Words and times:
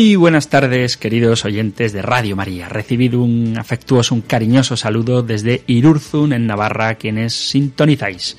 Muy 0.00 0.16
buenas 0.16 0.48
tardes, 0.48 0.96
queridos 0.96 1.44
oyentes 1.44 1.92
de 1.92 2.00
Radio 2.00 2.34
María. 2.34 2.70
Recibido 2.70 3.20
un 3.20 3.58
afectuoso, 3.58 4.14
un 4.14 4.22
cariñoso 4.22 4.74
saludo 4.74 5.22
desde 5.22 5.62
Irurzun, 5.66 6.32
en 6.32 6.46
Navarra, 6.46 6.94
quienes 6.94 7.34
sintonizáis 7.34 8.38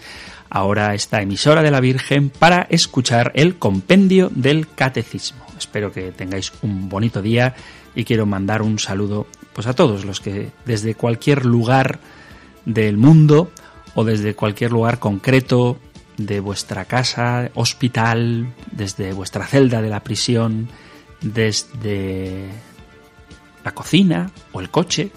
ahora 0.50 0.96
esta 0.96 1.22
emisora 1.22 1.62
de 1.62 1.70
la 1.70 1.80
Virgen 1.80 2.32
para 2.32 2.66
escuchar 2.72 3.32
el 3.36 3.60
compendio 3.60 4.32
del 4.34 4.70
Catecismo. 4.74 5.46
Espero 5.56 5.92
que 5.92 6.12
tengáis 6.12 6.52
un 6.64 6.90
bonito 6.90 7.22
día 7.22 7.54
y 7.94 8.06
quiero 8.06 8.26
mandar 8.26 8.64
un 8.64 8.80
saludo 8.80 9.28
pues 9.54 9.68
a 9.68 9.76
todos 9.76 10.04
los 10.04 10.20
que 10.20 10.50
desde 10.66 10.96
cualquier 10.96 11.46
lugar 11.46 12.00
del 12.66 12.98
mundo 12.98 13.52
o 13.94 14.04
desde 14.04 14.34
cualquier 14.34 14.72
lugar 14.72 14.98
concreto 14.98 15.78
de 16.18 16.40
vuestra 16.40 16.86
casa, 16.86 17.52
hospital, 17.54 18.52
desde 18.72 19.14
vuestra 19.14 19.46
celda 19.46 19.84
de 19.84 19.90
la 19.90 20.00
prisión, 20.00 20.68
desde 21.22 22.50
la 23.64 23.72
cocina 23.72 24.32
o 24.52 24.60
el 24.60 24.70
coche, 24.70 25.12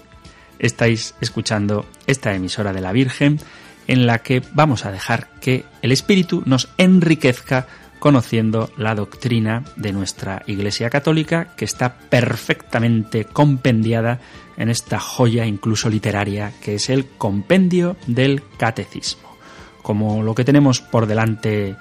estáis 0.59 1.15
escuchando 1.21 1.85
esta 2.07 2.33
emisora 2.33 2.73
de 2.73 2.81
la 2.81 2.91
Virgen 2.91 3.39
en 3.87 4.07
la 4.07 4.19
que 4.19 4.41
vamos 4.53 4.85
a 4.85 4.91
dejar 4.91 5.29
que 5.39 5.65
el 5.81 5.91
Espíritu 5.91 6.43
nos 6.45 6.69
enriquezca 6.77 7.67
conociendo 7.99 8.71
la 8.77 8.93
doctrina 8.93 9.63
de 9.75 9.91
nuestra 9.91 10.43
Iglesia 10.47 10.89
Católica 10.89 11.55
que 11.55 11.65
está 11.65 11.97
perfectamente 11.97 13.25
compendiada 13.25 14.19
en 14.57 14.69
esta 14.69 14.99
joya 14.99 15.45
incluso 15.45 15.89
literaria 15.89 16.53
que 16.61 16.75
es 16.75 16.89
el 16.89 17.07
compendio 17.07 17.95
del 18.07 18.43
catecismo. 18.57 19.35
Como 19.81 20.23
lo 20.23 20.35
que 20.35 20.43
tenemos 20.43 20.81
por 20.81 21.05
delante 21.05 21.75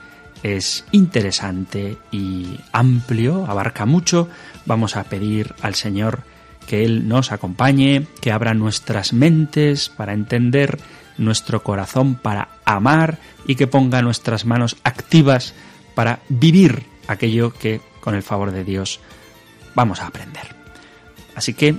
es 0.44 0.84
interesante 0.92 1.96
y 2.12 2.60
amplio, 2.70 3.46
abarca 3.46 3.86
mucho, 3.86 4.28
vamos 4.66 4.94
a 4.94 5.04
pedir 5.04 5.54
al 5.62 5.74
Señor 5.74 6.20
que 6.68 6.84
Él 6.84 7.08
nos 7.08 7.32
acompañe, 7.32 8.06
que 8.20 8.30
abra 8.30 8.52
nuestras 8.52 9.14
mentes 9.14 9.88
para 9.88 10.12
entender, 10.12 10.78
nuestro 11.16 11.62
corazón 11.62 12.16
para 12.16 12.48
amar 12.66 13.18
y 13.46 13.54
que 13.54 13.66
ponga 13.66 14.02
nuestras 14.02 14.44
manos 14.44 14.76
activas 14.84 15.54
para 15.94 16.20
vivir 16.28 16.84
aquello 17.08 17.50
que, 17.50 17.80
con 18.00 18.14
el 18.14 18.22
favor 18.22 18.50
de 18.50 18.64
Dios, 18.64 19.00
vamos 19.74 20.00
a 20.00 20.08
aprender. 20.08 20.54
Así 21.34 21.54
que 21.54 21.74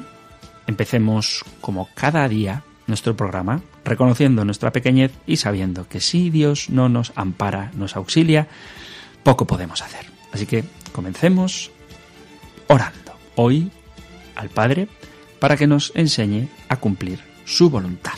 empecemos 0.66 1.46
como 1.62 1.90
cada 1.94 2.28
día 2.28 2.64
nuestro 2.88 3.16
programa, 3.16 3.62
reconociendo 3.86 4.44
nuestra 4.44 4.72
pequeñez 4.72 5.14
y 5.26 5.38
sabiendo 5.38 5.88
que 5.88 6.02
si 6.02 6.30
Dios 6.30 6.70
no 6.70 6.90
nos 6.90 7.14
ampara, 7.16 7.72
nos 7.76 7.96
auxilia, 7.96 8.48
poco 9.24 9.46
podemos 9.46 9.82
hacer. 9.82 10.06
Así 10.34 10.46
que 10.46 10.66
comencemos 10.92 11.72
orando 12.68 13.14
hoy 13.36 13.72
al 14.36 14.50
Padre 14.50 14.90
para 15.40 15.56
que 15.56 15.68
nos 15.68 15.94
enseñe 15.96 16.50
a 16.68 16.78
cumplir 16.78 17.20
su 17.46 17.70
voluntad. 17.70 18.18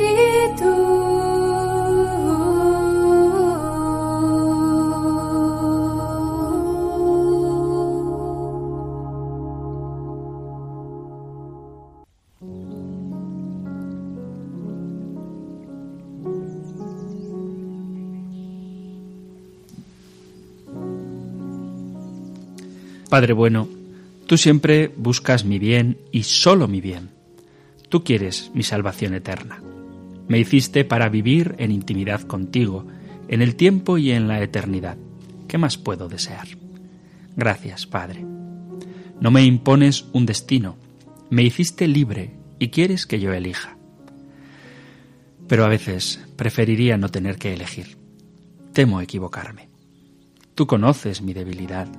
Padre 23.11 23.33
bueno, 23.33 23.67
tú 24.25 24.37
siempre 24.37 24.87
buscas 24.87 25.43
mi 25.43 25.59
bien 25.59 25.97
y 26.13 26.23
solo 26.23 26.69
mi 26.69 26.79
bien. 26.79 27.09
Tú 27.89 28.05
quieres 28.05 28.51
mi 28.53 28.63
salvación 28.63 29.13
eterna. 29.13 29.61
Me 30.29 30.39
hiciste 30.39 30.85
para 30.85 31.09
vivir 31.09 31.55
en 31.57 31.73
intimidad 31.73 32.21
contigo, 32.21 32.87
en 33.27 33.41
el 33.41 33.57
tiempo 33.57 33.97
y 33.97 34.11
en 34.11 34.29
la 34.29 34.41
eternidad. 34.41 34.95
¿Qué 35.49 35.57
más 35.57 35.77
puedo 35.77 36.07
desear? 36.07 36.47
Gracias, 37.35 37.85
Padre. 37.85 38.23
No 39.19 39.29
me 39.29 39.43
impones 39.43 40.05
un 40.13 40.25
destino, 40.25 40.77
me 41.29 41.43
hiciste 41.43 41.89
libre 41.89 42.31
y 42.59 42.69
quieres 42.69 43.05
que 43.05 43.19
yo 43.19 43.33
elija. 43.33 43.75
Pero 45.49 45.65
a 45.65 45.67
veces 45.67 46.21
preferiría 46.37 46.95
no 46.95 47.09
tener 47.09 47.37
que 47.37 47.53
elegir. 47.53 47.97
Temo 48.71 49.01
equivocarme. 49.01 49.67
Tú 50.55 50.65
conoces 50.65 51.21
mi 51.21 51.33
debilidad, 51.33 51.89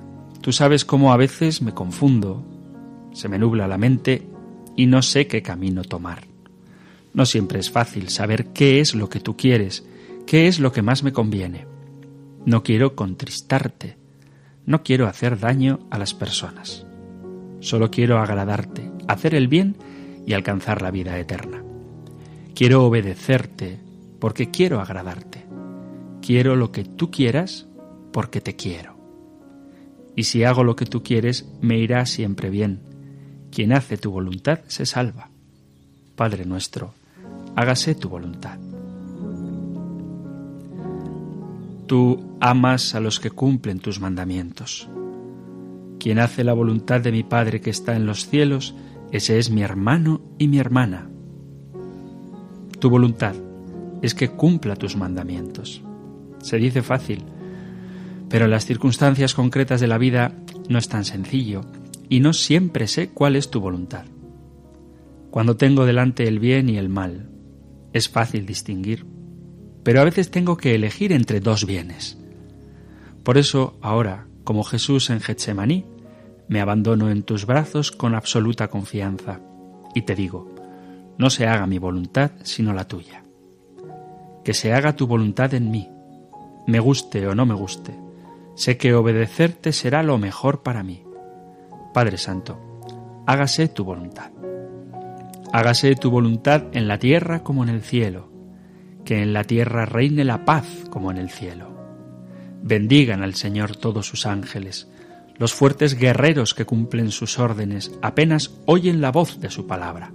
Tú 0.43 0.51
sabes 0.51 0.83
cómo 0.83 1.13
a 1.13 1.17
veces 1.17 1.61
me 1.61 1.73
confundo, 1.73 2.43
se 3.13 3.29
me 3.29 3.39
nubla 3.39 3.65
la 3.65 3.77
mente 3.77 4.27
y 4.75 4.87
no 4.87 5.01
sé 5.01 5.25
qué 5.25 5.41
camino 5.41 5.83
tomar. 5.83 6.25
No 7.13 7.25
siempre 7.25 7.61
es 7.61 7.71
fácil 7.71 8.09
saber 8.09 8.47
qué 8.47 8.81
es 8.81 8.93
lo 8.93 9.07
que 9.07 9.21
tú 9.21 9.37
quieres, 9.37 9.85
qué 10.27 10.47
es 10.47 10.59
lo 10.59 10.73
que 10.73 10.81
más 10.81 11.01
me 11.01 11.13
conviene. 11.13 11.65
No 12.45 12.61
quiero 12.61 12.93
contristarte, 12.93 13.95
no 14.65 14.83
quiero 14.83 15.07
hacer 15.07 15.39
daño 15.39 15.79
a 15.89 15.97
las 15.97 16.13
personas. 16.13 16.85
Solo 17.61 17.89
quiero 17.89 18.19
agradarte, 18.19 18.91
hacer 19.07 19.35
el 19.35 19.47
bien 19.47 19.77
y 20.27 20.33
alcanzar 20.33 20.81
la 20.81 20.91
vida 20.91 21.17
eterna. 21.17 21.63
Quiero 22.53 22.83
obedecerte 22.83 23.79
porque 24.19 24.51
quiero 24.51 24.81
agradarte. 24.81 25.45
Quiero 26.21 26.57
lo 26.57 26.73
que 26.73 26.83
tú 26.83 27.11
quieras 27.11 27.65
porque 28.11 28.41
te 28.41 28.57
quiero 28.57 28.92
y 30.15 30.23
si 30.23 30.43
hago 30.43 30.63
lo 30.63 30.75
que 30.75 30.85
tú 30.85 31.03
quieres, 31.03 31.49
me 31.61 31.77
irá 31.77 32.05
siempre 32.05 32.49
bien. 32.49 32.79
Quien 33.51 33.73
hace 33.73 33.97
tu 33.97 34.11
voluntad 34.11 34.59
se 34.67 34.85
salva. 34.85 35.29
Padre 36.15 36.45
nuestro, 36.45 36.93
hágase 37.55 37.95
tu 37.95 38.09
voluntad. 38.09 38.59
Tú 41.87 42.37
amas 42.39 42.95
a 42.95 42.99
los 42.99 43.19
que 43.19 43.31
cumplen 43.31 43.79
tus 43.79 43.99
mandamientos. 43.99 44.87
Quien 45.99 46.19
hace 46.19 46.43
la 46.43 46.53
voluntad 46.53 47.01
de 47.01 47.11
mi 47.11 47.23
Padre 47.23 47.61
que 47.61 47.69
está 47.69 47.95
en 47.95 48.05
los 48.05 48.27
cielos, 48.27 48.75
ese 49.11 49.39
es 49.39 49.49
mi 49.49 49.61
hermano 49.61 50.21
y 50.37 50.47
mi 50.47 50.59
hermana. 50.59 51.09
Tu 52.79 52.89
voluntad 52.89 53.35
es 54.01 54.13
que 54.13 54.29
cumpla 54.29 54.75
tus 54.75 54.97
mandamientos. 54.97 55.81
Se 56.41 56.57
dice 56.57 56.81
fácil, 56.81 57.23
pero 58.33 58.47
las 58.47 58.65
circunstancias 58.65 59.35
concretas 59.35 59.79
de 59.79 59.85
la 59.85 59.99
vida 59.99 60.33
no 60.67 60.79
es 60.79 60.89
tan 60.89 61.05
sencillo 61.05 61.61
y 62.09 62.19
no 62.19 62.33
siempre 62.33 62.87
sé 62.87 63.09
cuál 63.09 63.35
es 63.35 63.51
tu 63.51 63.59
voluntad. 63.59 64.05
Cuando 65.29 65.55
tengo 65.55 65.85
delante 65.85 66.27
el 66.27 66.39
bien 66.39 66.67
y 66.67 66.79
el 66.79 66.89
mal, 66.89 67.29
es 67.93 68.09
fácil 68.09 68.47
distinguir, 68.47 69.05
pero 69.83 70.01
a 70.01 70.03
veces 70.03 70.31
tengo 70.31 70.57
que 70.57 70.73
elegir 70.73 71.11
entre 71.11 71.41
dos 71.41 71.67
bienes. 71.67 72.17
Por 73.21 73.37
eso 73.37 73.77
ahora, 73.83 74.25
como 74.43 74.63
Jesús 74.63 75.11
en 75.11 75.19
Getsemaní, 75.19 75.85
me 76.47 76.59
abandono 76.59 77.11
en 77.11 77.21
tus 77.21 77.45
brazos 77.45 77.91
con 77.91 78.15
absoluta 78.15 78.67
confianza 78.67 79.41
y 79.93 80.01
te 80.01 80.15
digo, 80.15 80.55
no 81.19 81.29
se 81.29 81.45
haga 81.45 81.67
mi 81.67 81.77
voluntad 81.77 82.31
sino 82.41 82.73
la 82.73 82.87
tuya. 82.87 83.23
Que 84.43 84.55
se 84.55 84.73
haga 84.73 84.95
tu 84.95 85.05
voluntad 85.05 85.53
en 85.53 85.69
mí, 85.69 85.87
me 86.65 86.79
guste 86.79 87.27
o 87.27 87.35
no 87.35 87.45
me 87.45 87.53
guste, 87.53 88.02
Sé 88.55 88.77
que 88.77 88.93
obedecerte 88.93 89.71
será 89.71 90.03
lo 90.03 90.17
mejor 90.17 90.61
para 90.61 90.83
mí. 90.83 91.03
Padre 91.93 92.17
Santo, 92.17 92.59
hágase 93.25 93.67
tu 93.67 93.83
voluntad. 93.83 94.31
Hágase 95.51 95.95
tu 95.95 96.09
voluntad 96.09 96.63
en 96.73 96.87
la 96.87 96.99
tierra 96.99 97.43
como 97.43 97.63
en 97.63 97.69
el 97.69 97.81
cielo, 97.81 98.29
que 99.05 99.21
en 99.21 99.33
la 99.33 99.43
tierra 99.43 99.85
reine 99.85 100.23
la 100.23 100.45
paz 100.45 100.65
como 100.89 101.11
en 101.11 101.17
el 101.17 101.29
cielo. 101.29 101.73
Bendigan 102.61 103.23
al 103.23 103.35
Señor 103.35 103.75
todos 103.75 104.07
sus 104.07 104.25
ángeles, 104.25 104.87
Los 105.35 105.51
fuertes 105.51 105.95
guerreros 105.95 106.53
que 106.53 106.65
cumplen 106.65 107.09
sus 107.09 107.39
órdenes 107.39 107.91
apenas 108.03 108.51
oyen 108.67 109.01
la 109.01 109.11
voz 109.11 109.39
de 109.39 109.49
su 109.49 109.65
palabra. 109.65 110.13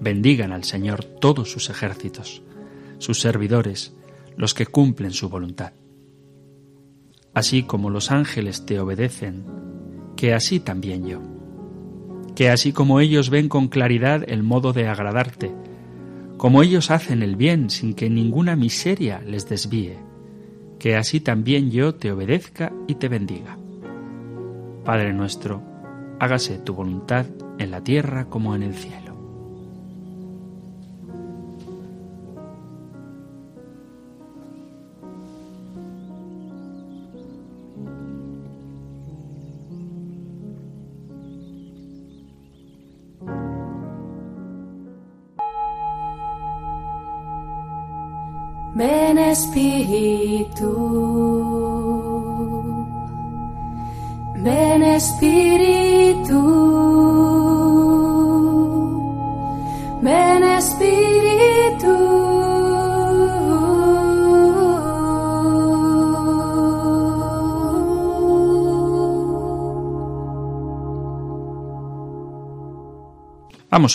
Bendigan 0.00 0.52
al 0.52 0.64
Señor 0.64 1.04
todos 1.04 1.52
sus 1.52 1.70
ejércitos, 1.70 2.42
sus 2.98 3.20
servidores, 3.20 3.94
los 4.36 4.54
que 4.54 4.66
cumplen 4.66 5.12
su 5.12 5.28
voluntad. 5.28 5.72
Así 7.38 7.62
como 7.62 7.88
los 7.88 8.10
ángeles 8.10 8.66
te 8.66 8.80
obedecen, 8.80 9.44
que 10.16 10.34
así 10.34 10.58
también 10.58 11.06
yo. 11.06 11.20
Que 12.34 12.50
así 12.50 12.72
como 12.72 12.98
ellos 12.98 13.30
ven 13.30 13.48
con 13.48 13.68
claridad 13.68 14.24
el 14.26 14.42
modo 14.42 14.72
de 14.72 14.88
agradarte, 14.88 15.54
como 16.36 16.64
ellos 16.64 16.90
hacen 16.90 17.22
el 17.22 17.36
bien 17.36 17.70
sin 17.70 17.94
que 17.94 18.10
ninguna 18.10 18.56
miseria 18.56 19.20
les 19.20 19.48
desvíe, 19.48 20.00
que 20.80 20.96
así 20.96 21.20
también 21.20 21.70
yo 21.70 21.94
te 21.94 22.10
obedezca 22.10 22.72
y 22.88 22.96
te 22.96 23.06
bendiga. 23.06 23.56
Padre 24.84 25.12
nuestro, 25.12 25.62
hágase 26.18 26.58
tu 26.58 26.74
voluntad 26.74 27.26
en 27.60 27.70
la 27.70 27.84
tierra 27.84 28.24
como 28.24 28.56
en 28.56 28.64
el 28.64 28.74
cielo. 28.74 29.07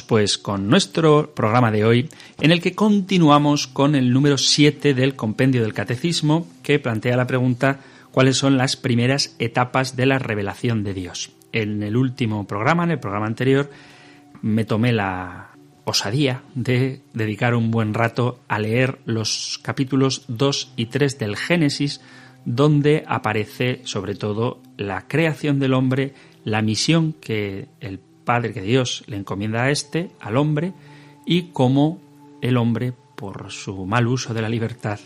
Pues 0.08 0.38
con 0.38 0.70
nuestro 0.70 1.34
programa 1.36 1.70
de 1.70 1.84
hoy, 1.84 2.10
en 2.40 2.52
el 2.52 2.62
que 2.62 2.74
continuamos 2.74 3.68
con 3.68 3.96
el 3.96 4.14
número 4.14 4.38
7 4.38 4.94
del 4.94 5.18
compendio 5.18 5.62
del 5.62 5.74
Catecismo, 5.74 6.48
que 6.64 6.80
plantea 6.80 7.18
la 7.18 7.28
pregunta 7.28 7.82
cuáles 8.12 8.38
son 8.38 8.58
las 8.58 8.78
primeras 8.78 9.36
etapas 9.40 9.98
de 9.98 10.06
la 10.06 10.20
revelación 10.20 10.86
de 10.86 10.94
Dios. 10.94 11.32
En 11.52 11.84
el 11.84 11.98
último 11.98 12.48
programa, 12.48 12.86
en 12.86 12.92
el 12.92 13.00
programa 13.02 13.26
anterior, 13.26 13.70
me 14.42 14.64
tomé 14.64 14.94
la 14.94 15.50
osadía 15.84 16.44
de 16.56 17.02
dedicar 17.14 17.54
un 17.54 17.70
buen 17.70 17.94
rato 17.94 18.40
a 18.48 18.60
leer 18.60 19.00
los 19.04 19.60
capítulos 19.64 20.24
2 20.30 20.76
y 20.78 20.86
3 20.86 21.20
del 21.20 21.36
Génesis, 21.36 22.00
donde 22.46 23.04
aparece 23.06 23.82
sobre 23.84 24.16
todo 24.16 24.62
la 24.78 25.10
creación 25.10 25.60
del 25.60 25.74
hombre, 25.74 26.14
la 26.46 26.62
misión 26.62 27.12
que 27.12 27.68
el 27.82 28.00
Padre 28.24 28.54
que 28.54 28.62
Dios 28.62 29.04
le 29.08 29.18
encomienda 29.18 29.64
a 29.64 29.72
este, 29.72 30.12
al 30.20 30.38
hombre, 30.38 30.74
y 31.26 31.50
cómo 31.54 32.02
el 32.42 32.58
hombre, 32.58 32.94
por 33.16 33.52
su 33.52 33.86
mal 33.86 34.08
uso 34.08 34.34
de 34.34 34.42
la 34.42 34.50
libertad, 34.50 35.00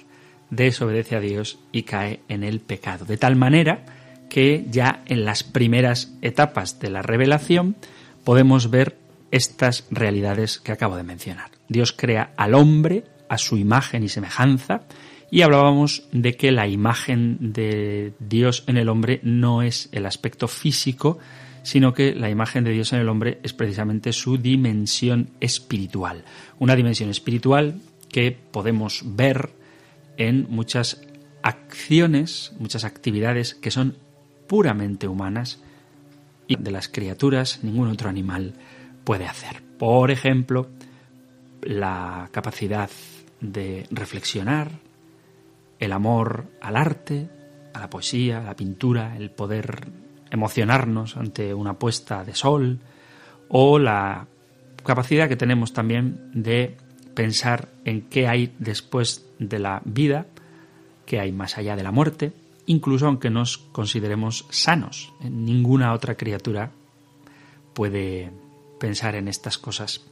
desobedece 0.49 1.15
a 1.15 1.19
Dios 1.19 1.59
y 1.71 1.83
cae 1.83 2.21
en 2.27 2.43
el 2.43 2.59
pecado. 2.59 3.05
De 3.05 3.17
tal 3.17 3.35
manera 3.35 3.85
que 4.29 4.65
ya 4.69 5.03
en 5.05 5.25
las 5.25 5.43
primeras 5.43 6.13
etapas 6.21 6.79
de 6.79 6.89
la 6.89 7.01
revelación 7.01 7.75
podemos 8.23 8.69
ver 8.69 8.97
estas 9.31 9.85
realidades 9.91 10.59
que 10.59 10.71
acabo 10.71 10.95
de 10.95 11.03
mencionar. 11.03 11.51
Dios 11.67 11.93
crea 11.93 12.31
al 12.37 12.55
hombre 12.55 13.03
a 13.29 13.37
su 13.37 13.57
imagen 13.57 14.03
y 14.03 14.09
semejanza 14.09 14.83
y 15.29 15.41
hablábamos 15.41 16.07
de 16.11 16.35
que 16.35 16.51
la 16.51 16.67
imagen 16.67 17.37
de 17.53 18.13
Dios 18.19 18.63
en 18.67 18.77
el 18.77 18.89
hombre 18.89 19.19
no 19.23 19.61
es 19.61 19.89
el 19.91 20.05
aspecto 20.05 20.47
físico, 20.47 21.19
sino 21.67 21.93
que 21.93 22.15
la 22.15 22.29
imagen 22.29 22.63
de 22.63 22.71
Dios 22.71 22.93
en 22.93 22.99
el 23.01 23.09
hombre 23.09 23.39
es 23.43 23.51
precisamente 23.51 24.13
su 24.13 24.37
dimensión 24.37 25.31
espiritual. 25.41 26.23
Una 26.59 26.77
dimensión 26.77 27.09
espiritual 27.09 27.81
que 28.09 28.31
podemos 28.31 29.01
ver 29.03 29.49
en 30.15 30.47
muchas 30.49 31.01
acciones, 31.43 32.53
muchas 32.57 32.85
actividades 32.85 33.53
que 33.53 33.69
son 33.69 33.97
puramente 34.47 35.09
humanas 35.09 35.61
y 36.47 36.55
de 36.55 36.71
las 36.71 36.87
criaturas 36.87 37.65
ningún 37.65 37.89
otro 37.89 38.07
animal 38.07 38.53
puede 39.03 39.25
hacer. 39.25 39.61
Por 39.77 40.09
ejemplo, 40.09 40.69
la 41.61 42.29
capacidad 42.31 42.89
de 43.41 43.85
reflexionar, 43.91 44.71
el 45.79 45.91
amor 45.91 46.45
al 46.61 46.77
arte, 46.77 47.27
a 47.73 47.81
la 47.81 47.89
poesía, 47.89 48.39
a 48.39 48.45
la 48.45 48.55
pintura, 48.55 49.17
el 49.17 49.31
poder 49.31 50.06
emocionarnos 50.31 51.18
ante 51.18 51.53
una 51.53 51.74
puesta 51.74 52.24
de 52.24 52.35
sol 52.35 52.79
o 53.50 53.79
la 53.79 54.27
capacidad 54.83 55.27
que 55.27 55.35
tenemos 55.35 55.74
también 55.74 56.31
de 56.33 56.77
pensar 57.13 57.69
en 57.85 58.01
qué 58.03 58.27
hay 58.27 58.53
después 58.59 59.25
de 59.39 59.59
la 59.59 59.81
vida, 59.85 60.27
qué 61.06 61.19
hay 61.19 61.31
más 61.31 61.57
allá 61.57 61.75
de 61.75 61.83
la 61.83 61.91
muerte, 61.91 62.33
incluso 62.65 63.07
aunque 63.07 63.29
nos 63.29 63.57
consideremos 63.57 64.45
sanos. 64.50 65.13
Ninguna 65.21 65.94
otra 65.94 66.15
criatura 66.15 66.71
puede 67.74 68.31
pensar 68.79 69.15
en 69.15 69.27
estas 69.27 69.57
cosas, 69.57 70.06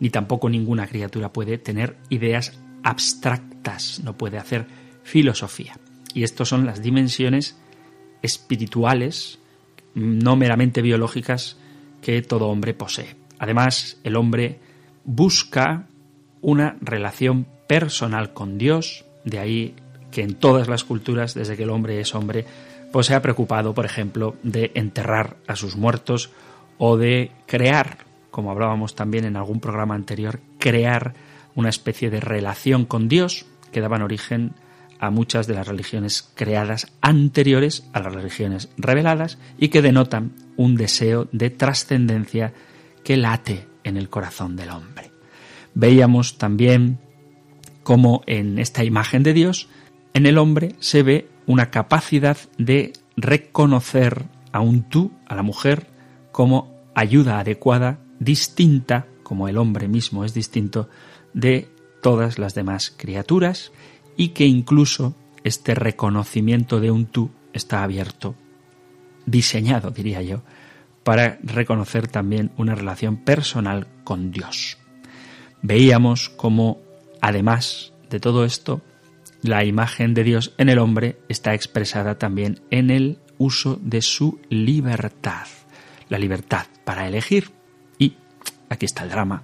ni 0.00 0.10
tampoco 0.10 0.48
ninguna 0.48 0.86
criatura 0.86 1.32
puede 1.32 1.58
tener 1.58 1.96
ideas 2.08 2.58
abstractas, 2.82 4.00
no 4.04 4.16
puede 4.16 4.38
hacer 4.38 4.66
filosofía. 5.02 5.78
Y 6.14 6.22
estas 6.22 6.48
son 6.48 6.66
las 6.66 6.82
dimensiones 6.82 7.56
espirituales 8.22 9.38
no 9.94 10.36
meramente 10.36 10.82
biológicas 10.82 11.56
que 12.00 12.22
todo 12.22 12.48
hombre 12.48 12.74
posee. 12.74 13.16
Además, 13.38 13.98
el 14.04 14.16
hombre 14.16 14.58
busca 15.04 15.86
una 16.40 16.76
relación 16.80 17.46
personal 17.66 18.32
con 18.32 18.58
Dios, 18.58 19.04
de 19.24 19.38
ahí 19.38 19.74
que 20.10 20.22
en 20.22 20.34
todas 20.34 20.68
las 20.68 20.84
culturas, 20.84 21.34
desde 21.34 21.56
que 21.56 21.64
el 21.64 21.70
hombre 21.70 22.00
es 22.00 22.14
hombre, 22.14 22.44
pues 22.92 23.06
se 23.06 23.14
ha 23.14 23.22
preocupado, 23.22 23.74
por 23.74 23.84
ejemplo, 23.84 24.36
de 24.42 24.72
enterrar 24.74 25.36
a 25.46 25.56
sus 25.56 25.76
muertos 25.76 26.30
o 26.78 26.96
de 26.96 27.32
crear, 27.46 27.98
como 28.30 28.50
hablábamos 28.50 28.94
también 28.94 29.24
en 29.24 29.36
algún 29.36 29.60
programa 29.60 29.94
anterior, 29.94 30.40
crear 30.58 31.14
una 31.54 31.68
especie 31.68 32.10
de 32.10 32.20
relación 32.20 32.86
con 32.86 33.08
Dios 33.08 33.46
que 33.72 33.80
daban 33.80 34.02
origen 34.02 34.52
a 34.52 34.67
muchas 35.10 35.46
de 35.46 35.54
las 35.54 35.68
religiones 35.68 36.28
creadas 36.34 36.92
anteriores 37.00 37.88
a 37.92 38.00
las 38.00 38.12
religiones 38.12 38.68
reveladas 38.76 39.38
y 39.58 39.68
que 39.68 39.82
denotan 39.82 40.32
un 40.56 40.76
deseo 40.76 41.28
de 41.32 41.50
trascendencia 41.50 42.52
que 43.04 43.16
late 43.16 43.66
en 43.84 43.96
el 43.96 44.08
corazón 44.08 44.56
del 44.56 44.70
hombre. 44.70 45.10
Veíamos 45.74 46.38
también 46.38 46.98
cómo 47.82 48.22
en 48.26 48.58
esta 48.58 48.84
imagen 48.84 49.22
de 49.22 49.32
Dios, 49.32 49.68
en 50.14 50.26
el 50.26 50.36
hombre 50.36 50.74
se 50.80 51.02
ve 51.02 51.28
una 51.46 51.70
capacidad 51.70 52.36
de 52.58 52.92
reconocer 53.16 54.26
a 54.52 54.60
un 54.60 54.82
tú, 54.82 55.12
a 55.26 55.34
la 55.34 55.42
mujer, 55.42 55.86
como 56.32 56.74
ayuda 56.94 57.38
adecuada, 57.38 57.98
distinta, 58.18 59.06
como 59.22 59.48
el 59.48 59.56
hombre 59.56 59.88
mismo 59.88 60.24
es 60.24 60.34
distinto, 60.34 60.88
de 61.32 61.68
todas 62.02 62.38
las 62.38 62.54
demás 62.54 62.92
criaturas, 62.96 63.72
y 64.18 64.30
que 64.30 64.44
incluso 64.44 65.14
este 65.44 65.74
reconocimiento 65.74 66.80
de 66.80 66.90
un 66.90 67.06
tú 67.06 67.30
está 67.54 67.82
abierto, 67.82 68.34
diseñado, 69.24 69.90
diría 69.90 70.20
yo, 70.20 70.42
para 71.04 71.38
reconocer 71.42 72.08
también 72.08 72.50
una 72.58 72.74
relación 72.74 73.16
personal 73.16 73.86
con 74.04 74.32
Dios. 74.32 74.76
Veíamos 75.62 76.28
cómo, 76.28 76.82
además 77.20 77.94
de 78.10 78.20
todo 78.20 78.44
esto, 78.44 78.82
la 79.40 79.64
imagen 79.64 80.14
de 80.14 80.24
Dios 80.24 80.52
en 80.58 80.68
el 80.68 80.80
hombre 80.80 81.20
está 81.28 81.54
expresada 81.54 82.18
también 82.18 82.60
en 82.70 82.90
el 82.90 83.18
uso 83.38 83.78
de 83.80 84.02
su 84.02 84.40
libertad, 84.48 85.46
la 86.08 86.18
libertad 86.18 86.66
para 86.84 87.06
elegir. 87.06 87.52
Y 87.98 88.14
aquí 88.68 88.84
está 88.84 89.04
el 89.04 89.10
drama. 89.10 89.42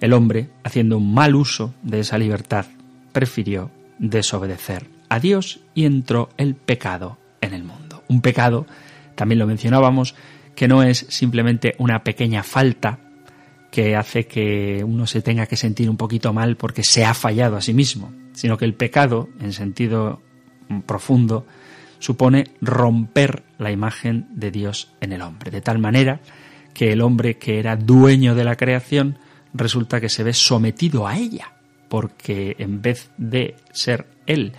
El 0.00 0.14
hombre, 0.14 0.48
haciendo 0.64 0.96
un 0.96 1.12
mal 1.12 1.34
uso 1.34 1.74
de 1.82 2.00
esa 2.00 2.16
libertad, 2.16 2.66
prefirió 3.12 3.70
desobedecer 3.98 4.86
a 5.08 5.20
Dios 5.20 5.60
y 5.74 5.84
entró 5.84 6.30
el 6.36 6.54
pecado 6.54 7.18
en 7.40 7.54
el 7.54 7.64
mundo. 7.64 8.02
Un 8.08 8.20
pecado, 8.20 8.66
también 9.14 9.38
lo 9.38 9.46
mencionábamos, 9.46 10.14
que 10.54 10.68
no 10.68 10.82
es 10.82 11.06
simplemente 11.08 11.74
una 11.78 12.02
pequeña 12.02 12.42
falta 12.42 12.98
que 13.70 13.94
hace 13.94 14.26
que 14.26 14.82
uno 14.84 15.06
se 15.06 15.20
tenga 15.22 15.46
que 15.46 15.56
sentir 15.56 15.90
un 15.90 15.96
poquito 15.96 16.32
mal 16.32 16.56
porque 16.56 16.82
se 16.82 17.04
ha 17.04 17.14
fallado 17.14 17.56
a 17.56 17.60
sí 17.60 17.74
mismo, 17.74 18.12
sino 18.32 18.56
que 18.56 18.64
el 18.64 18.74
pecado, 18.74 19.28
en 19.40 19.52
sentido 19.52 20.22
profundo, 20.86 21.46
supone 21.98 22.52
romper 22.60 23.42
la 23.58 23.70
imagen 23.70 24.28
de 24.30 24.50
Dios 24.50 24.92
en 25.00 25.12
el 25.12 25.22
hombre, 25.22 25.50
de 25.50 25.60
tal 25.60 25.78
manera 25.78 26.20
que 26.72 26.92
el 26.92 27.00
hombre 27.00 27.38
que 27.38 27.58
era 27.58 27.76
dueño 27.76 28.34
de 28.34 28.44
la 28.44 28.56
creación 28.56 29.18
resulta 29.54 30.00
que 30.00 30.08
se 30.08 30.22
ve 30.22 30.32
sometido 30.32 31.06
a 31.06 31.16
ella, 31.16 31.55
porque 31.88 32.56
en 32.58 32.82
vez 32.82 33.10
de 33.18 33.56
ser 33.72 34.06
él 34.26 34.52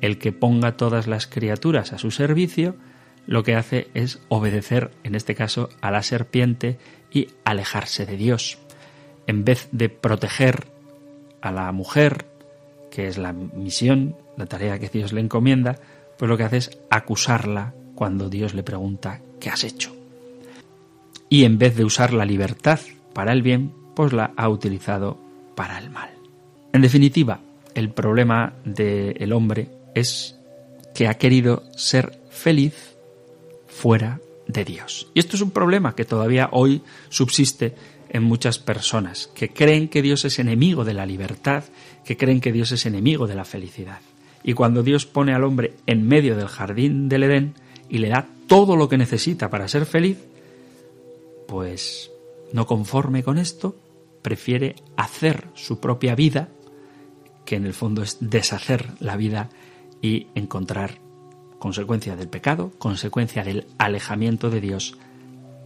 el 0.00 0.18
que 0.18 0.32
ponga 0.32 0.76
todas 0.76 1.06
las 1.06 1.26
criaturas 1.26 1.92
a 1.92 1.98
su 1.98 2.10
servicio, 2.10 2.76
lo 3.26 3.42
que 3.42 3.54
hace 3.54 3.88
es 3.94 4.20
obedecer, 4.28 4.90
en 5.02 5.14
este 5.14 5.34
caso, 5.34 5.70
a 5.80 5.90
la 5.90 6.02
serpiente 6.02 6.78
y 7.10 7.28
alejarse 7.44 8.04
de 8.04 8.16
Dios. 8.16 8.58
En 9.26 9.44
vez 9.44 9.68
de 9.72 9.88
proteger 9.88 10.66
a 11.40 11.50
la 11.50 11.72
mujer, 11.72 12.26
que 12.90 13.06
es 13.06 13.16
la 13.16 13.32
misión, 13.32 14.16
la 14.36 14.46
tarea 14.46 14.78
que 14.78 14.88
Dios 14.88 15.12
le 15.12 15.20
encomienda, 15.20 15.78
pues 16.18 16.28
lo 16.28 16.36
que 16.36 16.44
hace 16.44 16.58
es 16.58 16.78
acusarla 16.90 17.74
cuando 17.94 18.28
Dios 18.28 18.54
le 18.54 18.62
pregunta 18.62 19.20
¿qué 19.40 19.50
has 19.50 19.64
hecho? 19.64 19.94
Y 21.28 21.44
en 21.44 21.58
vez 21.58 21.76
de 21.76 21.84
usar 21.84 22.12
la 22.12 22.24
libertad 22.24 22.80
para 23.12 23.32
el 23.32 23.42
bien, 23.42 23.72
pues 23.96 24.12
la 24.12 24.32
ha 24.36 24.48
utilizado 24.48 25.18
para 25.54 25.78
el 25.78 25.90
mal. 25.90 26.10
En 26.74 26.82
definitiva, 26.82 27.38
el 27.76 27.90
problema 27.90 28.54
del 28.64 29.32
hombre 29.32 29.68
es 29.94 30.36
que 30.92 31.06
ha 31.06 31.14
querido 31.14 31.62
ser 31.76 32.18
feliz 32.30 32.96
fuera 33.68 34.20
de 34.48 34.64
Dios. 34.64 35.06
Y 35.14 35.20
esto 35.20 35.36
es 35.36 35.42
un 35.42 35.52
problema 35.52 35.94
que 35.94 36.04
todavía 36.04 36.48
hoy 36.50 36.82
subsiste 37.10 37.76
en 38.08 38.24
muchas 38.24 38.58
personas, 38.58 39.30
que 39.36 39.50
creen 39.50 39.86
que 39.86 40.02
Dios 40.02 40.24
es 40.24 40.40
enemigo 40.40 40.84
de 40.84 40.94
la 40.94 41.06
libertad, 41.06 41.62
que 42.04 42.16
creen 42.16 42.40
que 42.40 42.50
Dios 42.50 42.72
es 42.72 42.86
enemigo 42.86 43.28
de 43.28 43.36
la 43.36 43.44
felicidad. 43.44 44.00
Y 44.42 44.54
cuando 44.54 44.82
Dios 44.82 45.06
pone 45.06 45.32
al 45.32 45.44
hombre 45.44 45.74
en 45.86 46.04
medio 46.08 46.34
del 46.34 46.48
jardín 46.48 47.08
del 47.08 47.22
Edén 47.22 47.54
y 47.88 47.98
le 47.98 48.08
da 48.08 48.26
todo 48.48 48.74
lo 48.74 48.88
que 48.88 48.98
necesita 48.98 49.48
para 49.48 49.68
ser 49.68 49.86
feliz, 49.86 50.18
pues 51.46 52.10
no 52.52 52.66
conforme 52.66 53.22
con 53.22 53.38
esto, 53.38 53.76
prefiere 54.22 54.74
hacer 54.96 55.44
su 55.54 55.78
propia 55.78 56.16
vida, 56.16 56.48
que 57.44 57.56
en 57.56 57.66
el 57.66 57.74
fondo 57.74 58.02
es 58.02 58.18
deshacer 58.20 58.90
la 59.00 59.16
vida 59.16 59.48
y 60.00 60.28
encontrar 60.34 60.98
consecuencia 61.58 62.16
del 62.16 62.28
pecado, 62.28 62.72
consecuencia 62.78 63.42
del 63.42 63.66
alejamiento 63.78 64.50
de 64.50 64.60
Dios, 64.60 64.98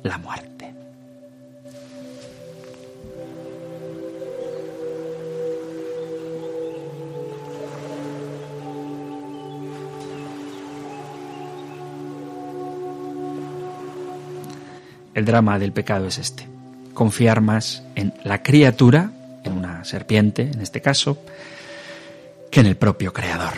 la 0.03 0.19
muerte. 0.19 0.75
El 15.15 15.25
drama 15.25 15.59
del 15.59 15.73
pecado 15.73 16.07
es 16.07 16.19
este. 16.19 16.47
Confiar 16.95 17.41
más 17.41 17.83
en 17.97 18.15
la 18.23 18.45
criatura, 18.45 19.11
en 19.43 19.53
una 19.53 19.85
serpiente 19.85 20.43
en 20.43 20.61
este 20.61 20.81
caso, 20.81 21.19
que 22.51 22.61
en 22.61 22.67
el 22.67 22.77
propio 22.77 23.13
Creador. 23.13 23.55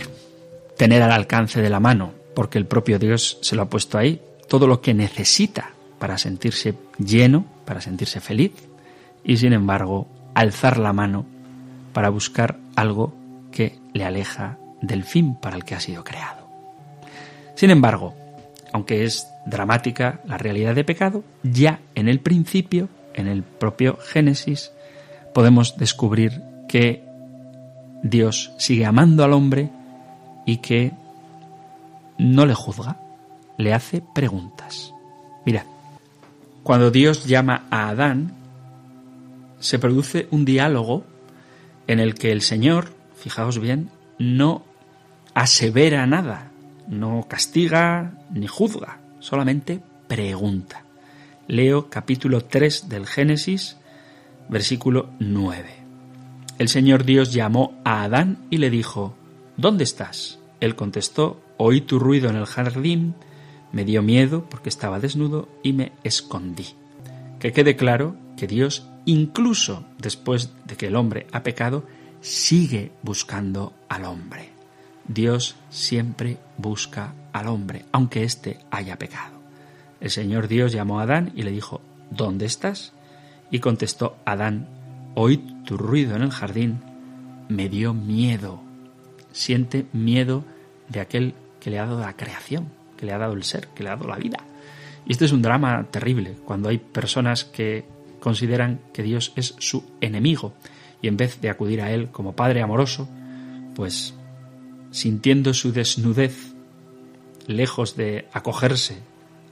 Tener 0.76 1.02
al 1.02 1.12
alcance 1.12 1.60
de 1.60 1.70
la 1.70 1.80
mano, 1.80 2.12
porque 2.34 2.58
el 2.58 2.66
propio 2.66 2.98
Dios 2.98 3.38
se 3.42 3.56
lo 3.56 3.62
ha 3.62 3.70
puesto 3.70 3.98
ahí, 3.98 4.20
todo 4.48 4.66
lo 4.66 4.80
que 4.80 4.94
necesita 4.94 5.72
para 5.98 6.18
sentirse 6.18 6.74
lleno, 6.98 7.44
para 7.64 7.80
sentirse 7.80 8.20
feliz, 8.20 8.52
y 9.22 9.36
sin 9.36 9.52
embargo 9.52 10.08
alzar 10.34 10.78
la 10.78 10.92
mano 10.92 11.26
para 11.92 12.08
buscar 12.08 12.58
algo 12.76 13.14
que 13.52 13.78
le 13.92 14.04
aleja 14.04 14.58
del 14.80 15.04
fin 15.04 15.34
para 15.34 15.56
el 15.56 15.64
que 15.64 15.74
ha 15.74 15.80
sido 15.80 16.04
creado. 16.04 16.48
Sin 17.54 17.70
embargo, 17.70 18.14
aunque 18.72 19.04
es 19.04 19.28
dramática 19.46 20.20
la 20.24 20.38
realidad 20.38 20.74
de 20.74 20.84
pecado, 20.84 21.24
ya 21.42 21.80
en 21.94 22.08
el 22.08 22.20
principio, 22.20 22.88
en 23.14 23.26
el 23.26 23.42
propio 23.42 23.98
Génesis, 23.98 24.72
podemos 25.34 25.76
descubrir 25.76 26.42
que 26.68 27.04
Dios 28.02 28.52
sigue 28.58 28.86
amando 28.86 29.24
al 29.24 29.32
hombre 29.32 29.70
y 30.46 30.58
que 30.58 30.92
no 32.18 32.46
le 32.46 32.54
juzga, 32.54 32.96
le 33.56 33.74
hace 33.74 34.02
preguntas. 34.14 34.94
Mira, 35.44 35.64
cuando 36.62 36.90
Dios 36.90 37.26
llama 37.26 37.66
a 37.70 37.88
Adán, 37.88 38.32
se 39.58 39.78
produce 39.78 40.28
un 40.30 40.44
diálogo 40.44 41.04
en 41.86 42.00
el 42.00 42.14
que 42.14 42.32
el 42.32 42.42
Señor, 42.42 42.92
fijaos 43.16 43.58
bien, 43.58 43.90
no 44.18 44.62
asevera 45.34 46.06
nada, 46.06 46.50
no 46.88 47.26
castiga 47.28 48.12
ni 48.30 48.46
juzga, 48.46 48.98
solamente 49.18 49.80
pregunta. 50.08 50.84
Leo 51.46 51.90
capítulo 51.90 52.44
3 52.44 52.88
del 52.88 53.06
Génesis, 53.06 53.76
versículo 54.48 55.10
9. 55.18 55.79
El 56.60 56.68
Señor 56.68 57.06
Dios 57.06 57.32
llamó 57.32 57.80
a 57.86 58.02
Adán 58.02 58.44
y 58.50 58.58
le 58.58 58.68
dijo, 58.68 59.14
¿Dónde 59.56 59.82
estás? 59.82 60.38
Él 60.60 60.76
contestó, 60.76 61.40
oí 61.56 61.80
tu 61.80 61.98
ruido 61.98 62.28
en 62.28 62.36
el 62.36 62.44
jardín, 62.44 63.14
me 63.72 63.86
dio 63.86 64.02
miedo 64.02 64.44
porque 64.50 64.68
estaba 64.68 65.00
desnudo 65.00 65.48
y 65.62 65.72
me 65.72 65.92
escondí. 66.04 66.66
Que 67.38 67.54
quede 67.54 67.76
claro 67.76 68.14
que 68.36 68.46
Dios, 68.46 68.86
incluso 69.06 69.86
después 69.96 70.52
de 70.66 70.76
que 70.76 70.88
el 70.88 70.96
hombre 70.96 71.28
ha 71.32 71.42
pecado, 71.42 71.86
sigue 72.20 72.92
buscando 73.02 73.72
al 73.88 74.04
hombre. 74.04 74.50
Dios 75.08 75.56
siempre 75.70 76.36
busca 76.58 77.14
al 77.32 77.48
hombre, 77.48 77.86
aunque 77.90 78.22
éste 78.22 78.58
haya 78.70 78.98
pecado. 78.98 79.40
El 79.98 80.10
Señor 80.10 80.46
Dios 80.46 80.72
llamó 80.72 81.00
a 81.00 81.04
Adán 81.04 81.32
y 81.34 81.42
le 81.42 81.52
dijo, 81.52 81.80
¿Dónde 82.10 82.44
estás? 82.44 82.92
Y 83.50 83.60
contestó 83.60 84.18
Adán, 84.26 84.79
oí 85.14 85.38
tu 85.64 85.76
ruido 85.76 86.16
en 86.16 86.22
el 86.22 86.30
jardín, 86.30 86.80
me 87.48 87.68
dio 87.68 87.94
miedo. 87.94 88.62
Siente 89.32 89.86
miedo 89.92 90.44
de 90.88 91.00
aquel 91.00 91.34
que 91.60 91.70
le 91.70 91.78
ha 91.78 91.86
dado 91.86 92.00
la 92.00 92.16
creación, 92.16 92.68
que 92.96 93.06
le 93.06 93.12
ha 93.12 93.18
dado 93.18 93.34
el 93.34 93.44
ser, 93.44 93.68
que 93.68 93.82
le 93.82 93.90
ha 93.90 93.96
dado 93.96 94.08
la 94.08 94.16
vida. 94.16 94.38
Y 95.06 95.12
este 95.12 95.24
es 95.24 95.32
un 95.32 95.42
drama 95.42 95.86
terrible, 95.90 96.36
cuando 96.44 96.68
hay 96.68 96.78
personas 96.78 97.44
que 97.44 97.84
consideran 98.20 98.80
que 98.92 99.02
Dios 99.02 99.32
es 99.36 99.54
su 99.58 99.84
enemigo 100.00 100.52
y 101.02 101.08
en 101.08 101.16
vez 101.16 101.40
de 101.40 101.50
acudir 101.50 101.80
a 101.80 101.90
Él 101.90 102.10
como 102.10 102.36
Padre 102.36 102.62
amoroso, 102.62 103.08
pues 103.74 104.14
sintiendo 104.90 105.54
su 105.54 105.72
desnudez, 105.72 106.54
lejos 107.46 107.96
de 107.96 108.28
acogerse 108.32 108.98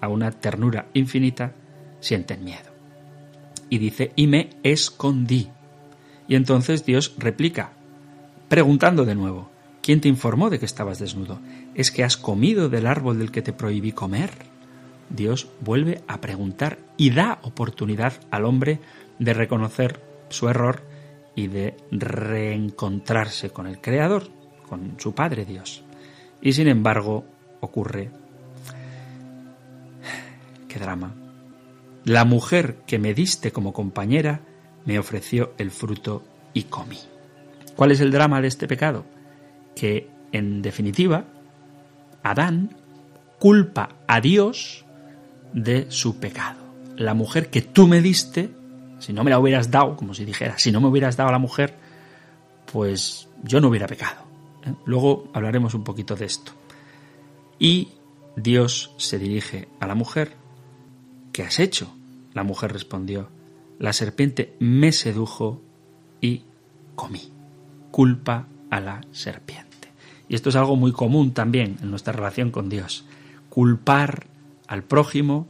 a 0.00 0.08
una 0.08 0.30
ternura 0.30 0.88
infinita, 0.94 1.52
sienten 2.00 2.44
miedo. 2.44 2.77
Y 3.70 3.78
dice, 3.78 4.12
y 4.16 4.26
me 4.26 4.50
escondí. 4.62 5.48
Y 6.26 6.36
entonces 6.36 6.84
Dios 6.84 7.14
replica, 7.18 7.72
preguntando 8.48 9.04
de 9.04 9.14
nuevo, 9.14 9.50
¿quién 9.82 10.00
te 10.00 10.08
informó 10.08 10.50
de 10.50 10.58
que 10.58 10.66
estabas 10.66 10.98
desnudo? 10.98 11.38
¿Es 11.74 11.90
que 11.90 12.04
has 12.04 12.16
comido 12.16 12.68
del 12.68 12.86
árbol 12.86 13.18
del 13.18 13.30
que 13.30 13.42
te 13.42 13.52
prohibí 13.52 13.92
comer? 13.92 14.30
Dios 15.10 15.48
vuelve 15.60 16.02
a 16.06 16.20
preguntar 16.20 16.78
y 16.96 17.10
da 17.10 17.38
oportunidad 17.42 18.14
al 18.30 18.44
hombre 18.44 18.80
de 19.18 19.32
reconocer 19.32 20.02
su 20.28 20.48
error 20.48 20.82
y 21.34 21.46
de 21.46 21.76
reencontrarse 21.90 23.50
con 23.50 23.66
el 23.66 23.80
Creador, 23.80 24.28
con 24.68 24.96
su 24.98 25.14
Padre 25.14 25.44
Dios. 25.44 25.82
Y 26.42 26.52
sin 26.52 26.68
embargo 26.68 27.24
ocurre... 27.60 28.10
¡Qué 30.68 30.78
drama! 30.78 31.27
La 32.08 32.24
mujer 32.24 32.78
que 32.86 32.98
me 32.98 33.12
diste 33.12 33.52
como 33.52 33.74
compañera 33.74 34.40
me 34.86 34.98
ofreció 34.98 35.52
el 35.58 35.70
fruto 35.70 36.24
y 36.54 36.62
comí. 36.62 36.98
¿Cuál 37.76 37.90
es 37.90 38.00
el 38.00 38.10
drama 38.10 38.40
de 38.40 38.48
este 38.48 38.66
pecado? 38.66 39.04
Que, 39.76 40.08
en 40.32 40.62
definitiva, 40.62 41.26
Adán 42.22 42.74
culpa 43.38 43.90
a 44.06 44.22
Dios 44.22 44.86
de 45.52 45.90
su 45.90 46.18
pecado. 46.18 46.58
La 46.96 47.12
mujer 47.12 47.50
que 47.50 47.60
tú 47.60 47.86
me 47.86 48.00
diste, 48.00 48.48
si 49.00 49.12
no 49.12 49.22
me 49.22 49.30
la 49.30 49.38
hubieras 49.38 49.70
dado, 49.70 49.94
como 49.94 50.14
si 50.14 50.24
dijera, 50.24 50.58
si 50.58 50.72
no 50.72 50.80
me 50.80 50.88
hubieras 50.88 51.18
dado 51.18 51.28
a 51.28 51.32
la 51.32 51.38
mujer, 51.38 51.76
pues 52.72 53.28
yo 53.42 53.60
no 53.60 53.68
hubiera 53.68 53.86
pecado. 53.86 54.22
¿eh? 54.64 54.72
Luego 54.86 55.30
hablaremos 55.34 55.74
un 55.74 55.84
poquito 55.84 56.16
de 56.16 56.24
esto. 56.24 56.52
Y 57.58 57.88
Dios 58.34 58.94
se 58.96 59.18
dirige 59.18 59.68
a 59.78 59.86
la 59.86 59.94
mujer. 59.94 60.32
¿Qué 61.32 61.42
has 61.42 61.58
hecho? 61.58 61.97
La 62.38 62.44
mujer 62.44 62.72
respondió, 62.72 63.30
la 63.80 63.92
serpiente 63.92 64.54
me 64.60 64.92
sedujo 64.92 65.60
y 66.20 66.44
comí. 66.94 67.32
Culpa 67.90 68.46
a 68.70 68.78
la 68.78 69.00
serpiente. 69.10 69.88
Y 70.28 70.36
esto 70.36 70.50
es 70.50 70.54
algo 70.54 70.76
muy 70.76 70.92
común 70.92 71.32
también 71.32 71.78
en 71.82 71.90
nuestra 71.90 72.12
relación 72.12 72.52
con 72.52 72.68
Dios. 72.68 73.04
Culpar 73.48 74.28
al 74.68 74.84
prójimo 74.84 75.48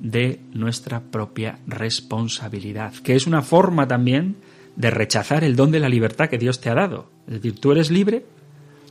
de 0.00 0.40
nuestra 0.54 1.02
propia 1.02 1.58
responsabilidad, 1.66 2.94
que 2.94 3.16
es 3.16 3.26
una 3.26 3.42
forma 3.42 3.86
también 3.86 4.36
de 4.76 4.90
rechazar 4.90 5.44
el 5.44 5.56
don 5.56 5.72
de 5.72 5.80
la 5.80 5.90
libertad 5.90 6.30
que 6.30 6.38
Dios 6.38 6.62
te 6.62 6.70
ha 6.70 6.74
dado. 6.74 7.10
Es 7.26 7.34
decir, 7.34 7.60
tú 7.60 7.70
eres 7.70 7.90
libre, 7.90 8.24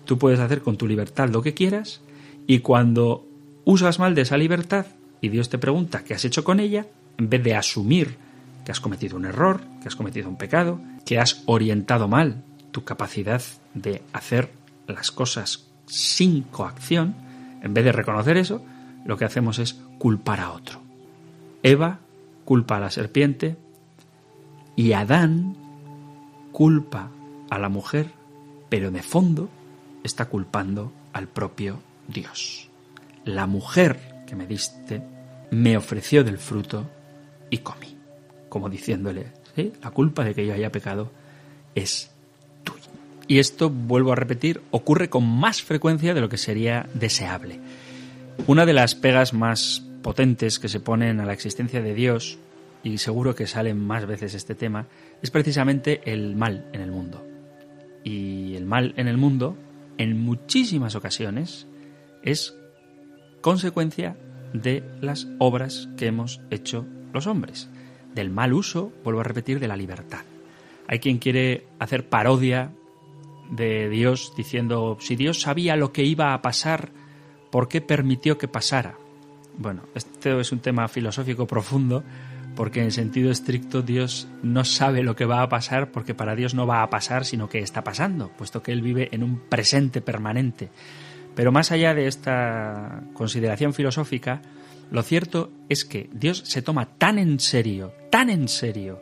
tú 0.05 0.19
puedes 0.19 0.39
hacer 0.39 0.61
con 0.61 0.77
tu 0.77 0.87
libertad 0.87 1.29
lo 1.29 1.41
que 1.41 1.55
quieras 1.55 2.01
y 2.45 2.59
cuando 2.59 3.27
usas 3.65 3.97
mal 3.97 4.13
de 4.13 4.21
esa 4.21 4.37
libertad 4.37 4.85
y 5.19 5.29
Dios 5.29 5.49
te 5.49 5.57
pregunta 5.57 6.03
qué 6.03 6.13
has 6.13 6.25
hecho 6.25 6.43
con 6.43 6.59
ella, 6.59 6.85
en 7.17 7.29
vez 7.29 7.43
de 7.43 7.55
asumir 7.55 8.17
que 8.65 8.71
has 8.71 8.79
cometido 8.79 9.17
un 9.17 9.25
error, 9.25 9.61
que 9.81 9.87
has 9.87 9.95
cometido 9.95 10.29
un 10.29 10.37
pecado, 10.37 10.79
que 11.05 11.19
has 11.19 11.43
orientado 11.45 12.07
mal 12.07 12.43
tu 12.71 12.83
capacidad 12.83 13.41
de 13.73 14.01
hacer 14.13 14.51
las 14.87 15.11
cosas 15.11 15.67
sin 15.85 16.43
coacción, 16.43 17.15
en 17.61 17.73
vez 17.73 17.85
de 17.85 17.91
reconocer 17.91 18.37
eso, 18.37 18.63
lo 19.05 19.17
que 19.17 19.25
hacemos 19.25 19.59
es 19.59 19.79
culpar 19.99 20.39
a 20.39 20.51
otro. 20.51 20.81
Eva 21.61 21.99
culpa 22.45 22.77
a 22.77 22.79
la 22.79 22.89
serpiente 22.89 23.57
y 24.75 24.93
Adán 24.93 25.55
culpa 26.51 27.09
a 27.49 27.59
la 27.59 27.69
mujer, 27.69 28.11
pero 28.69 28.91
de 28.91 29.03
fondo 29.03 29.49
está 30.03 30.25
culpando 30.25 30.91
al 31.13 31.27
propio 31.27 31.79
Dios. 32.07 32.69
La 33.25 33.47
mujer 33.47 34.23
que 34.27 34.35
me 34.35 34.47
diste 34.47 35.01
me 35.51 35.77
ofreció 35.77 36.23
del 36.23 36.37
fruto 36.37 36.89
y 37.53 37.59
comí, 37.59 37.95
como 38.49 38.67
diciéndole, 38.67 39.27
la 39.83 39.91
culpa 39.91 40.23
de 40.23 40.33
que 40.33 40.43
yo 40.43 40.55
haya 40.55 40.71
pecado 40.71 41.11
es 41.75 42.09
tuya. 42.63 42.89
Y 43.27 43.37
esto, 43.37 43.69
vuelvo 43.69 44.11
a 44.11 44.15
repetir, 44.15 44.61
ocurre 44.71 45.07
con 45.07 45.23
más 45.23 45.61
frecuencia 45.61 46.15
de 46.15 46.21
lo 46.21 46.29
que 46.29 46.39
sería 46.39 46.89
deseable. 46.95 47.59
Una 48.47 48.65
de 48.65 48.73
las 48.73 48.95
pegas 48.95 49.35
más 49.35 49.83
potentes 50.01 50.57
que 50.57 50.67
se 50.67 50.79
ponen 50.79 51.19
a 51.19 51.27
la 51.27 51.33
existencia 51.33 51.83
de 51.83 51.93
Dios, 51.93 52.39
y 52.81 52.97
seguro 52.97 53.35
que 53.35 53.45
salen 53.45 53.77
más 53.77 54.07
veces 54.07 54.33
este 54.33 54.55
tema, 54.55 54.87
es 55.21 55.29
precisamente 55.29 56.01
el 56.11 56.35
mal 56.35 56.65
en 56.73 56.81
el 56.81 56.89
mundo. 56.89 57.23
Y 58.03 58.55
el 58.55 58.65
mal 58.65 58.95
en 58.97 59.07
el 59.07 59.17
mundo, 59.17 59.55
en 59.99 60.19
muchísimas 60.19 60.95
ocasiones, 60.95 61.67
es 62.23 62.55
consecuencia 63.41 64.17
de 64.53 64.83
las 65.01 65.27
obras 65.37 65.87
que 65.97 66.07
hemos 66.07 66.41
hecho 66.49 66.87
los 67.13 67.27
hombres, 67.27 67.69
del 68.13 68.29
mal 68.29 68.53
uso, 68.53 68.91
vuelvo 69.03 69.21
a 69.21 69.23
repetir, 69.23 69.59
de 69.59 69.67
la 69.67 69.77
libertad. 69.77 70.21
Hay 70.87 70.99
quien 70.99 71.17
quiere 71.19 71.65
hacer 71.79 72.09
parodia 72.09 72.71
de 73.49 73.89
Dios 73.89 74.33
diciendo, 74.35 74.97
si 74.99 75.15
Dios 75.15 75.41
sabía 75.41 75.75
lo 75.75 75.93
que 75.93 76.03
iba 76.03 76.33
a 76.33 76.41
pasar, 76.41 76.89
¿por 77.51 77.67
qué 77.67 77.81
permitió 77.81 78.37
que 78.37 78.47
pasara? 78.47 78.95
Bueno, 79.57 79.83
este 79.95 80.39
es 80.39 80.51
un 80.51 80.59
tema 80.59 80.87
filosófico 80.87 81.45
profundo, 81.45 82.03
porque 82.55 82.81
en 82.81 82.91
sentido 82.91 83.31
estricto 83.31 83.81
Dios 83.81 84.27
no 84.41 84.63
sabe 84.63 85.03
lo 85.03 85.15
que 85.15 85.25
va 85.25 85.41
a 85.41 85.49
pasar, 85.49 85.91
porque 85.91 86.13
para 86.13 86.35
Dios 86.35 86.53
no 86.53 86.67
va 86.67 86.83
a 86.83 86.89
pasar, 86.89 87.25
sino 87.25 87.49
que 87.49 87.59
está 87.59 87.83
pasando, 87.83 88.29
puesto 88.29 88.61
que 88.61 88.71
Él 88.71 88.81
vive 88.81 89.09
en 89.11 89.23
un 89.23 89.39
presente 89.39 90.01
permanente. 90.01 90.69
Pero 91.35 91.51
más 91.51 91.71
allá 91.71 91.93
de 91.93 92.07
esta 92.07 93.03
consideración 93.13 93.73
filosófica, 93.73 94.41
lo 94.93 95.01
cierto 95.01 95.49
es 95.69 95.85
que 95.85 96.07
Dios 96.13 96.43
se 96.45 96.61
toma 96.61 96.85
tan 96.85 97.17
en 97.17 97.39
serio, 97.39 97.93
tan 98.11 98.29
en 98.29 98.47
serio, 98.47 99.01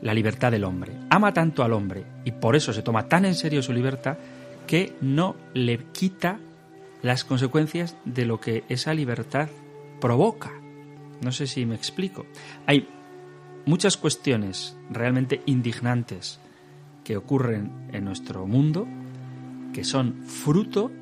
la 0.00 0.14
libertad 0.14 0.52
del 0.52 0.62
hombre. 0.62 0.92
Ama 1.10 1.34
tanto 1.34 1.64
al 1.64 1.72
hombre 1.72 2.04
y 2.24 2.30
por 2.30 2.54
eso 2.54 2.72
se 2.72 2.82
toma 2.82 3.08
tan 3.08 3.24
en 3.24 3.34
serio 3.34 3.60
su 3.60 3.72
libertad 3.72 4.16
que 4.68 4.92
no 5.00 5.34
le 5.52 5.86
quita 5.90 6.38
las 7.02 7.24
consecuencias 7.24 7.96
de 8.04 8.26
lo 8.26 8.40
que 8.40 8.62
esa 8.68 8.94
libertad 8.94 9.48
provoca. 10.00 10.52
No 11.20 11.32
sé 11.32 11.48
si 11.48 11.66
me 11.66 11.74
explico. 11.74 12.26
Hay 12.66 12.88
muchas 13.66 13.96
cuestiones 13.96 14.76
realmente 14.88 15.42
indignantes 15.46 16.38
que 17.02 17.16
ocurren 17.16 17.88
en 17.92 18.04
nuestro 18.04 18.46
mundo 18.46 18.86
que 19.72 19.82
son 19.82 20.22
fruto 20.22 20.92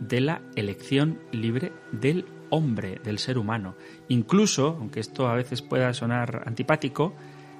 de 0.00 0.20
la 0.22 0.42
elección 0.56 1.20
libre 1.30 1.72
del 1.92 2.26
hombre, 2.50 3.00
del 3.02 3.18
ser 3.18 3.38
humano. 3.38 3.74
Incluso, 4.08 4.76
aunque 4.78 5.00
esto 5.00 5.28
a 5.28 5.34
veces 5.34 5.62
pueda 5.62 5.92
sonar 5.94 6.42
antipático, 6.46 7.14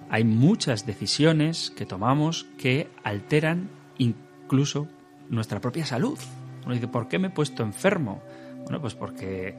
hay 0.09 0.25
muchas 0.25 0.87
decisiones 0.87 1.71
que 1.71 1.87
tomamos 1.87 2.47
que 2.59 2.89
alteran 3.03 3.69
incluso 3.99 4.89
nuestra 5.29 5.61
propia 5.61 5.85
salud. 5.85 6.19
Uno 6.65 6.75
dice, 6.75 6.89
¿por 6.89 7.09
qué 7.09 7.19
me 7.19 7.29
he 7.29 7.31
puesto 7.31 7.63
enfermo? 7.63 8.23
Bueno, 8.63 8.81
pues 8.81 8.95
porque 8.95 9.57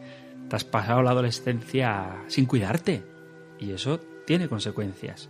te 0.50 0.56
has 0.56 0.64
pasado 0.64 1.02
la 1.02 1.12
adolescencia 1.12 2.24
sin 2.28 2.46
cuidarte 2.46 3.04
y 3.60 3.72
eso 3.72 4.00
tiene 4.26 4.48
consecuencias. 4.48 5.30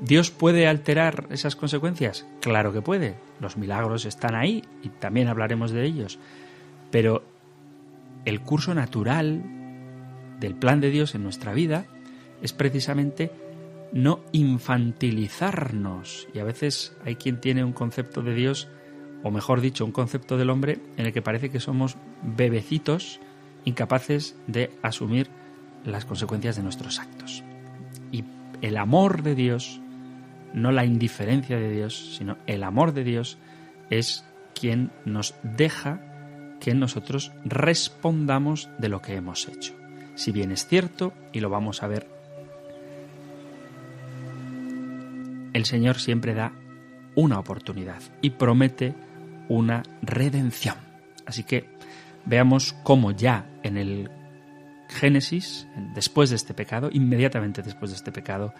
¿Dios 0.00 0.30
puede 0.30 0.68
alterar 0.68 1.26
esas 1.30 1.56
consecuencias? 1.56 2.26
Claro 2.40 2.72
que 2.72 2.82
puede. 2.82 3.16
Los 3.40 3.56
milagros 3.56 4.04
están 4.04 4.34
ahí 4.34 4.62
y 4.82 4.90
también 4.90 5.28
hablaremos 5.28 5.72
de 5.72 5.84
ellos. 5.84 6.18
Pero 6.90 7.24
el 8.24 8.40
curso 8.40 8.74
natural 8.74 9.42
del 10.40 10.54
plan 10.54 10.80
de 10.80 10.90
Dios 10.90 11.14
en 11.14 11.22
nuestra 11.22 11.52
vida 11.52 11.86
es 12.42 12.52
precisamente 12.52 13.30
no 13.92 14.20
infantilizarnos. 14.32 16.28
Y 16.34 16.38
a 16.38 16.44
veces 16.44 16.96
hay 17.04 17.16
quien 17.16 17.40
tiene 17.40 17.64
un 17.64 17.72
concepto 17.72 18.22
de 18.22 18.34
Dios, 18.34 18.68
o 19.22 19.30
mejor 19.30 19.60
dicho, 19.60 19.84
un 19.84 19.92
concepto 19.92 20.36
del 20.36 20.50
hombre 20.50 20.78
en 20.96 21.06
el 21.06 21.12
que 21.12 21.22
parece 21.22 21.50
que 21.50 21.60
somos 21.60 21.96
bebecitos 22.22 23.20
incapaces 23.64 24.36
de 24.46 24.70
asumir 24.82 25.28
las 25.84 26.04
consecuencias 26.04 26.56
de 26.56 26.62
nuestros 26.62 26.98
actos. 26.98 27.42
Y 28.12 28.24
el 28.62 28.76
amor 28.76 29.22
de 29.22 29.34
Dios, 29.34 29.80
no 30.54 30.72
la 30.72 30.84
indiferencia 30.84 31.58
de 31.58 31.70
Dios, 31.70 32.16
sino 32.16 32.36
el 32.46 32.62
amor 32.62 32.92
de 32.92 33.04
Dios 33.04 33.38
es 33.90 34.24
quien 34.54 34.90
nos 35.04 35.34
deja 35.42 36.00
que 36.60 36.74
nosotros 36.74 37.32
respondamos 37.44 38.68
de 38.78 38.88
lo 38.88 39.00
que 39.00 39.14
hemos 39.14 39.48
hecho. 39.48 39.74
Si 40.14 40.32
bien 40.32 40.52
es 40.52 40.66
cierto, 40.66 41.12
y 41.32 41.40
lo 41.40 41.50
vamos 41.50 41.82
a 41.82 41.86
ver, 41.86 42.08
el 45.52 45.64
Señor 45.64 45.98
siempre 45.98 46.34
da 46.34 46.52
una 47.14 47.38
oportunidad 47.38 48.02
y 48.20 48.30
promete 48.30 48.94
una 49.48 49.82
redención. 50.02 50.76
Así 51.26 51.44
que 51.44 51.68
veamos 52.24 52.74
cómo 52.82 53.12
ya 53.12 53.46
en 53.62 53.76
el 53.76 54.10
Génesis, 54.88 55.66
después 55.94 56.30
de 56.30 56.36
este 56.36 56.54
pecado, 56.54 56.88
inmediatamente 56.92 57.62
después 57.62 57.90
de 57.90 57.96
este 57.96 58.12
pecado, 58.12 58.54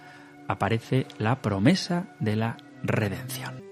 aparece 0.47 1.07
la 1.19 1.41
promesa 1.41 2.07
de 2.21 2.37
la 2.37 2.57
redención. 2.83 3.68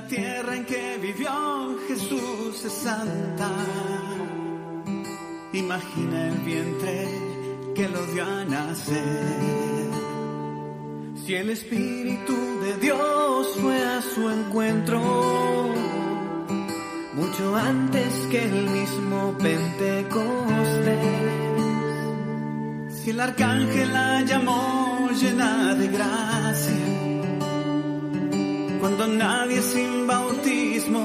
La 0.00 0.06
tierra 0.06 0.54
en 0.54 0.64
que 0.64 0.96
vivió 1.02 1.76
Jesús 1.88 2.64
es 2.64 2.72
santa. 2.72 3.50
Imagina 5.52 6.28
el 6.28 6.38
vientre 6.50 7.08
que 7.74 7.88
lo 7.88 8.06
dio 8.06 8.24
a 8.24 8.44
nacer. 8.44 9.90
Si 11.24 11.34
el 11.34 11.50
Espíritu 11.50 12.36
de 12.60 12.76
Dios 12.76 13.58
fue 13.60 13.82
a 13.82 14.00
su 14.00 14.30
encuentro, 14.30 15.00
mucho 17.14 17.56
antes 17.56 18.12
que 18.30 18.44
el 18.44 18.70
mismo 18.70 19.36
Pentecostés. 19.38 20.94
Si 23.00 23.10
el 23.10 23.20
arcángel 23.20 23.92
la 23.92 24.22
llamó 24.22 25.08
llena 25.20 25.74
de 25.74 25.88
gracia 25.88 26.87
cuando 28.80 29.06
nadie 29.06 29.60
sin 29.62 30.06
bautismo 30.06 31.02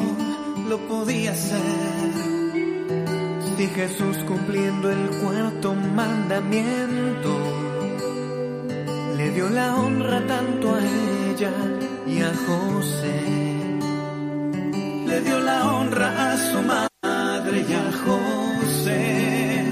lo 0.70 0.78
podía 0.88 1.32
hacer. 1.32 1.62
Si 3.58 3.68
Jesús 3.68 4.18
cumpliendo 4.28 4.92
el 4.92 5.10
cuarto 5.22 5.74
mandamiento 5.74 7.32
le 9.18 9.30
dio 9.32 9.50
la 9.50 9.76
honra 9.76 10.26
tanto 10.28 10.76
a 10.76 10.80
ella 10.80 11.52
y 12.08 12.22
a 12.22 12.32
José, 12.48 13.22
le 15.08 15.22
dio 15.22 15.40
la 15.40 15.74
honra 15.74 16.34
a 16.34 16.38
su 16.38 16.62
madre 16.62 17.66
y 17.70 17.74
a 17.74 17.92
José. 18.06 19.70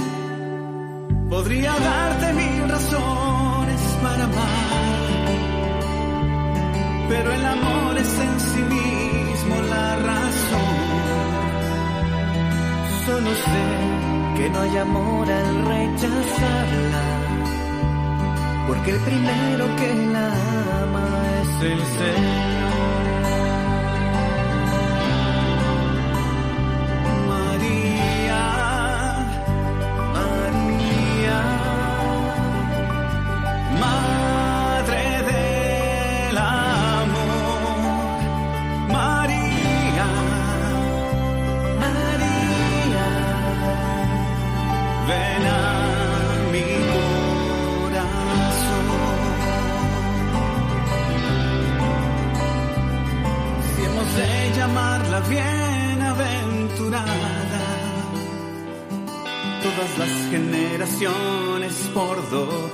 Podría 1.29 1.73
darte 1.73 2.33
mil 2.33 2.69
razones 2.69 3.81
para 4.03 4.23
amar 4.25 4.70
pero 7.11 7.29
el 7.33 7.45
amor 7.45 7.97
es 7.97 8.19
en 8.27 8.39
sí 8.39 8.61
mismo 8.77 9.55
la 9.69 9.95
razón. 9.97 10.77
Solo 13.05 13.31
sé 13.51 13.67
que 14.37 14.49
no 14.49 14.61
hay 14.61 14.77
amor 14.77 15.29
al 15.29 15.65
rechazarla, 15.73 17.05
porque 18.67 18.91
el 18.91 18.99
primero 19.09 19.65
que 19.79 19.89
la 20.13 20.27
ama 20.83 21.07
es 21.41 21.63
el 21.71 21.79
Señor. 21.97 22.60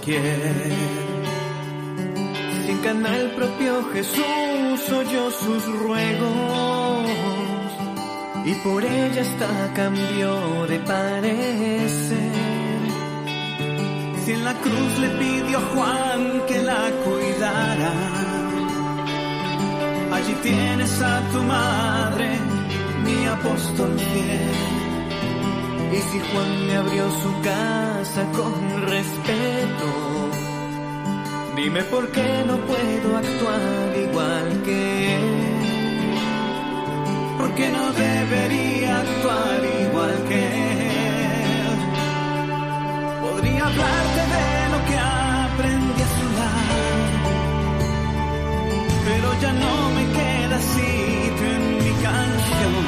Sin 0.07 0.15
canal 2.81 3.13
el 3.13 3.31
propio 3.31 3.83
Jesús 3.91 4.89
oyó 4.89 5.29
sus 5.31 5.65
ruegos 5.81 7.11
y 8.45 8.53
por 8.63 8.85
ella 8.85 9.21
está 9.21 9.73
cambio 9.75 10.65
de 10.67 10.79
parecer. 10.79 12.31
Si 14.23 14.31
en 14.31 14.45
la 14.45 14.53
cruz 14.53 14.99
le 15.01 15.09
pidió 15.09 15.59
Juan 15.73 16.41
que 16.47 16.63
la 16.63 16.89
cuidara, 17.03 17.91
allí 20.13 20.33
tienes 20.41 21.01
a 21.01 21.21
tu 21.33 21.43
madre, 21.43 22.29
mi 23.03 23.25
apóstol 23.25 23.99
fiel. 23.99 24.87
Y 25.91 26.01
si 26.01 26.19
Juan 26.31 26.67
me 26.67 26.75
abrió 26.77 27.11
su 27.11 27.41
casa 27.41 28.23
con 28.31 28.87
respeto, 28.87 29.56
dime 31.57 31.83
por 31.85 32.07
qué 32.11 32.43
no 32.45 32.55
puedo 32.71 33.17
actuar 33.17 33.97
igual 34.07 34.47
que 34.65 35.15
él. 35.15 35.27
Porque 37.39 37.65
no 37.71 37.85
debería 37.93 38.99
actuar 39.05 39.59
igual 39.85 40.15
que 40.29 40.39
él. 40.39 41.77
Podría 43.25 43.61
hablarte 43.69 44.21
de 44.35 44.49
lo 44.73 44.79
que 44.87 44.97
aprendí 44.97 46.01
a 46.07 46.09
su 46.17 46.27
pero 49.07 49.27
ya 49.41 49.53
no 49.63 49.75
me 49.97 50.03
queda 50.17 50.57
sitio 50.75 51.47
en 51.57 51.63
mi 51.83 51.93
canción. 52.07 52.83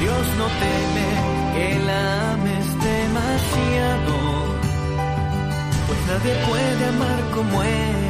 Dios 0.00 0.24
no 0.40 0.46
teme 0.62 1.08
que 1.54 1.68
la 1.88 2.32
ames 2.32 2.66
demasiado, 2.90 3.95
nadie 6.06 6.34
puede 6.46 6.86
amar 6.86 7.20
como 7.34 7.62
ella 7.62 8.05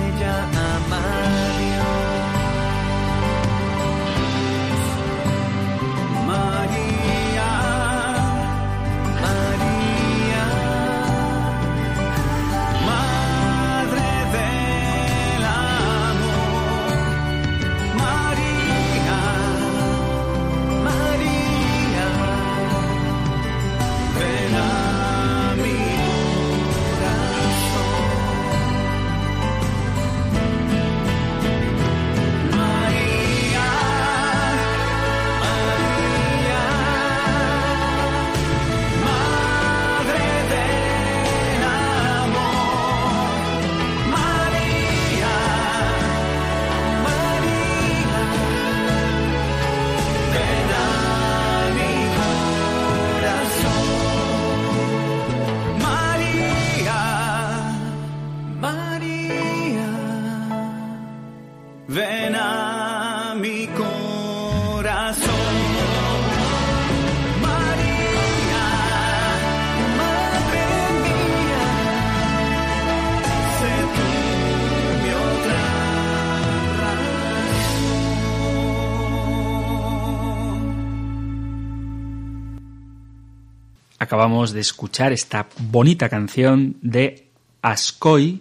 Acabamos 84.27 84.51
de 84.51 84.61
escuchar 84.61 85.13
esta 85.13 85.47
bonita 85.57 86.09
canción 86.09 86.79
de 86.83 87.29
Ascoy, 87.63 88.41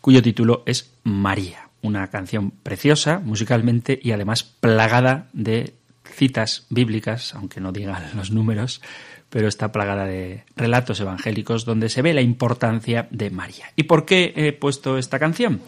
cuyo 0.00 0.20
título 0.20 0.64
es 0.66 0.90
María. 1.04 1.68
Una 1.82 2.10
canción 2.10 2.50
preciosa 2.50 3.20
musicalmente 3.20 3.96
y 4.02 4.10
además 4.10 4.42
plagada 4.42 5.28
de 5.32 5.74
citas 6.02 6.66
bíblicas, 6.68 7.32
aunque 7.36 7.60
no 7.60 7.70
digan 7.70 8.10
los 8.16 8.32
números, 8.32 8.82
pero 9.30 9.46
está 9.46 9.70
plagada 9.70 10.04
de 10.04 10.42
relatos 10.56 10.98
evangélicos 10.98 11.64
donde 11.64 11.90
se 11.90 12.02
ve 12.02 12.12
la 12.12 12.20
importancia 12.20 13.06
de 13.12 13.30
María. 13.30 13.66
¿Y 13.76 13.84
por 13.84 14.06
qué 14.06 14.32
he 14.34 14.52
puesto 14.52 14.98
esta 14.98 15.20
canción? 15.20 15.60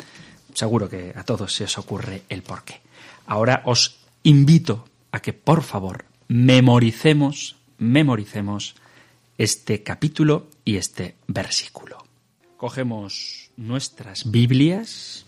Seguro 0.55 0.89
que 0.89 1.13
a 1.15 1.23
todos 1.23 1.55
se 1.55 1.63
os 1.63 1.79
ocurre 1.79 2.23
el 2.31 2.43
porqué. 2.43 2.81
Ahora 3.27 3.63
os 3.65 4.01
invito 4.25 4.89
a 5.13 5.21
que 5.21 5.35
por 5.35 5.63
favor 5.63 6.05
memoricemos, 6.27 7.55
memoricemos 7.79 8.75
este 9.39 9.83
capítulo 9.83 10.49
y 10.65 10.77
este 10.77 11.17
versículo. 11.27 12.05
Cogemos 12.57 13.51
nuestras 13.57 14.31
Biblias 14.31 15.27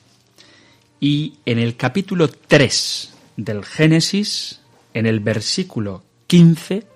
y 1.00 1.34
en 1.44 1.58
el 1.58 1.76
capítulo 1.76 2.28
3 2.28 3.14
del 3.36 3.64
Génesis, 3.64 4.60
en 4.94 5.06
el 5.06 5.20
versículo 5.20 6.02
15, 6.26 6.86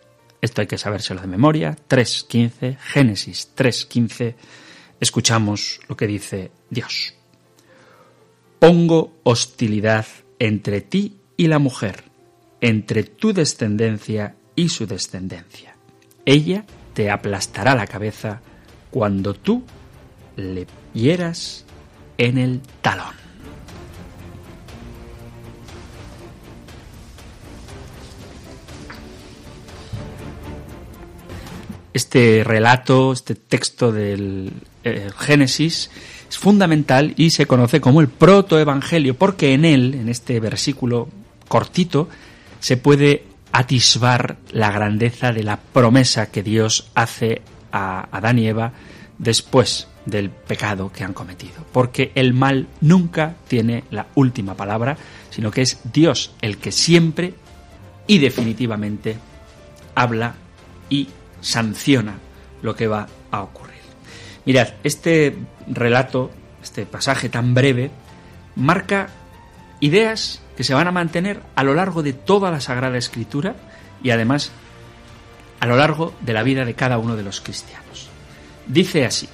esto 0.41 0.61
hay 0.61 0.67
que 0.67 0.79
sabérselo 0.79 1.21
de 1.21 1.29
memoria, 1.29 1.77
3.15, 1.89 2.77
Génesis 2.79 3.51
3.15, 3.57 4.35
escuchamos 5.01 5.81
lo 5.89 5.97
que 5.97 6.07
dice 6.07 6.51
Dios. 6.69 7.15
Pongo 8.59 9.21
hostilidad 9.23 10.07
entre 10.39 10.81
ti 10.81 11.17
y 11.37 11.47
la 11.47 11.59
mujer, 11.59 12.05
entre 12.61 13.05
tu 13.05 13.33
descendencia 13.33 14.35
y 14.57 14.69
su 14.69 14.87
descendencia. 14.87 15.77
Ella 16.25 16.65
te 16.95 17.11
aplastará 17.11 17.75
la 17.75 17.87
cabeza 17.87 18.41
cuando 18.91 19.35
tú 19.35 19.65
le 20.37 20.67
hieras 20.95 21.65
en 22.19 22.39
el 22.39 22.61
talón. 22.81 23.15
Este 31.95 32.43
relato, 32.45 33.13
este 33.13 33.35
texto 33.35 33.93
del 33.93 34.53
eh, 34.85 35.11
Génesis, 35.19 35.91
es 36.29 36.39
fundamental 36.39 37.13
y 37.19 37.31
se 37.31 37.45
conoce 37.45 37.83
como 37.83 38.01
el 38.01 38.09
protoevangelio, 38.09 39.15
porque 39.15 39.53
en 39.53 39.67
él, 39.67 39.95
en 39.95 40.09
este 40.09 40.41
versículo 40.41 41.09
cortito, 41.49 42.09
se 42.61 42.79
puede 42.79 43.25
atisbar 43.53 44.39
la 44.51 44.71
grandeza 44.71 45.33
de 45.33 45.43
la 45.43 45.59
promesa 45.59 46.31
que 46.31 46.43
Dios 46.43 46.91
hace 46.95 47.43
a 47.71 48.09
Adán 48.11 48.39
y 48.39 48.49
Eva 48.49 48.73
después 49.19 49.89
del 50.07 50.31
pecado 50.31 50.91
que 50.91 51.05
han 51.05 51.13
cometido. 51.13 51.65
Porque 51.73 52.13
el 52.15 52.35
mal 52.35 52.69
nunca 52.81 53.37
tiene 53.49 53.85
la 53.91 54.07
última 54.15 54.55
palabra, 54.55 54.97
sino 55.31 55.51
que 55.51 55.63
es 55.63 55.81
Dios 55.93 56.35
el 56.41 56.59
que 56.59 56.73
siempre 56.73 57.35
y 58.07 58.19
definitivamente 58.19 59.17
habla 59.95 60.35
y 60.89 61.09
sanciona 61.41 62.15
lo 62.63 62.75
que 62.75 62.89
va 62.89 63.07
a 63.31 63.43
ocurrir. 63.43 63.73
Mirad, 64.45 64.69
este 64.83 65.37
relato, 65.69 66.31
este 66.63 66.85
pasaje 66.85 67.29
tan 67.29 67.55
breve, 67.55 67.91
marca 68.57 69.09
ideas 69.81 70.42
que 70.57 70.65
se 70.65 70.75
van 70.75 70.89
a 70.89 70.93
mantener 70.93 71.41
a 71.55 71.65
lo 71.65 71.75
largo 71.75 72.03
de 72.03 72.13
toda 72.13 72.51
la 72.51 72.61
Sagrada 72.61 72.99
Escritura 72.99 73.57
y 74.03 74.11
además 74.11 74.53
a 75.61 75.67
lo 75.67 75.77
largo 75.77 76.13
de 76.21 76.33
la 76.33 76.43
vida 76.43 76.65
de 76.65 76.75
cada 76.75 76.99
uno 76.99 77.17
de 77.17 77.23
los 77.23 77.41
cristianos. 77.41 78.09
Dice 78.67 79.05
así, 79.05 79.29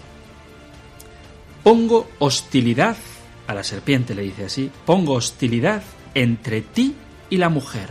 pongo 1.62 2.08
hostilidad, 2.18 2.96
a 3.46 3.54
la 3.54 3.64
serpiente 3.64 4.14
le 4.14 4.22
dice 4.22 4.44
así, 4.44 4.70
pongo 4.84 5.14
hostilidad 5.14 5.82
entre 6.14 6.60
ti 6.60 6.94
y 7.30 7.38
la 7.38 7.48
mujer. 7.48 7.90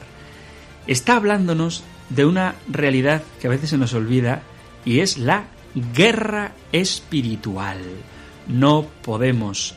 Está 0.86 1.16
hablándonos 1.16 1.84
de 2.10 2.26
una 2.26 2.56
realidad 2.68 3.24
que 3.42 3.48
a 3.48 3.50
veces 3.50 3.72
se 3.72 3.78
nos 3.78 3.94
olvida 3.94 4.42
y 4.86 5.00
es 5.00 5.18
la 5.18 5.46
guerra 5.94 6.54
espiritual. 6.72 7.82
No 8.48 8.86
podemos 9.02 9.76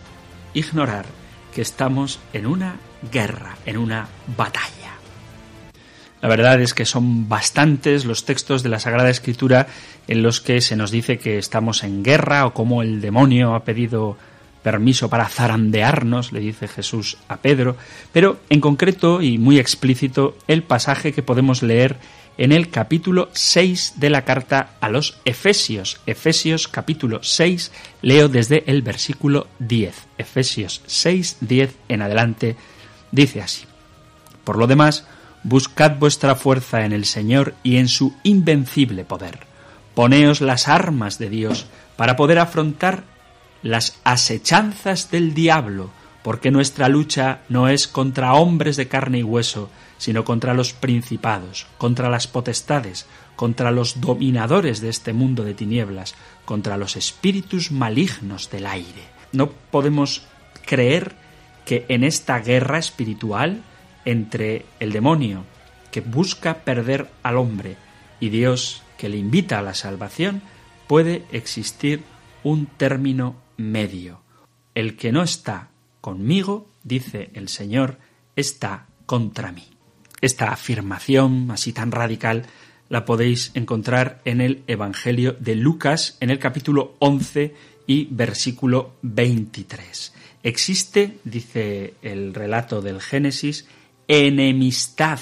ignorar 0.54 1.06
que 1.54 1.62
estamos 1.62 2.20
en 2.32 2.46
una 2.46 2.76
guerra, 3.10 3.56
en 3.66 3.76
una 3.76 4.08
batalla. 4.36 4.80
La 6.22 6.28
verdad 6.28 6.60
es 6.60 6.74
que 6.74 6.84
son 6.84 7.28
bastantes 7.28 8.04
los 8.04 8.24
textos 8.24 8.62
de 8.62 8.68
la 8.68 8.78
Sagrada 8.78 9.08
Escritura 9.08 9.68
en 10.06 10.22
los 10.22 10.40
que 10.40 10.60
se 10.60 10.76
nos 10.76 10.90
dice 10.90 11.18
que 11.18 11.38
estamos 11.38 11.82
en 11.82 12.02
guerra 12.02 12.46
o 12.46 12.52
cómo 12.52 12.82
el 12.82 13.00
demonio 13.00 13.54
ha 13.54 13.64
pedido 13.64 14.18
permiso 14.62 15.08
para 15.08 15.28
zarandearnos, 15.28 16.32
le 16.32 16.40
dice 16.40 16.68
Jesús 16.68 17.16
a 17.28 17.38
Pedro, 17.38 17.76
pero 18.12 18.40
en 18.50 18.60
concreto 18.60 19.22
y 19.22 19.38
muy 19.38 19.58
explícito 19.58 20.36
el 20.48 20.62
pasaje 20.62 21.12
que 21.12 21.22
podemos 21.22 21.62
leer 21.62 21.96
en 22.36 22.52
el 22.52 22.70
capítulo 22.70 23.28
6 23.32 23.94
de 23.96 24.10
la 24.10 24.24
carta 24.24 24.70
a 24.80 24.88
los 24.88 25.18
Efesios. 25.24 26.00
Efesios 26.06 26.68
capítulo 26.68 27.22
6, 27.22 27.72
leo 28.02 28.28
desde 28.28 28.64
el 28.66 28.82
versículo 28.82 29.46
10. 29.58 29.94
Efesios 30.18 30.82
6, 30.86 31.38
10 31.40 31.74
en 31.88 32.02
adelante, 32.02 32.56
dice 33.12 33.42
así. 33.42 33.64
Por 34.44 34.56
lo 34.56 34.66
demás, 34.66 35.04
Buscad 35.42 35.96
vuestra 35.96 36.34
fuerza 36.34 36.84
en 36.84 36.92
el 36.92 37.06
Señor 37.06 37.54
y 37.62 37.76
en 37.76 37.88
su 37.88 38.14
invencible 38.24 39.04
poder. 39.04 39.40
Poneos 39.94 40.42
las 40.42 40.68
armas 40.68 41.18
de 41.18 41.30
Dios 41.30 41.66
para 41.96 42.14
poder 42.16 42.38
afrontar 42.38 43.04
las 43.62 43.98
asechanzas 44.04 45.10
del 45.10 45.32
diablo, 45.32 45.90
porque 46.22 46.50
nuestra 46.50 46.90
lucha 46.90 47.40
no 47.48 47.68
es 47.68 47.88
contra 47.88 48.34
hombres 48.34 48.76
de 48.76 48.88
carne 48.88 49.18
y 49.18 49.22
hueso, 49.22 49.70
sino 49.96 50.24
contra 50.24 50.52
los 50.52 50.74
principados, 50.74 51.66
contra 51.78 52.10
las 52.10 52.26
potestades, 52.26 53.06
contra 53.34 53.70
los 53.70 54.02
dominadores 54.02 54.82
de 54.82 54.90
este 54.90 55.14
mundo 55.14 55.42
de 55.44 55.54
tinieblas, 55.54 56.14
contra 56.44 56.76
los 56.76 56.96
espíritus 56.96 57.70
malignos 57.70 58.50
del 58.50 58.66
aire. 58.66 59.04
No 59.32 59.50
podemos 59.70 60.22
creer 60.66 61.14
que 61.70 61.86
en 61.86 62.02
esta 62.02 62.40
guerra 62.40 62.78
espiritual 62.78 63.62
entre 64.04 64.66
el 64.80 64.90
demonio 64.90 65.44
que 65.92 66.00
busca 66.00 66.64
perder 66.64 67.08
al 67.22 67.36
hombre 67.36 67.76
y 68.18 68.28
Dios 68.30 68.82
que 68.98 69.08
le 69.08 69.18
invita 69.18 69.60
a 69.60 69.62
la 69.62 69.74
salvación, 69.74 70.42
puede 70.88 71.24
existir 71.30 72.02
un 72.42 72.66
término 72.66 73.36
medio. 73.56 74.20
El 74.74 74.96
que 74.96 75.12
no 75.12 75.22
está 75.22 75.68
conmigo, 76.00 76.68
dice 76.82 77.30
el 77.34 77.48
Señor, 77.48 77.98
está 78.34 78.88
contra 79.06 79.52
mí. 79.52 79.68
Esta 80.20 80.50
afirmación 80.50 81.52
así 81.52 81.72
tan 81.72 81.92
radical 81.92 82.46
la 82.88 83.04
podéis 83.04 83.52
encontrar 83.54 84.22
en 84.24 84.40
el 84.40 84.64
Evangelio 84.66 85.36
de 85.38 85.54
Lucas 85.54 86.16
en 86.18 86.30
el 86.30 86.40
capítulo 86.40 86.96
11 86.98 87.54
y 87.86 88.08
versículo 88.10 88.96
23. 89.02 90.14
Existe, 90.42 91.18
dice 91.24 91.94
el 92.02 92.34
relato 92.34 92.80
del 92.80 93.00
Génesis, 93.00 93.66
enemistad 94.08 95.20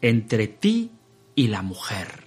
entre 0.00 0.48
ti 0.48 0.90
y 1.34 1.48
la 1.48 1.62
mujer. 1.62 2.24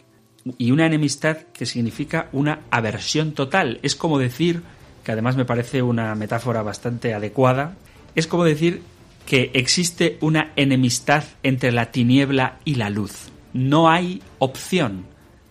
Y 0.57 0.71
una 0.71 0.85
enemistad 0.85 1.37
que 1.53 1.65
significa 1.65 2.29
una 2.31 2.61
aversión 2.69 3.31
total. 3.33 3.79
Es 3.81 3.95
como 3.95 4.19
decir, 4.19 4.61
que 5.03 5.11
además 5.11 5.35
me 5.35 5.45
parece 5.45 5.81
una 5.81 6.13
metáfora 6.15 6.61
bastante 6.61 7.13
adecuada, 7.13 7.75
es 8.15 8.27
como 8.27 8.43
decir 8.43 8.81
que 9.25 9.51
existe 9.53 10.17
una 10.21 10.51
enemistad 10.55 11.23
entre 11.43 11.71
la 11.71 11.91
tiniebla 11.91 12.59
y 12.65 12.75
la 12.75 12.89
luz. 12.89 13.29
No 13.53 13.89
hay 13.89 14.21
opción. 14.39 15.05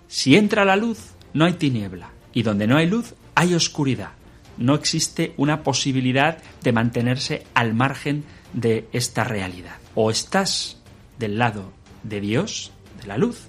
Si 0.09 0.37
entra 0.37 0.65
la 0.65 0.77
luz, 0.77 1.13
no 1.33 1.45
hay 1.45 1.55
tiniebla. 1.55 2.11
Y 2.35 2.43
donde 2.43 2.67
no 2.67 2.77
hay 2.77 2.87
luz, 2.87 3.15
hay 3.35 3.55
oscuridad. 3.55 4.11
No 4.59 4.75
existe 4.75 5.35
una 5.37 5.63
posibilidad 5.63 6.39
de 6.63 6.73
mantenerse 6.73 7.45
al 7.55 7.75
margen 7.75 8.25
de 8.53 8.89
esta 8.93 9.25
realidad. 9.25 9.77
O 9.95 10.11
estás 10.11 10.79
del 11.19 11.39
lado 11.39 11.73
de 12.03 12.21
Dios, 12.21 12.73
de 13.01 13.07
la 13.07 13.19
luz, 13.19 13.49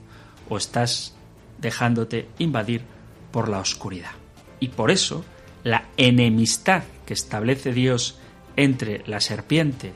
o 0.50 0.58
estás 0.58 1.16
dejándote 1.60 2.28
invadir 2.40 2.82
por 3.32 3.50
la 3.50 3.60
oscuridad. 3.60 4.12
Y 4.60 4.70
por 4.70 4.92
eso 4.92 5.26
la 5.64 5.86
enemistad 5.98 6.84
que 7.06 7.14
establece 7.14 7.74
Dios 7.74 8.20
entre 8.56 9.04
la 9.08 9.20
serpiente 9.20 9.94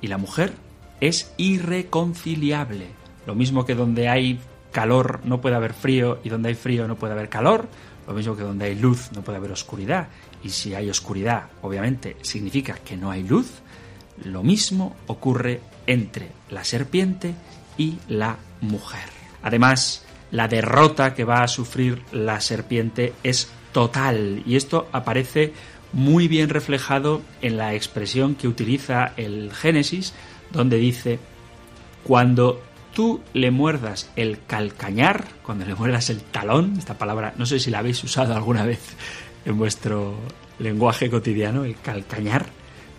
y 0.00 0.06
la 0.06 0.18
mujer 0.18 0.52
es 1.00 1.32
irreconciliable. 1.36 2.86
Lo 3.26 3.34
mismo 3.34 3.64
que 3.64 3.74
donde 3.74 4.08
hay 4.08 4.40
calor 4.72 5.20
no 5.24 5.40
puede 5.40 5.56
haber 5.56 5.74
frío 5.74 6.20
y 6.24 6.28
donde 6.28 6.50
hay 6.50 6.54
frío 6.54 6.86
no 6.86 6.96
puede 6.96 7.12
haber 7.12 7.28
calor, 7.28 7.68
lo 8.06 8.14
mismo 8.14 8.36
que 8.36 8.42
donde 8.42 8.66
hay 8.66 8.74
luz 8.76 9.10
no 9.12 9.22
puede 9.22 9.38
haber 9.38 9.52
oscuridad. 9.52 10.08
Y 10.42 10.50
si 10.50 10.74
hay 10.74 10.90
oscuridad, 10.90 11.44
obviamente, 11.62 12.16
significa 12.22 12.74
que 12.74 12.96
no 12.96 13.10
hay 13.10 13.22
luz. 13.22 13.50
Lo 14.24 14.42
mismo 14.42 14.96
ocurre 15.06 15.60
entre 15.86 16.30
la 16.50 16.64
serpiente 16.64 17.34
y 17.76 17.98
la 18.08 18.36
mujer. 18.60 19.08
Además, 19.42 20.04
la 20.30 20.48
derrota 20.48 21.14
que 21.14 21.24
va 21.24 21.42
a 21.42 21.48
sufrir 21.48 22.02
la 22.12 22.40
serpiente 22.40 23.14
es 23.22 23.50
total 23.72 24.42
y 24.46 24.56
esto 24.56 24.88
aparece 24.92 25.52
muy 25.92 26.28
bien 26.28 26.48
reflejado 26.48 27.20
en 27.42 27.56
la 27.56 27.74
expresión 27.74 28.34
que 28.34 28.48
utiliza 28.48 29.12
el 29.16 29.52
Génesis, 29.52 30.14
donde 30.52 30.76
dice, 30.76 31.18
cuando 32.04 32.62
tú 32.94 33.20
le 33.32 33.50
muerdas 33.50 34.10
el 34.16 34.38
calcañar, 34.46 35.24
cuando 35.42 35.64
le 35.64 35.74
muerdas 35.74 36.10
el 36.10 36.20
talón, 36.20 36.76
esta 36.78 36.98
palabra 36.98 37.34
no 37.36 37.46
sé 37.46 37.58
si 37.58 37.70
la 37.70 37.80
habéis 37.80 38.02
usado 38.04 38.34
alguna 38.34 38.64
vez 38.64 38.80
en 39.50 39.58
vuestro 39.58 40.14
lenguaje 40.58 41.10
cotidiano, 41.10 41.64
el 41.64 41.78
calcañar, 41.80 42.46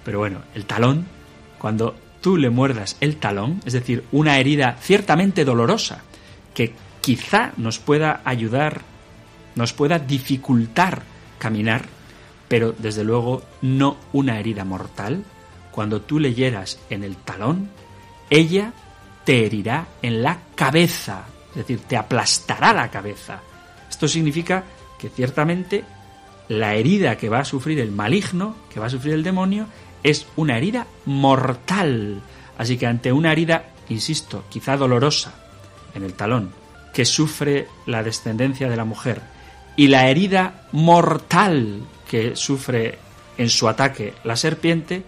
pero 0.03 0.19
bueno, 0.19 0.41
el 0.53 0.65
talón, 0.65 1.07
cuando 1.57 1.95
tú 2.21 2.37
le 2.37 2.49
muerdas 2.49 2.97
el 2.99 3.17
talón, 3.17 3.61
es 3.65 3.73
decir, 3.73 4.03
una 4.11 4.37
herida 4.37 4.77
ciertamente 4.79 5.45
dolorosa, 5.45 6.03
que 6.53 6.73
quizá 7.01 7.53
nos 7.57 7.79
pueda 7.79 8.21
ayudar, 8.25 8.81
nos 9.55 9.73
pueda 9.73 9.99
dificultar 9.99 11.03
caminar, 11.39 11.85
pero 12.47 12.73
desde 12.77 13.03
luego 13.03 13.43
no 13.61 13.97
una 14.13 14.39
herida 14.39 14.65
mortal, 14.65 15.23
cuando 15.71 16.01
tú 16.01 16.19
le 16.19 16.33
hieras 16.33 16.79
en 16.89 17.03
el 17.03 17.15
talón, 17.15 17.69
ella 18.29 18.73
te 19.23 19.45
herirá 19.45 19.87
en 20.01 20.21
la 20.21 20.39
cabeza, 20.55 21.25
es 21.51 21.55
decir, 21.55 21.79
te 21.87 21.95
aplastará 21.95 22.73
la 22.73 22.91
cabeza. 22.91 23.39
Esto 23.89 24.07
significa 24.07 24.63
que 24.99 25.09
ciertamente 25.09 25.83
la 26.51 26.75
herida 26.75 27.17
que 27.17 27.29
va 27.29 27.39
a 27.39 27.45
sufrir 27.45 27.79
el 27.79 27.93
maligno, 27.93 28.57
que 28.73 28.81
va 28.81 28.87
a 28.87 28.89
sufrir 28.89 29.13
el 29.13 29.23
demonio, 29.23 29.67
es 30.03 30.27
una 30.35 30.57
herida 30.57 30.85
mortal. 31.05 32.21
Así 32.57 32.77
que 32.77 32.87
ante 32.87 33.13
una 33.13 33.31
herida, 33.31 33.69
insisto, 33.87 34.43
quizá 34.49 34.75
dolorosa 34.75 35.33
en 35.95 36.03
el 36.03 36.13
talón, 36.13 36.51
que 36.93 37.05
sufre 37.05 37.69
la 37.85 38.03
descendencia 38.03 38.69
de 38.69 38.75
la 38.75 38.83
mujer, 38.83 39.21
y 39.77 39.87
la 39.87 40.09
herida 40.09 40.67
mortal 40.73 41.83
que 42.09 42.35
sufre 42.35 42.99
en 43.37 43.49
su 43.49 43.69
ataque 43.69 44.13
la 44.25 44.35
serpiente, 44.35 45.03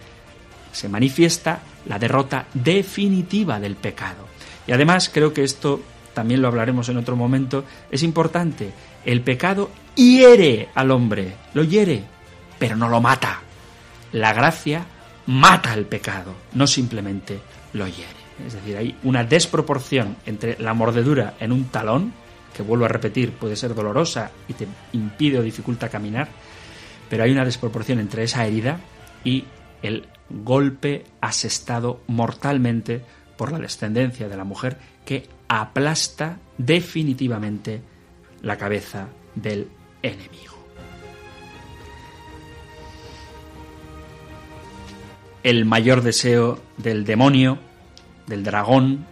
se 0.71 0.87
manifiesta 0.87 1.59
la 1.87 1.99
derrota 1.99 2.45
definitiva 2.53 3.59
del 3.59 3.75
pecado. 3.75 4.29
Y 4.65 4.71
además 4.71 5.11
creo 5.13 5.33
que 5.33 5.43
esto, 5.43 5.81
también 6.13 6.41
lo 6.41 6.47
hablaremos 6.47 6.89
en 6.89 6.97
otro 6.97 7.15
momento, 7.15 7.65
es 7.91 8.03
importante. 8.03 8.71
El 9.05 9.21
pecado 9.21 9.69
hiere 9.95 10.69
al 10.75 10.91
hombre, 10.91 11.33
lo 11.53 11.63
hiere, 11.63 12.03
pero 12.59 12.75
no 12.75 12.89
lo 12.89 13.01
mata. 13.01 13.41
La 14.11 14.33
gracia 14.33 14.85
mata 15.25 15.73
el 15.73 15.85
pecado, 15.85 16.33
no 16.53 16.67
simplemente 16.67 17.39
lo 17.73 17.87
hiere. 17.87 18.23
Es 18.45 18.53
decir, 18.53 18.77
hay 18.77 18.97
una 19.03 19.23
desproporción 19.23 20.17
entre 20.25 20.57
la 20.59 20.73
mordedura 20.73 21.35
en 21.39 21.51
un 21.51 21.65
talón, 21.65 22.13
que 22.55 22.63
vuelvo 22.63 22.85
a 22.85 22.89
repetir, 22.89 23.31
puede 23.31 23.55
ser 23.55 23.73
dolorosa 23.73 24.31
y 24.47 24.53
te 24.53 24.67
impide 24.91 25.39
o 25.39 25.43
dificulta 25.43 25.89
caminar, 25.89 26.27
pero 27.09 27.23
hay 27.23 27.31
una 27.31 27.45
desproporción 27.45 27.99
entre 27.99 28.23
esa 28.23 28.45
herida 28.45 28.79
y 29.23 29.45
el 29.81 30.07
golpe 30.29 31.03
asestado 31.21 32.01
mortalmente 32.07 33.01
por 33.37 33.51
la 33.51 33.59
descendencia 33.59 34.29
de 34.29 34.37
la 34.37 34.43
mujer 34.43 34.77
que 35.05 35.27
aplasta 35.47 36.39
definitivamente 36.57 37.81
la 38.41 38.57
cabeza 38.57 39.07
del 39.35 39.67
enemigo. 40.01 40.53
el 45.43 45.65
mayor 45.65 46.01
deseo 46.01 46.59
del 46.77 47.03
demonio, 47.03 47.59
del 48.27 48.43
dragón, 48.43 49.05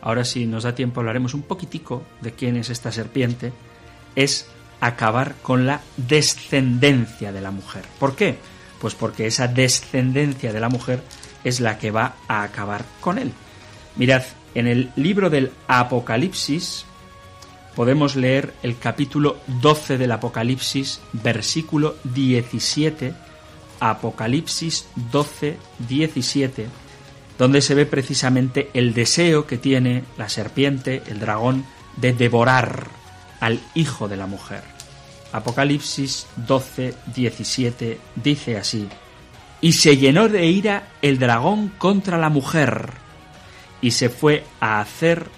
ahora 0.00 0.24
si 0.24 0.46
nos 0.46 0.64
da 0.64 0.74
tiempo 0.74 1.00
hablaremos 1.00 1.34
un 1.34 1.42
poquitico 1.42 2.02
de 2.22 2.32
quién 2.32 2.56
es 2.56 2.70
esta 2.70 2.90
serpiente, 2.90 3.52
es 4.16 4.46
acabar 4.80 5.34
con 5.42 5.66
la 5.66 5.82
descendencia 5.96 7.32
de 7.32 7.40
la 7.42 7.50
mujer. 7.50 7.84
¿Por 8.00 8.16
qué? 8.16 8.38
Pues 8.80 8.94
porque 8.94 9.26
esa 9.26 9.46
descendencia 9.46 10.52
de 10.52 10.60
la 10.60 10.68
mujer 10.68 11.02
es 11.44 11.60
la 11.60 11.78
que 11.78 11.90
va 11.90 12.16
a 12.28 12.42
acabar 12.42 12.84
con 13.00 13.18
él. 13.18 13.32
Mirad, 13.96 14.22
en 14.54 14.66
el 14.66 14.90
libro 14.96 15.30
del 15.30 15.50
Apocalipsis 15.68 16.84
podemos 17.74 18.16
leer 18.16 18.54
el 18.62 18.78
capítulo 18.78 19.38
12 19.60 19.98
del 19.98 20.12
Apocalipsis, 20.12 21.00
versículo 21.12 21.96
17, 22.04 23.14
Apocalipsis 23.80 24.86
12, 25.10 25.56
17, 25.88 26.66
donde 27.36 27.60
se 27.60 27.74
ve 27.74 27.86
precisamente 27.86 28.70
el 28.74 28.94
deseo 28.94 29.46
que 29.46 29.58
tiene 29.58 30.04
la 30.16 30.28
serpiente, 30.28 31.02
el 31.08 31.18
dragón, 31.18 31.64
de 31.96 32.12
devorar 32.12 32.88
al 33.40 33.60
hijo 33.74 34.08
de 34.08 34.16
la 34.16 34.26
mujer. 34.26 34.62
Apocalipsis 35.32 36.26
12, 36.36 36.94
17 37.14 37.98
dice 38.14 38.56
así, 38.56 38.88
y 39.60 39.72
se 39.72 39.96
llenó 39.96 40.28
de 40.28 40.46
ira 40.46 40.88
el 41.02 41.18
dragón 41.18 41.72
contra 41.78 42.18
la 42.18 42.28
mujer, 42.28 42.92
y 43.84 43.90
se 43.90 44.08
fue 44.08 44.46
a 44.60 44.80
hacer 44.80 45.28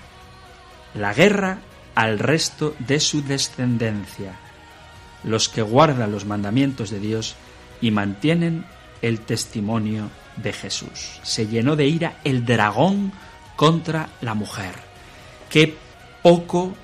la 0.95 1.13
guerra 1.13 1.59
al 1.97 2.21
resto 2.21 2.77
de 2.79 3.01
su 3.01 3.25
descendencia, 3.25 4.37
los 5.25 5.49
que 5.49 5.63
guardan 5.63 6.13
los 6.13 6.27
mandamientos 6.27 6.91
de 6.91 7.01
Dios 7.01 7.35
y 7.81 7.91
mantienen 7.91 8.65
el 9.03 9.19
testimonio 9.19 10.11
de 10.37 10.53
Jesús. 10.53 11.19
Se 11.25 11.49
llenó 11.49 11.75
de 11.75 11.89
ira 11.89 12.21
el 12.23 12.47
dragón 12.47 13.11
contra 13.57 14.11
la 14.21 14.35
mujer. 14.35 14.77
Qué 15.51 15.77
poco 16.23 16.77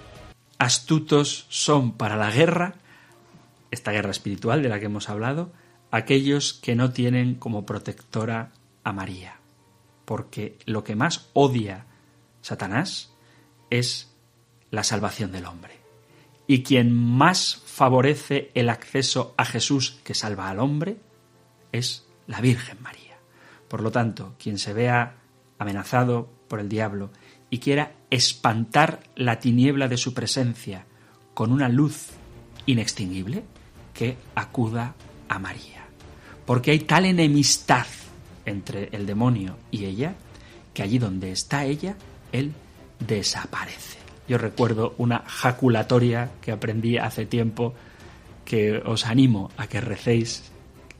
astutos 0.59 1.46
son 1.48 1.92
para 1.92 2.16
la 2.16 2.33
guerra, 2.33 2.75
esta 3.70 3.92
guerra 3.92 4.11
espiritual 4.11 4.64
de 4.64 4.68
la 4.68 4.81
que 4.81 4.87
hemos 4.87 5.09
hablado, 5.09 5.53
aquellos 5.92 6.55
que 6.55 6.75
no 6.75 6.90
tienen 6.90 7.37
como 7.37 7.64
protectora 7.64 8.51
a 8.83 8.92
María. 8.92 9.41
Porque 10.12 10.59
lo 10.66 10.85
que 10.85 10.94
más 10.94 11.31
odia 11.33 11.87
Satanás 12.42 13.14
es 13.70 14.12
la 14.70 14.85
salvación 14.85 15.33
del 15.33 15.46
hombre. 15.46 15.79
Y 16.46 16.62
quien 16.62 16.92
más 16.92 17.62
favorece 17.64 18.51
el 18.53 18.68
acceso 18.68 19.33
a 19.38 19.46
Jesús 19.46 20.03
que 20.05 20.12
salva 20.12 20.51
al 20.51 20.61
hombre 20.61 20.98
es 21.72 22.07
la 22.27 22.42
Virgen 22.42 22.77
María. 22.83 23.16
Por 23.68 23.81
lo 23.81 23.90
tanto, 23.90 24.35
quien 24.38 24.59
se 24.59 24.75
vea 24.75 25.16
amenazado 25.59 26.31
por 26.46 26.61
el 26.61 26.68
diablo 26.68 27.11
y 27.48 27.61
quiera 27.61 27.94
espantar 28.11 29.05
la 29.16 29.38
tiniebla 29.38 29.88
de 29.88 29.96
su 29.96 30.12
presencia 30.12 30.85
con 31.33 31.53
una 31.53 31.70
luz 31.70 32.09
inextinguible, 32.66 33.44
que 33.94 34.18
acuda 34.35 34.94
a 35.31 35.38
María. 35.38 35.87
Porque 36.44 36.72
hay 36.72 36.81
tal 36.81 37.07
enemistad 37.07 37.87
entre 38.46 38.88
el 38.92 39.07
demonio 39.07 39.57
y 39.70 39.85
ella, 39.85 40.14
que 40.74 40.83
allí 40.83 40.98
donde 40.98 41.33
está 41.33 41.64
ella, 41.64 41.96
él 42.33 42.52
desaparece. 42.98 43.98
Yo 44.28 44.38
recuerdo 44.38 44.94
una 44.98 45.24
jaculatoria 45.26 46.31
que 46.40 46.52
aprendí 46.52 46.96
hace 46.96 47.26
tiempo 47.26 47.74
que 48.44 48.78
os 48.78 49.07
animo 49.07 49.50
a 49.57 49.66
que 49.66 49.81
recéis, 49.81 50.50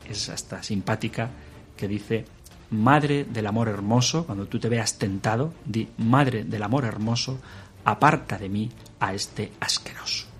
es 0.09 0.29
hasta 0.29 0.63
simpática, 0.63 1.29
que 1.77 1.87
dice, 1.87 2.25
Madre 2.71 3.23
del 3.25 3.45
amor 3.45 3.67
hermoso, 3.67 4.25
cuando 4.25 4.47
tú 4.47 4.59
te 4.59 4.69
veas 4.69 4.97
tentado, 4.97 5.53
di, 5.63 5.87
Madre 5.97 6.43
del 6.43 6.63
amor 6.63 6.85
hermoso, 6.85 7.39
aparta 7.85 8.37
de 8.37 8.49
mí 8.49 8.71
a 8.99 9.13
este 9.13 9.51
asqueroso. 9.59 10.32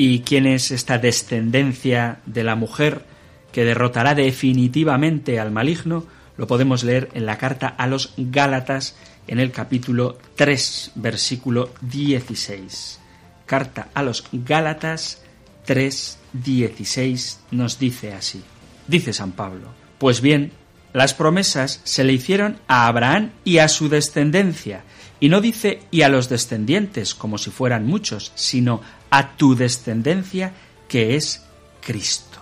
¿Y 0.00 0.20
quién 0.20 0.46
es 0.46 0.70
esta 0.70 0.98
descendencia 0.98 2.20
de 2.24 2.44
la 2.44 2.54
mujer 2.54 3.02
que 3.50 3.64
derrotará 3.64 4.14
definitivamente 4.14 5.40
al 5.40 5.50
maligno? 5.50 6.06
Lo 6.36 6.46
podemos 6.46 6.84
leer 6.84 7.08
en 7.14 7.26
la 7.26 7.36
carta 7.36 7.66
a 7.66 7.88
los 7.88 8.14
Gálatas 8.16 8.94
en 9.26 9.40
el 9.40 9.50
capítulo 9.50 10.16
3, 10.36 10.92
versículo 10.94 11.74
16. 11.80 13.00
Carta 13.44 13.88
a 13.92 14.04
los 14.04 14.24
Gálatas 14.30 15.20
3, 15.64 16.18
16 16.32 17.40
nos 17.50 17.80
dice 17.80 18.12
así. 18.12 18.44
Dice 18.86 19.12
San 19.12 19.32
Pablo, 19.32 19.72
pues 19.98 20.20
bien, 20.20 20.52
las 20.92 21.12
promesas 21.12 21.80
se 21.82 22.04
le 22.04 22.12
hicieron 22.12 22.60
a 22.68 22.86
Abraham 22.86 23.32
y 23.42 23.58
a 23.58 23.66
su 23.66 23.88
descendencia, 23.88 24.84
y 25.20 25.28
no 25.28 25.40
dice 25.40 25.82
y 25.90 26.02
a 26.02 26.08
los 26.08 26.28
descendientes 26.28 27.14
como 27.14 27.38
si 27.38 27.50
fueran 27.50 27.86
muchos, 27.86 28.32
sino 28.34 28.80
a 29.10 29.36
tu 29.36 29.54
descendencia 29.54 30.52
que 30.88 31.16
es 31.16 31.42
Cristo. 31.80 32.38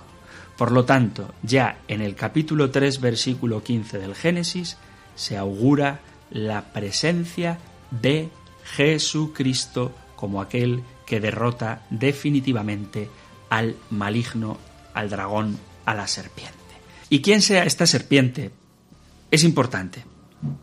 Por 0.56 0.72
lo 0.72 0.84
tanto, 0.84 1.34
ya 1.42 1.80
en 1.88 2.00
el 2.00 2.14
capítulo 2.14 2.70
3, 2.70 3.00
versículo 3.00 3.62
15 3.62 3.98
del 3.98 4.14
Génesis, 4.14 4.76
se 5.14 5.36
augura 5.36 6.00
la 6.30 6.72
presencia 6.72 7.58
de 7.90 8.30
Jesucristo 8.64 9.92
como 10.16 10.40
aquel 10.40 10.82
que 11.04 11.20
derrota 11.20 11.86
definitivamente 11.90 13.08
al 13.50 13.76
maligno, 13.90 14.58
al 14.94 15.10
dragón, 15.10 15.58
a 15.84 15.94
la 15.94 16.06
serpiente. 16.06 16.54
¿Y 17.08 17.22
quién 17.22 17.42
sea 17.42 17.64
esta 17.64 17.86
serpiente? 17.86 18.50
Es 19.30 19.44
importante, 19.44 20.04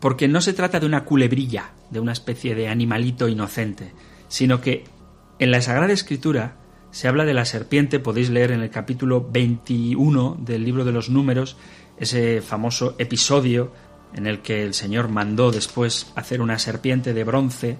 porque 0.00 0.28
no 0.28 0.40
se 0.40 0.52
trata 0.52 0.80
de 0.80 0.86
una 0.86 1.04
culebrilla, 1.04 1.72
de 1.90 2.00
una 2.00 2.12
especie 2.12 2.54
de 2.54 2.68
animalito 2.68 3.28
inocente, 3.28 3.92
sino 4.28 4.60
que 4.60 4.84
en 5.38 5.50
la 5.50 5.60
Sagrada 5.60 5.92
Escritura 5.92 6.56
se 6.90 7.08
habla 7.08 7.24
de 7.24 7.34
la 7.34 7.44
serpiente, 7.44 7.98
podéis 7.98 8.30
leer 8.30 8.52
en 8.52 8.60
el 8.60 8.70
capítulo 8.70 9.26
21 9.28 10.38
del 10.40 10.64
libro 10.64 10.84
de 10.84 10.92
los 10.92 11.10
números 11.10 11.56
ese 11.98 12.40
famoso 12.40 12.94
episodio 12.98 13.72
en 14.14 14.26
el 14.26 14.40
que 14.40 14.62
el 14.62 14.74
Señor 14.74 15.08
mandó 15.08 15.50
después 15.50 16.12
hacer 16.14 16.40
una 16.40 16.58
serpiente 16.58 17.12
de 17.12 17.24
bronce 17.24 17.76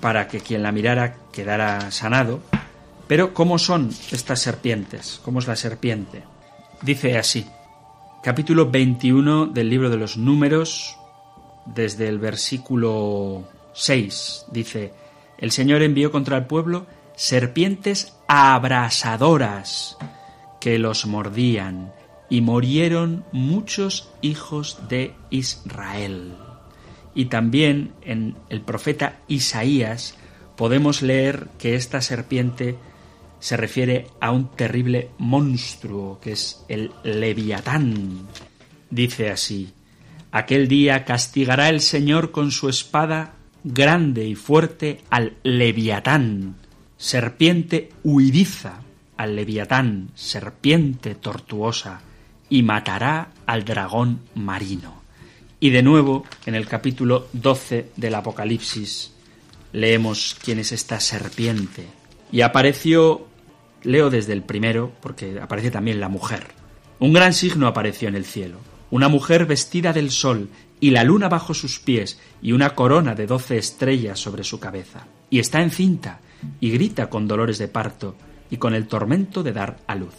para 0.00 0.26
que 0.28 0.40
quien 0.40 0.62
la 0.62 0.72
mirara 0.72 1.16
quedara 1.32 1.90
sanado. 1.90 2.40
Pero 3.06 3.32
¿cómo 3.32 3.58
son 3.58 3.90
estas 4.10 4.40
serpientes? 4.40 5.20
¿Cómo 5.24 5.38
es 5.38 5.46
la 5.46 5.54
serpiente? 5.54 6.24
Dice 6.82 7.16
así, 7.16 7.46
capítulo 8.22 8.68
21 8.68 9.46
del 9.46 9.70
libro 9.70 9.90
de 9.90 9.96
los 9.96 10.16
números, 10.16 10.98
desde 11.66 12.08
el 12.08 12.18
versículo 12.18 13.44
6, 13.74 14.46
dice, 14.50 14.92
el 15.38 15.50
Señor 15.50 15.82
envió 15.82 16.10
contra 16.10 16.36
el 16.38 16.46
pueblo 16.46 16.86
serpientes 17.14 18.14
abrasadoras 18.28 19.96
que 20.60 20.78
los 20.78 21.06
mordían, 21.06 21.92
y 22.28 22.40
murieron 22.40 23.24
muchos 23.32 24.10
hijos 24.20 24.78
de 24.88 25.14
Israel. 25.30 26.34
Y 27.14 27.26
también 27.26 27.94
en 28.02 28.36
el 28.48 28.60
profeta 28.60 29.20
Isaías 29.28 30.16
podemos 30.56 31.02
leer 31.02 31.48
que 31.58 31.76
esta 31.76 32.00
serpiente 32.00 32.76
se 33.38 33.56
refiere 33.56 34.08
a 34.20 34.32
un 34.32 34.48
terrible 34.48 35.10
monstruo 35.18 36.18
que 36.20 36.32
es 36.32 36.64
el 36.68 36.90
leviatán. 37.04 38.26
Dice 38.90 39.30
así, 39.30 39.72
aquel 40.32 40.68
día 40.68 41.04
castigará 41.04 41.68
el 41.68 41.80
Señor 41.80 42.30
con 42.30 42.50
su 42.50 42.68
espada 42.68 43.34
grande 43.64 44.26
y 44.26 44.34
fuerte 44.34 45.00
al 45.10 45.34
leviatán, 45.42 46.56
serpiente 46.96 47.90
huidiza, 48.04 48.80
al 49.16 49.34
leviatán, 49.34 50.10
serpiente 50.14 51.14
tortuosa, 51.14 52.00
y 52.48 52.62
matará 52.62 53.32
al 53.46 53.64
dragón 53.64 54.20
marino. 54.34 55.02
Y 55.58 55.70
de 55.70 55.82
nuevo, 55.82 56.24
en 56.44 56.54
el 56.54 56.68
capítulo 56.68 57.28
12 57.32 57.90
del 57.96 58.14
Apocalipsis, 58.14 59.12
leemos 59.72 60.36
quién 60.42 60.58
es 60.58 60.70
esta 60.70 61.00
serpiente. 61.00 61.86
Y 62.30 62.42
apareció, 62.42 63.26
leo 63.82 64.10
desde 64.10 64.32
el 64.32 64.42
primero, 64.42 64.92
porque 65.00 65.40
aparece 65.40 65.70
también 65.70 65.98
la 65.98 66.08
mujer. 66.08 66.48
Un 66.98 67.12
gran 67.12 67.32
signo 67.32 67.66
apareció 67.66 68.08
en 68.08 68.14
el 68.14 68.24
cielo, 68.24 68.58
una 68.96 69.08
mujer 69.08 69.44
vestida 69.44 69.92
del 69.92 70.10
sol 70.10 70.48
y 70.80 70.90
la 70.90 71.04
luna 71.04 71.28
bajo 71.28 71.52
sus 71.52 71.78
pies 71.78 72.18
y 72.40 72.52
una 72.52 72.74
corona 72.74 73.14
de 73.14 73.26
doce 73.26 73.58
estrellas 73.58 74.18
sobre 74.18 74.42
su 74.42 74.58
cabeza. 74.58 75.06
Y 75.28 75.38
está 75.38 75.62
encinta 75.62 76.20
y 76.60 76.70
grita 76.70 77.10
con 77.10 77.28
dolores 77.28 77.58
de 77.58 77.68
parto 77.68 78.16
y 78.50 78.56
con 78.56 78.74
el 78.74 78.88
tormento 78.88 79.42
de 79.42 79.52
dar 79.52 79.78
a 79.86 79.94
luz. 79.96 80.14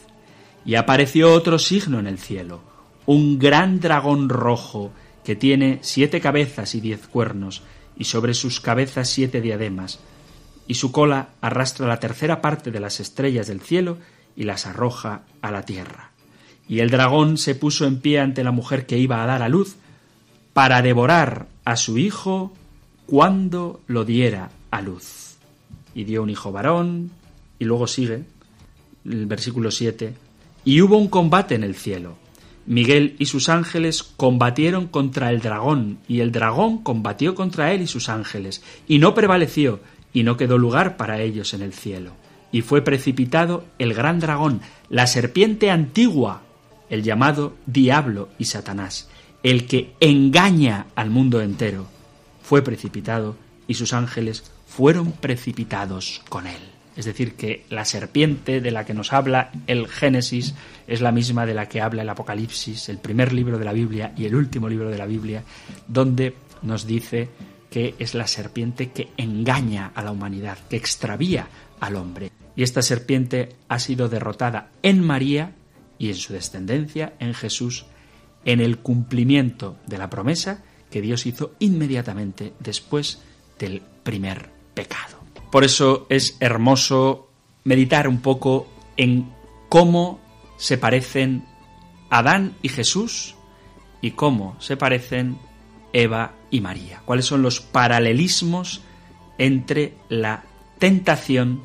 Y 0.63 0.75
apareció 0.75 1.33
otro 1.33 1.57
signo 1.57 1.97
en 1.97 2.05
el 2.05 2.19
cielo, 2.19 2.61
un 3.07 3.39
gran 3.39 3.79
dragón 3.79 4.29
rojo 4.29 4.91
que 5.23 5.35
tiene 5.35 5.79
siete 5.81 6.21
cabezas 6.21 6.75
y 6.75 6.79
diez 6.79 7.07
cuernos, 7.07 7.63
y 7.97 8.03
sobre 8.03 8.35
sus 8.35 8.61
cabezas 8.61 9.09
siete 9.09 9.41
diademas, 9.41 9.99
y 10.67 10.75
su 10.75 10.91
cola 10.91 11.29
arrastra 11.41 11.87
la 11.87 11.99
tercera 11.99 12.41
parte 12.41 12.69
de 12.69 12.79
las 12.79 12.99
estrellas 12.99 13.47
del 13.47 13.61
cielo 13.61 13.97
y 14.35 14.43
las 14.43 14.67
arroja 14.67 15.23
a 15.41 15.49
la 15.49 15.63
tierra. 15.63 16.11
Y 16.67 16.79
el 16.79 16.89
dragón 16.89 17.37
se 17.37 17.55
puso 17.55 17.85
en 17.85 17.99
pie 17.99 18.19
ante 18.19 18.43
la 18.43 18.51
mujer 18.51 18.85
que 18.85 18.97
iba 18.97 19.23
a 19.23 19.25
dar 19.25 19.41
a 19.41 19.49
luz, 19.49 19.75
para 20.53 20.81
devorar 20.81 21.47
a 21.65 21.75
su 21.75 21.97
hijo 21.97 22.53
cuando 23.05 23.81
lo 23.87 24.05
diera 24.05 24.49
a 24.71 24.81
luz. 24.81 25.35
Y 25.93 26.03
dio 26.03 26.23
un 26.23 26.29
hijo 26.29 26.51
varón, 26.51 27.11
y 27.59 27.65
luego 27.65 27.87
sigue 27.87 28.23
el 29.05 29.25
versículo 29.25 29.71
7, 29.71 30.13
y 30.65 30.81
hubo 30.81 30.97
un 30.97 31.07
combate 31.07 31.55
en 31.55 31.63
el 31.63 31.75
cielo, 31.75 32.17
Miguel 32.67 33.15
y 33.17 33.27
sus 33.27 33.47
ángeles 33.47 34.03
combatieron 34.03 34.87
contra 34.87 35.29
el 35.29 35.39
dragón, 35.39 35.99
y 36.05 36.19
el 36.19 36.33
dragón 36.33 36.79
combatió 36.83 37.33
contra 37.33 37.71
él 37.71 37.81
y 37.81 37.87
sus 37.87 38.09
ángeles, 38.09 38.61
y 38.89 38.99
no 38.99 39.15
prevaleció, 39.15 39.79
y 40.11 40.23
no 40.23 40.35
quedó 40.35 40.57
lugar 40.57 40.97
para 40.97 41.21
ellos 41.21 41.53
en 41.53 41.61
el 41.61 41.73
cielo. 41.73 42.11
Y 42.51 42.61
fue 42.61 42.81
precipitado 42.81 43.63
el 43.79 43.93
gran 43.93 44.19
dragón, 44.19 44.59
la 44.89 45.07
serpiente 45.07 45.71
antigua, 45.71 46.41
el 46.89 47.03
llamado 47.03 47.55
Diablo 47.65 48.29
y 48.37 48.45
Satanás, 48.45 49.09
el 49.43 49.67
que 49.67 49.93
engaña 49.99 50.87
al 50.95 51.09
mundo 51.09 51.41
entero. 51.41 51.87
Fue 52.41 52.61
precipitado, 52.63 53.35
y 53.67 53.73
sus 53.73 53.93
ángeles 53.93 54.43
fueron 54.65 55.11
precipitados 55.11 56.21
con 56.29 56.47
él. 56.47 56.61
Es 56.95 57.05
decir, 57.05 57.35
que 57.35 57.63
la 57.69 57.85
serpiente 57.85 58.59
de 58.59 58.71
la 58.71 58.83
que 58.83 58.95
nos 58.95 59.13
habla 59.13 59.51
el 59.67 59.87
Génesis 59.87 60.55
es 60.87 60.99
la 60.99 61.11
misma 61.11 61.45
de 61.45 61.53
la 61.53 61.69
que 61.69 61.79
habla 61.79 62.01
el 62.01 62.09
Apocalipsis, 62.09 62.89
el 62.89 62.97
primer 62.97 63.33
libro 63.33 63.59
de 63.59 63.65
la 63.65 63.73
Biblia 63.73 64.13
y 64.17 64.25
el 64.25 64.35
último 64.35 64.67
libro 64.67 64.89
de 64.89 64.97
la 64.97 65.05
Biblia, 65.05 65.43
donde 65.87 66.33
nos 66.63 66.87
dice 66.87 67.29
que 67.69 67.93
es 67.99 68.15
la 68.15 68.25
serpiente 68.25 68.89
que 68.89 69.09
engaña 69.17 69.91
a 69.93 70.03
la 70.03 70.11
humanidad, 70.11 70.57
que 70.69 70.77
extravía 70.77 71.47
al 71.79 71.97
hombre. 71.97 72.31
Y 72.55 72.63
esta 72.63 72.81
serpiente 72.81 73.49
ha 73.67 73.77
sido 73.77 74.09
derrotada 74.09 74.71
en 74.81 75.05
María 75.05 75.51
y 75.99 76.09
en 76.09 76.15
su 76.15 76.33
descendencia, 76.33 77.13
en 77.19 77.33
Jesús, 77.33 77.85
en 78.45 78.59
el 78.61 78.79
cumplimiento 78.79 79.77
de 79.87 79.97
la 79.97 80.09
promesa 80.09 80.63
que 80.89 81.01
Dios 81.01 81.25
hizo 81.25 81.53
inmediatamente 81.59 82.53
después 82.59 83.21
del 83.59 83.81
primer 84.03 84.49
pecado. 84.73 85.17
Por 85.51 85.63
eso 85.63 86.07
es 86.09 86.37
hermoso 86.39 87.29
meditar 87.63 88.07
un 88.07 88.21
poco 88.21 88.67
en 88.95 89.31
cómo 89.69 90.19
se 90.57 90.77
parecen 90.77 91.45
Adán 92.09 92.55
y 92.61 92.69
Jesús 92.69 93.35
y 94.01 94.11
cómo 94.11 94.55
se 94.59 94.77
parecen 94.77 95.37
Eva 95.93 96.35
y 96.51 96.61
María. 96.61 97.01
¿Cuáles 97.05 97.25
son 97.25 97.41
los 97.41 97.59
paralelismos 97.59 98.81
entre 99.37 99.97
la 100.09 100.43
tentación 100.79 101.63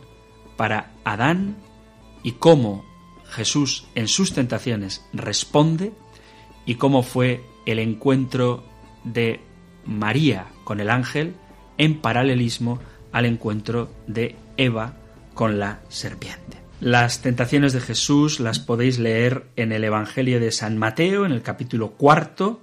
para 0.57 0.93
Adán 1.05 1.57
y 2.22 2.33
cómo 2.33 2.85
Jesús 3.33 3.87
en 3.95 4.09
sus 4.09 4.35
tentaciones 4.35 5.05
responde 5.12 5.93
y 6.66 6.74
cómo 6.76 7.03
fue 7.03 7.43
el 7.66 7.78
encuentro 7.78 8.64
de 9.05 9.41
María 9.87 10.47
con 10.64 10.80
el 10.80 10.91
ángel 10.91 11.35
en 11.78 12.01
paralelismo 12.01 12.78
al 13.11 13.24
encuentro 13.24 13.91
de 14.07 14.37
Eva 14.57 14.95
con 15.35 15.59
la 15.59 15.80
serpiente. 15.89 16.59
Las 16.80 17.22
tentaciones 17.22 17.72
de 17.72 17.80
Jesús 17.80 18.39
las 18.39 18.59
podéis 18.59 18.99
leer 18.99 19.47
en 19.57 19.72
el 19.72 19.85
Evangelio 19.85 20.39
de 20.39 20.53
San 20.53 20.76
Mateo, 20.78 21.24
en 21.24 21.33
el 21.33 21.43
capítulo 21.43 21.93
cuarto, 21.93 22.61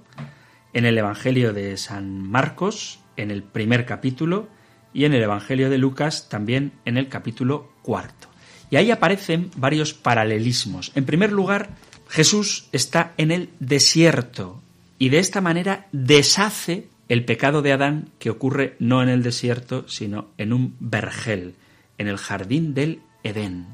en 0.72 0.84
el 0.84 0.96
Evangelio 0.96 1.52
de 1.52 1.76
San 1.78 2.22
Marcos, 2.22 3.00
en 3.16 3.30
el 3.30 3.42
primer 3.42 3.86
capítulo, 3.86 4.48
y 4.92 5.04
en 5.04 5.14
el 5.14 5.22
Evangelio 5.22 5.70
de 5.70 5.78
Lucas 5.78 6.28
también 6.28 6.72
en 6.84 6.96
el 6.96 7.08
capítulo 7.08 7.72
cuarto. 7.82 8.29
Y 8.70 8.76
ahí 8.76 8.90
aparecen 8.90 9.50
varios 9.56 9.92
paralelismos. 9.94 10.92
En 10.94 11.04
primer 11.04 11.32
lugar, 11.32 11.70
Jesús 12.08 12.68
está 12.72 13.12
en 13.16 13.30
el 13.30 13.50
desierto 13.58 14.62
y 14.98 15.08
de 15.08 15.18
esta 15.18 15.40
manera 15.40 15.88
deshace 15.92 16.88
el 17.08 17.24
pecado 17.24 17.62
de 17.62 17.72
Adán 17.72 18.10
que 18.18 18.30
ocurre 18.30 18.76
no 18.78 19.02
en 19.02 19.08
el 19.08 19.22
desierto, 19.22 19.88
sino 19.88 20.28
en 20.38 20.52
un 20.52 20.76
vergel, 20.78 21.56
en 21.98 22.06
el 22.06 22.18
jardín 22.18 22.74
del 22.74 23.02
Edén. 23.24 23.66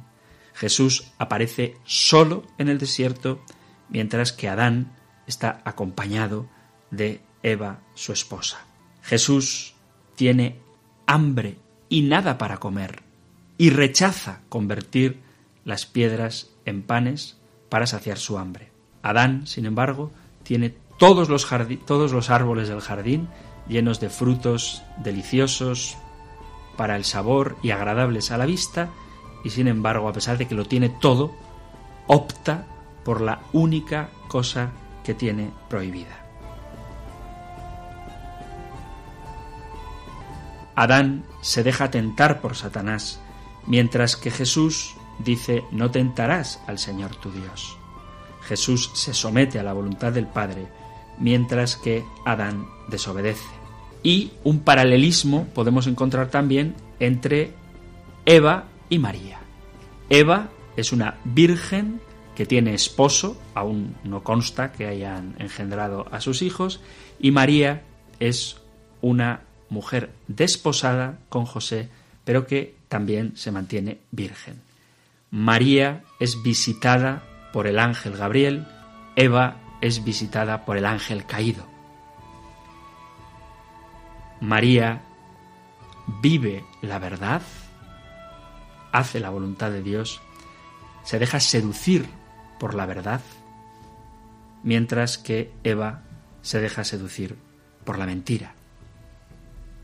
Jesús 0.55 1.13
aparece 1.19 1.77
solo 1.85 2.47
en 2.57 2.69
el 2.69 2.79
desierto, 2.79 3.45
mientras 3.91 4.33
que 4.33 4.49
Adán 4.49 4.97
está 5.27 5.61
acompañado 5.65 6.49
de 6.91 7.21
Eva, 7.43 7.81
su 7.95 8.13
esposa. 8.13 8.65
Jesús 9.03 9.75
tiene 10.15 10.59
hambre 11.07 11.59
y 11.89 12.03
nada 12.03 12.39
para 12.39 12.57
comer, 12.57 13.03
y 13.59 13.71
rechaza 13.71 14.41
convertir 14.49 15.21
las 15.65 15.87
piedras 15.87 16.51
en 16.65 16.83
panes 16.83 17.39
para 17.69 17.87
saciar 17.87 18.19
su 18.19 18.39
hambre. 18.39 18.71
Adán, 19.03 19.47
sin 19.47 19.67
embargo, 19.67 20.13
tiene 20.43 20.75
todos 20.99 21.29
los, 21.29 21.47
todos 21.87 22.13
los 22.13 22.31
árboles 22.31 22.69
del 22.69 22.81
jardín 22.81 23.29
llenos 23.69 24.01
de 24.01 24.11
frutos 24.11 24.83
deliciosos 24.99 25.97
para 26.77 26.97
el 26.97 27.05
sabor 27.05 27.57
y 27.63 27.71
agradables 27.71 28.31
a 28.31 28.39
la 28.39 28.47
vista, 28.47 28.91
y 29.45 29.51
sin 29.51 29.69
embargo, 29.69 30.09
a 30.09 30.13
pesar 30.13 30.39
de 30.39 30.47
que 30.47 30.55
lo 30.55 30.65
tiene 30.65 30.89
todo, 30.89 31.35
opta 32.07 32.67
por 33.05 33.21
la 33.21 33.41
única 33.53 34.11
cosa 34.29 34.71
que 35.05 35.15
tiene 35.15 35.51
prohibida. 35.69 36.23
Adán 40.75 41.25
se 41.41 41.63
deja 41.63 41.91
tentar 41.91 42.41
por 42.41 42.55
Satanás, 42.55 43.21
mientras 43.67 44.17
que 44.17 44.31
Jesús 44.31 44.95
dice 45.19 45.64
no 45.71 45.91
tentarás 45.91 46.61
al 46.67 46.79
Señor 46.79 47.17
tu 47.17 47.31
Dios. 47.31 47.77
Jesús 48.43 48.91
se 48.95 49.12
somete 49.12 49.59
a 49.59 49.62
la 49.62 49.73
voluntad 49.73 50.12
del 50.12 50.27
Padre 50.27 50.67
mientras 51.19 51.77
que 51.77 52.05
Adán 52.25 52.67
desobedece. 52.89 53.49
Y 54.03 54.33
un 54.45 54.61
paralelismo 54.61 55.47
podemos 55.55 55.87
encontrar 55.87 56.31
también 56.31 56.75
entre 57.01 57.53
Eva 58.25 58.64
y 58.89 58.99
María. 58.99 59.41
Eva 60.11 60.51
es 60.77 60.93
una 60.93 61.19
virgen 61.25 62.01
que 62.37 62.47
tiene 62.47 62.75
esposo, 62.75 63.41
aún 63.55 63.97
no 64.05 64.23
consta 64.23 64.71
que 64.71 64.87
hayan 64.87 65.35
engendrado 65.39 66.07
a 66.12 66.21
sus 66.21 66.43
hijos, 66.43 66.81
y 67.19 67.31
María 67.31 67.83
es 68.21 68.59
una 69.01 69.41
mujer 69.71 70.12
desposada 70.29 71.19
con 71.29 71.47
José, 71.47 71.89
pero 72.25 72.47
que 72.47 72.76
también 72.89 73.37
se 73.37 73.53
mantiene 73.53 74.01
virgen. 74.11 74.61
María 75.30 76.05
es 76.20 76.43
visitada 76.43 77.22
por 77.53 77.66
el 77.66 77.78
ángel 77.78 78.16
Gabriel, 78.16 78.66
Eva 79.16 79.57
es 79.80 80.05
visitada 80.05 80.64
por 80.64 80.76
el 80.76 80.87
ángel 80.87 81.26
caído. 81.26 81.66
María 84.41 85.03
vive 86.22 86.64
la 86.82 86.99
verdad, 86.99 87.43
hace 88.93 89.20
la 89.20 89.30
voluntad 89.30 89.70
de 89.70 89.82
Dios, 89.82 90.20
se 91.03 91.18
deja 91.18 91.41
seducir 91.41 92.07
por 92.59 92.74
la 92.74 92.87
verdad, 92.87 93.20
mientras 94.62 95.18
que 95.18 95.53
Eva 95.64 96.03
se 96.43 96.61
deja 96.61 96.84
seducir 96.84 97.37
por 97.84 97.99
la 97.99 98.07
mentira. 98.07 98.55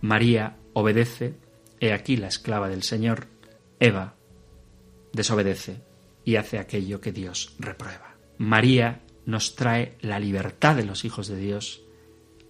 María 0.01 0.57
obedece, 0.73 1.35
he 1.83 1.93
aquí 1.93 2.17
la 2.17 2.29
esclava 2.29 2.69
del 2.69 2.85
Señor, 2.85 3.27
Eva 3.81 4.15
desobedece 5.13 5.83
y 6.25 6.37
hace 6.37 6.61
aquello 6.61 7.01
que 7.01 7.11
Dios 7.11 7.57
reprueba. 7.59 8.15
María 8.39 9.03
nos 9.27 9.57
trae 9.57 9.99
la 10.01 10.21
libertad 10.21 10.77
de 10.77 10.85
los 10.85 11.05
hijos 11.05 11.27
de 11.27 11.37
Dios, 11.37 11.83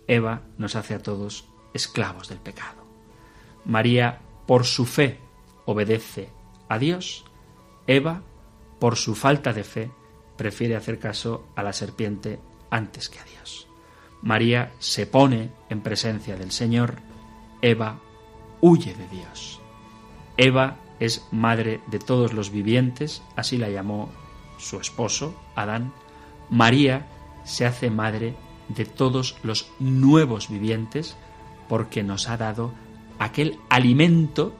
Eva 0.06 0.42
nos 0.58 0.76
hace 0.76 0.92
a 0.92 1.02
todos 1.02 1.48
esclavos 1.72 2.28
del 2.28 2.40
pecado. 2.40 2.86
María, 3.64 4.20
por 4.46 4.66
su 4.66 4.84
fe, 4.84 5.18
obedece 5.64 6.28
a 6.68 6.78
Dios, 6.78 7.24
Eva, 7.86 8.22
por 8.78 8.96
su 8.96 9.14
falta 9.14 9.54
de 9.54 9.64
fe, 9.64 9.90
prefiere 10.36 10.76
hacer 10.76 10.98
caso 10.98 11.48
a 11.56 11.62
la 11.62 11.72
serpiente 11.72 12.38
antes 12.70 13.08
que 13.08 13.18
a 13.18 13.24
Dios. 13.24 13.66
María 14.20 14.72
se 14.78 15.06
pone 15.06 15.52
en 15.70 15.80
presencia 15.80 16.36
del 16.36 16.50
Señor, 16.52 16.96
Eva 17.62 17.98
huye 18.62 18.94
de 18.94 19.06
Dios. 19.08 19.60
Eva 20.38 20.76
es 20.98 21.28
madre 21.30 21.80
de 21.88 21.98
todos 21.98 22.32
los 22.32 22.50
vivientes, 22.50 23.22
así 23.36 23.58
la 23.58 23.68
llamó 23.68 24.10
su 24.56 24.80
esposo, 24.80 25.34
Adán, 25.54 25.92
María 26.48 27.06
se 27.44 27.66
hace 27.66 27.90
madre 27.90 28.34
de 28.68 28.86
todos 28.86 29.36
los 29.42 29.70
nuevos 29.78 30.48
vivientes 30.48 31.16
porque 31.68 32.02
nos 32.02 32.28
ha 32.28 32.36
dado 32.36 32.72
aquel 33.18 33.58
alimento 33.68 34.54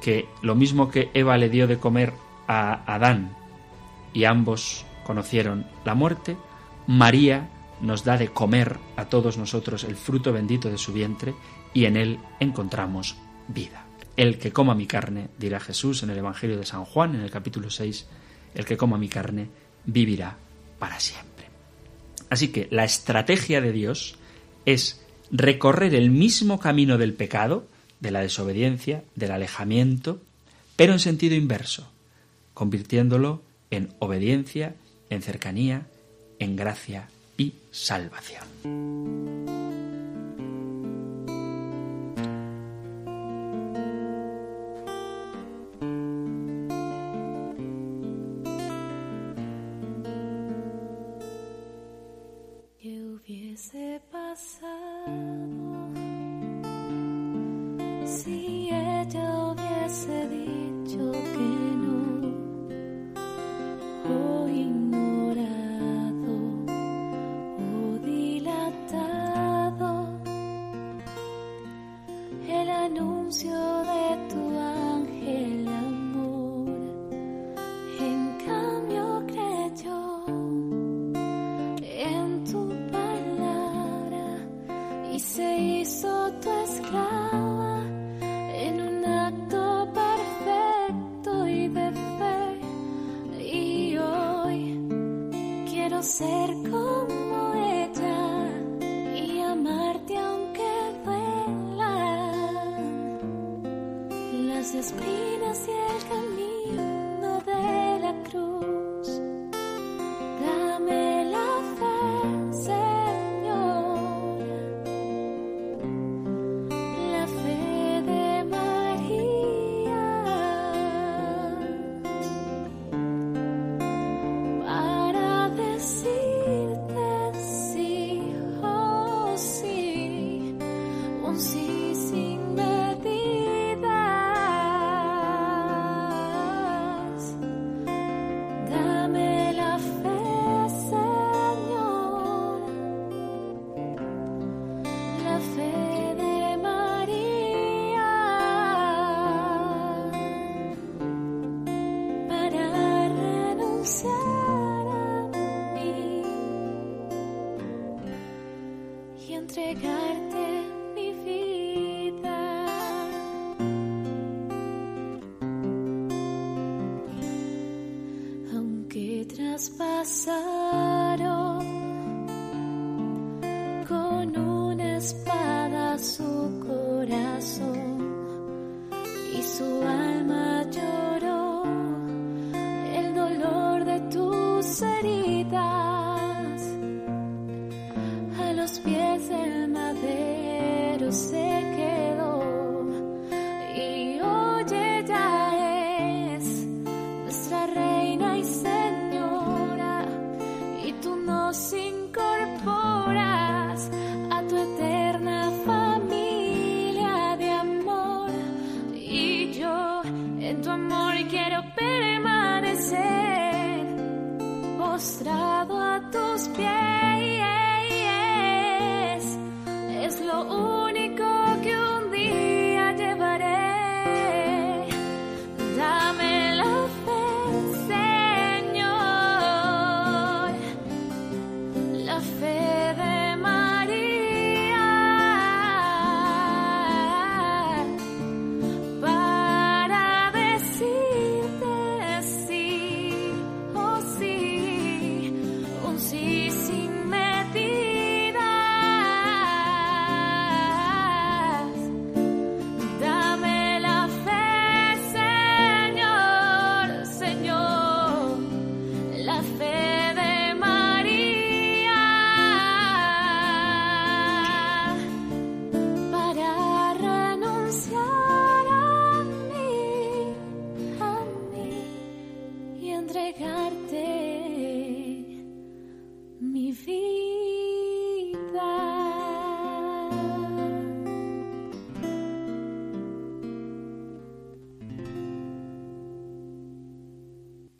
que 0.00 0.28
lo 0.42 0.54
mismo 0.54 0.90
que 0.90 1.10
Eva 1.14 1.38
le 1.38 1.48
dio 1.48 1.66
de 1.66 1.78
comer 1.78 2.12
a 2.46 2.82
Adán 2.92 3.34
y 4.12 4.24
ambos 4.24 4.84
conocieron 5.04 5.66
la 5.84 5.94
muerte, 5.94 6.36
María 6.86 7.48
nos 7.80 8.04
da 8.04 8.16
de 8.16 8.28
comer 8.28 8.78
a 8.96 9.08
todos 9.08 9.36
nosotros 9.36 9.84
el 9.84 9.96
fruto 9.96 10.32
bendito 10.32 10.70
de 10.70 10.78
su 10.78 10.92
vientre 10.92 11.34
y 11.72 11.86
en 11.86 11.96
él 11.96 12.18
encontramos 12.40 13.16
vida. 13.48 13.86
El 14.16 14.38
que 14.38 14.52
coma 14.52 14.74
mi 14.74 14.86
carne, 14.86 15.28
dirá 15.38 15.60
Jesús 15.60 16.02
en 16.02 16.10
el 16.10 16.18
Evangelio 16.18 16.56
de 16.56 16.66
San 16.66 16.84
Juan, 16.84 17.14
en 17.14 17.22
el 17.22 17.30
capítulo 17.30 17.70
6, 17.70 18.06
el 18.54 18.64
que 18.64 18.76
coma 18.76 18.96
mi 18.96 19.08
carne 19.08 19.48
vivirá 19.84 20.36
para 20.78 21.00
siempre. 21.00 21.46
Así 22.30 22.48
que 22.48 22.68
la 22.70 22.84
estrategia 22.84 23.60
de 23.60 23.72
Dios 23.72 24.16
es 24.66 25.04
recorrer 25.30 25.94
el 25.94 26.10
mismo 26.10 26.60
camino 26.60 26.96
del 26.96 27.12
pecado, 27.12 27.66
de 28.00 28.10
la 28.10 28.20
desobediencia, 28.20 29.02
del 29.14 29.32
alejamiento, 29.32 30.20
pero 30.76 30.92
en 30.92 31.00
sentido 31.00 31.34
inverso, 31.34 31.90
convirtiéndolo 32.54 33.42
en 33.70 33.94
obediencia, 33.98 34.76
en 35.10 35.22
cercanía, 35.22 35.86
en 36.38 36.56
gracia 36.56 37.08
y 37.36 37.54
salvación. 37.70 39.33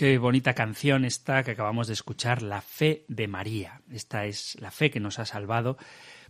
Qué 0.05 0.19
bonita 0.19 0.53
canción 0.53 1.07
esta 1.07 1.43
que 1.45 1.53
acabamos 1.53 1.87
de 1.87 1.95
escuchar, 1.95 2.43
La 2.43 2.61
fe 2.61 3.07
de 3.09 3.27
María. 3.27 3.81
Esta 3.91 4.27
es 4.27 4.55
la 4.61 4.71
fe 4.71 4.91
que 4.91 5.01
nos 5.01 5.19
ha 5.19 5.25
salvado 5.25 5.79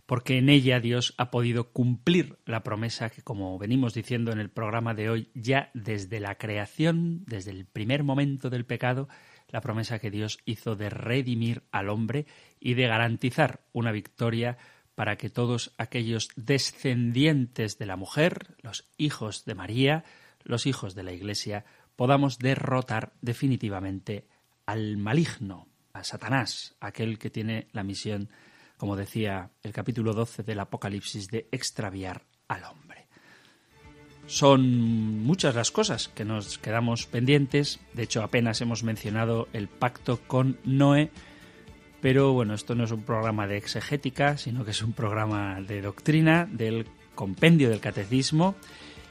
porque 0.05 0.37
en 0.37 0.47
ella 0.47 0.79
Dios 0.79 1.13
ha 1.17 1.29
podido 1.29 1.73
cumplir 1.73 2.37
la 2.45 2.63
promesa 2.63 3.09
que, 3.09 3.21
como 3.21 3.59
venimos 3.59 3.93
diciendo 3.93 4.31
en 4.31 4.39
el 4.39 4.49
programa 4.49 4.93
de 4.93 5.09
hoy, 5.09 5.29
ya 5.33 5.71
desde 5.73 6.21
la 6.21 6.35
creación, 6.35 7.25
desde 7.25 7.51
el 7.51 7.65
primer 7.65 8.03
momento 8.03 8.49
del 8.49 8.65
pecado, 8.65 9.09
la 9.49 9.59
promesa 9.59 9.99
que 9.99 10.09
Dios 10.09 10.39
hizo 10.45 10.77
de 10.77 10.89
redimir 10.89 11.63
al 11.73 11.89
hombre 11.89 12.27
y 12.61 12.75
de 12.75 12.87
garantizar 12.87 13.59
una 13.73 13.91
victoria 13.91 14.57
para 14.95 15.17
que 15.17 15.29
todos 15.29 15.73
aquellos 15.77 16.29
descendientes 16.37 17.77
de 17.77 17.87
la 17.87 17.97
mujer, 17.97 18.55
los 18.61 18.87
hijos 18.95 19.43
de 19.43 19.55
María, 19.55 20.05
los 20.45 20.65
hijos 20.65 20.95
de 20.95 21.03
la 21.03 21.11
Iglesia, 21.11 21.65
podamos 21.95 22.39
derrotar 22.39 23.13
definitivamente 23.21 24.27
al 24.65 24.97
maligno, 24.97 25.67
a 25.93 26.03
Satanás, 26.03 26.75
aquel 26.79 27.17
que 27.17 27.29
tiene 27.29 27.67
la 27.71 27.83
misión, 27.83 28.29
como 28.77 28.95
decía 28.95 29.51
el 29.63 29.71
capítulo 29.71 30.13
12 30.13 30.43
del 30.43 30.59
Apocalipsis, 30.59 31.27
de 31.27 31.47
extraviar 31.51 32.25
al 32.47 32.63
hombre. 32.65 33.07
Son 34.27 35.23
muchas 35.23 35.53
las 35.53 35.71
cosas 35.71 36.09
que 36.09 36.25
nos 36.25 36.57
quedamos 36.57 37.05
pendientes, 37.05 37.79
de 37.93 38.03
hecho 38.03 38.23
apenas 38.23 38.59
hemos 38.59 38.83
mencionado 38.83 39.47
el 39.53 39.67
pacto 39.67 40.19
con 40.27 40.57
Noé, 40.63 41.11
Pero 42.01 42.33
bueno, 42.33 42.53
esto 42.53 42.75
no 42.75 42.83
es 42.83 42.91
un 42.91 43.03
programa 43.03 43.47
de 43.47 43.57
exegética, 43.57 44.37
sino 44.37 44.63
que 44.63 44.71
es 44.71 44.81
un 44.83 44.93
programa 44.93 45.61
de 45.61 45.81
doctrina 45.81 46.47
del 46.51 46.87
compendio 47.15 47.69
del 47.69 47.79
catecismo 47.79 48.55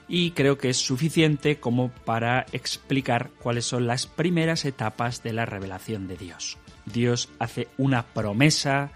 y 0.09 0.33
creo 0.33 0.59
que 0.59 0.71
es 0.71 0.77
suficiente 0.77 1.59
como 1.61 1.91
para 1.91 2.47
explicar 2.53 3.31
cuáles 3.41 3.65
son 3.65 3.87
las 3.87 4.07
primeras 4.07 4.65
etapas 4.65 5.23
de 5.23 5.33
la 5.33 5.47
revelación 5.47 6.07
de 6.07 6.17
Dios. 6.17 6.59
Dios 6.87 7.31
hace 7.39 7.69
una 7.79 8.03
promesa 8.03 8.91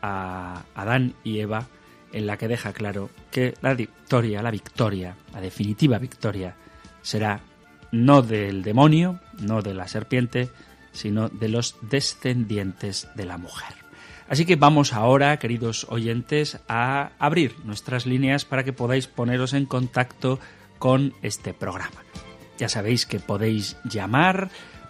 a 0.00 0.64
Adán 0.74 1.14
y 1.24 1.40
Eva 1.40 1.66
en 2.12 2.26
la 2.26 2.36
que 2.36 2.48
deja 2.48 2.72
claro 2.72 3.10
que 3.32 3.54
la 3.60 3.74
victoria, 3.74 4.42
la 4.42 4.52
victoria, 4.52 5.16
la 5.32 5.40
definitiva 5.40 5.98
victoria, 5.98 6.54
será 7.02 7.40
no 7.90 8.22
del 8.22 8.62
demonio, 8.62 9.20
no 9.40 9.62
de 9.62 9.74
la 9.74 9.88
serpiente, 9.88 10.50
sino 10.92 11.28
de 11.28 11.48
los 11.48 11.76
descendientes 11.82 13.08
de 13.16 13.24
la 13.24 13.36
mujer. 13.36 13.83
Así 14.28 14.46
que 14.46 14.56
vamos 14.56 14.92
ahora, 14.92 15.36
queridos 15.38 15.86
oyentes, 15.90 16.58
a 16.68 17.10
abrir 17.18 17.56
nuestras 17.64 18.06
líneas 18.06 18.44
para 18.44 18.64
que 18.64 18.72
podáis 18.72 19.06
poneros 19.06 19.52
en 19.52 19.66
contacto 19.66 20.40
con 20.78 21.12
este 21.22 21.52
programa. 21.52 22.02
Ya 22.58 22.68
sabéis 22.68 23.04
que 23.04 23.20
podéis 23.20 23.76
llamar 23.84 24.48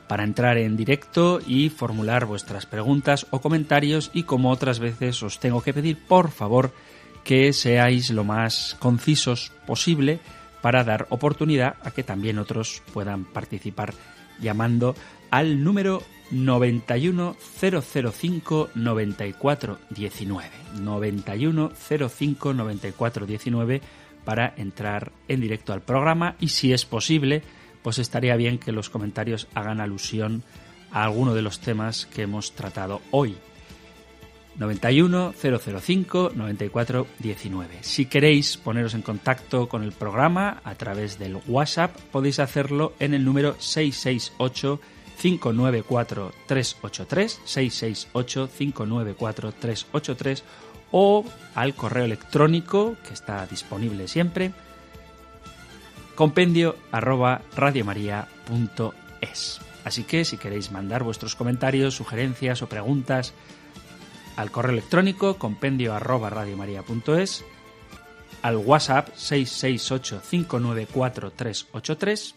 para 0.08 0.24
entrar 0.24 0.58
en 0.58 0.76
directo 0.76 1.40
y 1.46 1.70
formular 1.70 2.26
vuestras 2.26 2.66
preguntas 2.66 3.26
o 3.30 3.40
comentarios 3.40 4.10
y 4.12 4.24
como 4.24 4.50
otras 4.50 4.78
veces 4.78 5.22
os 5.22 5.40
tengo 5.40 5.62
que 5.62 5.72
pedir 5.72 5.98
por 6.06 6.30
favor 6.30 6.72
que 7.24 7.52
seáis 7.52 8.10
lo 8.10 8.22
más 8.22 8.76
concisos 8.78 9.50
posible 9.66 10.20
para 10.60 10.84
dar 10.84 11.06
oportunidad 11.08 11.76
a 11.82 11.90
que 11.90 12.02
también 12.02 12.38
otros 12.38 12.82
puedan 12.92 13.24
participar 13.24 13.94
llamando 14.40 14.94
al 15.30 15.64
número 15.64 16.02
91005 16.30 18.70
9419 18.74 20.50
91005 20.80 22.54
9419 22.54 23.80
para 24.24 24.54
entrar 24.56 25.12
en 25.28 25.40
directo 25.40 25.72
al 25.72 25.82
programa 25.82 26.36
y 26.40 26.48
si 26.48 26.72
es 26.72 26.84
posible 26.84 27.42
pues 27.82 27.98
estaría 27.98 28.36
bien 28.36 28.58
que 28.58 28.72
los 28.72 28.88
comentarios 28.88 29.48
hagan 29.54 29.80
alusión 29.80 30.42
a 30.90 31.04
alguno 31.04 31.34
de 31.34 31.42
los 31.42 31.60
temas 31.60 32.06
que 32.06 32.22
hemos 32.22 32.52
tratado 32.52 33.02
hoy. 33.10 33.36
91 34.56 35.34
005 35.34 36.32
94 36.34 37.06
19. 37.18 37.78
Si 37.82 38.06
queréis 38.06 38.56
poneros 38.56 38.94
en 38.94 39.02
contacto 39.02 39.68
con 39.68 39.82
el 39.82 39.92
programa 39.92 40.62
a 40.64 40.76
través 40.76 41.18
del 41.18 41.36
WhatsApp, 41.46 41.94
podéis 42.10 42.38
hacerlo 42.38 42.94
en 43.00 43.12
el 43.12 43.24
número 43.24 43.56
668 43.58 44.80
594 45.20 46.32
383 46.46 47.40
668 47.44 48.50
594 48.56 49.52
383 49.52 50.44
o 50.92 51.24
al 51.54 51.74
correo 51.74 52.04
electrónico 52.04 52.96
que 53.06 53.14
está 53.14 53.46
disponible 53.46 54.08
siempre 54.08 54.52
compendio 56.14 56.76
arroba 56.92 57.42
radiomaria.es. 57.56 59.60
Así 59.84 60.04
que 60.04 60.24
si 60.24 60.38
queréis 60.38 60.70
mandar 60.70 61.02
vuestros 61.02 61.36
comentarios, 61.36 61.94
sugerencias 61.94 62.62
o 62.62 62.68
preguntas 62.68 63.34
al 64.36 64.50
correo 64.50 64.72
electrónico 64.72 65.38
compendio 65.38 65.94
arroba 65.94 66.30
radiomaria.es, 66.30 67.44
al 68.42 68.56
WhatsApp 68.56 69.14
668 69.14 70.22
594 70.28 71.30
383 71.32 72.34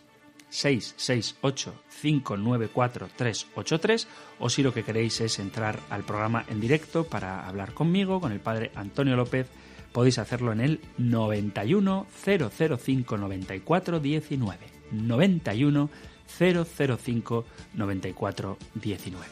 668 0.49 1.73
594 2.01 3.09
383 3.15 4.07
o 4.39 4.49
si 4.49 4.63
lo 4.63 4.73
que 4.73 4.83
queréis 4.83 5.19
es 5.21 5.39
entrar 5.39 5.79
al 5.89 6.03
programa 6.03 6.45
en 6.47 6.59
directo 6.59 7.03
para 7.05 7.47
hablar 7.47 7.73
conmigo, 7.73 8.21
con 8.21 8.31
el 8.31 8.39
padre 8.39 8.71
Antonio 8.75 9.15
López, 9.15 9.47
podéis 9.91 10.19
hacerlo 10.19 10.51
en 10.51 10.61
el 10.61 10.81
91 10.97 12.07
005 12.23 13.17
94 13.17 13.99
19. 13.99 14.57
91 14.91 15.89
005 16.27 17.45
94 17.73 18.57
19. 18.75 19.25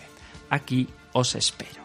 Aquí 0.49 0.87
os 1.13 1.35
espero. 1.35 1.84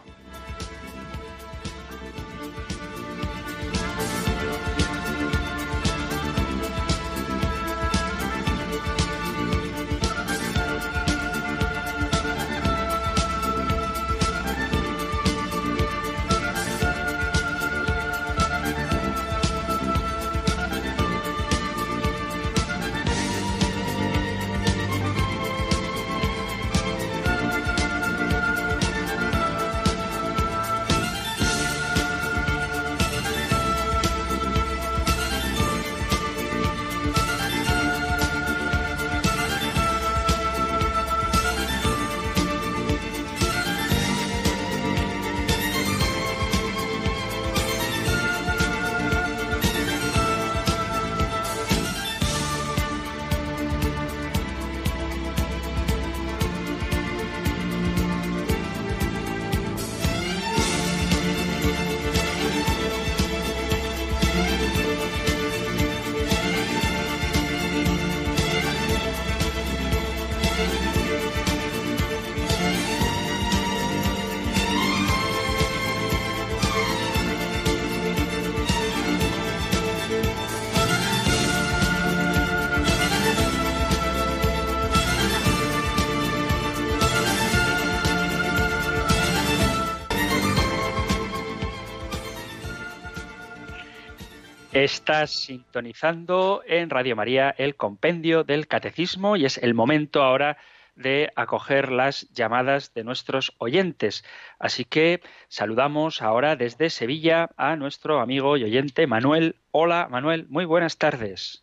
Estás 94.83 95.45
sintonizando 95.45 96.63
en 96.67 96.89
Radio 96.89 97.15
María 97.15 97.55
el 97.59 97.77
compendio 97.77 98.45
del 98.45 98.67
catecismo 98.67 99.37
y 99.37 99.45
es 99.45 99.59
el 99.59 99.75
momento 99.75 100.23
ahora 100.23 100.57
de 100.95 101.29
acoger 101.37 101.93
las 101.93 102.31
llamadas 102.33 102.95
de 102.95 103.05
nuestros 103.05 103.55
oyentes. 103.59 104.25
Así 104.59 104.87
que 104.87 105.21
saludamos 105.49 106.23
ahora 106.23 106.57
desde 106.57 106.89
Sevilla 106.89 107.51
a 107.59 107.77
nuestro 107.77 108.21
amigo 108.21 108.57
y 108.57 108.65
oyente 108.65 109.07
Manuel. 109.07 109.57
Hola 109.71 110.09
Manuel, 110.11 110.47
muy 110.49 110.65
buenas 110.65 110.97
tardes. 110.97 111.63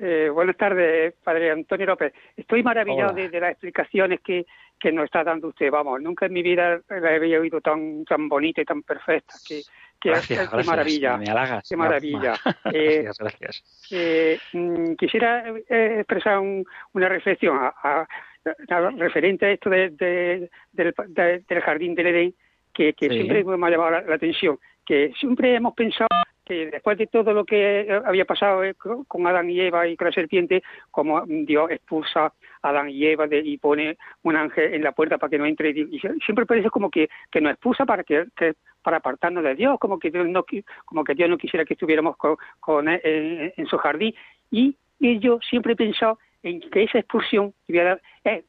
Eh, 0.00 0.28
buenas 0.34 0.56
tardes, 0.56 1.14
Padre 1.22 1.52
Antonio 1.52 1.86
López. 1.86 2.14
Estoy 2.36 2.64
maravillado 2.64 3.12
de, 3.12 3.30
las 3.38 3.52
explicaciones 3.52 4.20
que, 4.22 4.44
que, 4.80 4.90
nos 4.90 5.04
está 5.04 5.22
dando 5.22 5.48
usted. 5.48 5.70
Vamos, 5.70 6.02
nunca 6.02 6.26
en 6.26 6.32
mi 6.32 6.42
vida 6.42 6.80
la 6.88 7.14
había 7.14 7.38
oído 7.38 7.60
tan, 7.60 8.04
tan 8.04 8.28
bonita 8.28 8.60
y 8.60 8.64
tan 8.64 8.82
perfecta. 8.82 9.34
Que, 9.46 9.62
gracias, 10.02 10.48
qué 10.48 10.64
maravilla. 10.64 11.16
Me 11.16 11.26
halagas. 11.26 11.68
Qué 11.68 11.76
maravilla. 11.76 12.34
Eh, 12.72 13.02
gracias, 13.04 13.18
gracias. 13.18 13.90
Eh, 13.90 14.38
mm, 14.52 14.94
quisiera 14.94 15.48
eh, 15.68 15.96
expresar 15.98 16.40
una 16.40 17.08
reflexión 17.08 17.58
a, 17.60 18.06
referente 18.96 19.46
a 19.46 19.50
esto 19.50 19.70
del, 19.70 20.50
jardín 21.64 21.94
del 21.94 22.06
Edén, 22.06 22.34
que, 22.72 22.94
siempre 22.98 23.44
me 23.44 23.66
ha 23.66 23.70
llamado 23.70 23.90
la, 23.90 24.14
atención, 24.14 24.58
que 24.84 25.12
siempre 25.18 25.54
hemos 25.54 25.74
pensado 25.74 26.08
que 26.44 26.66
después 26.66 26.98
de 26.98 27.06
todo 27.06 27.32
lo 27.32 27.44
que 27.44 28.00
había 28.04 28.24
pasado 28.24 28.62
con 29.08 29.26
Adán 29.26 29.50
y 29.50 29.60
Eva 29.60 29.86
y 29.88 29.96
con 29.96 30.06
la 30.06 30.12
serpiente, 30.12 30.62
como 30.90 31.24
Dios 31.26 31.70
expulsa 31.70 32.32
Adán 32.68 32.90
y 32.90 33.06
Eva 33.06 33.26
y 33.30 33.58
pone 33.58 33.96
un 34.22 34.36
ángel 34.36 34.74
en 34.74 34.82
la 34.82 34.92
puerta 34.92 35.18
para 35.18 35.30
que 35.30 35.38
no 35.38 35.46
entre, 35.46 35.70
y 35.70 35.98
siempre 36.24 36.46
parece 36.46 36.70
como 36.70 36.90
que, 36.90 37.08
que 37.30 37.40
nos 37.40 37.52
expulsa 37.52 37.84
para 37.84 38.02
que, 38.04 38.26
para 38.82 38.98
apartarnos 38.98 39.44
de 39.44 39.54
Dios, 39.54 39.78
como 39.78 39.98
que 39.98 40.10
Dios 40.10 40.28
no, 40.28 40.44
como 40.84 41.04
que 41.04 41.14
Dios 41.14 41.28
no 41.28 41.38
quisiera 41.38 41.64
que 41.64 41.74
estuviéramos 41.74 42.16
con, 42.16 42.88
en, 42.88 43.66
su 43.66 43.78
jardín. 43.78 44.14
Y, 44.50 44.76
yo 44.98 45.38
siempre 45.48 45.74
he 45.74 45.76
pensado 45.76 46.18
en 46.42 46.60
que 46.70 46.84
esa 46.84 46.98
expulsión 46.98 47.52
es 48.24 48.44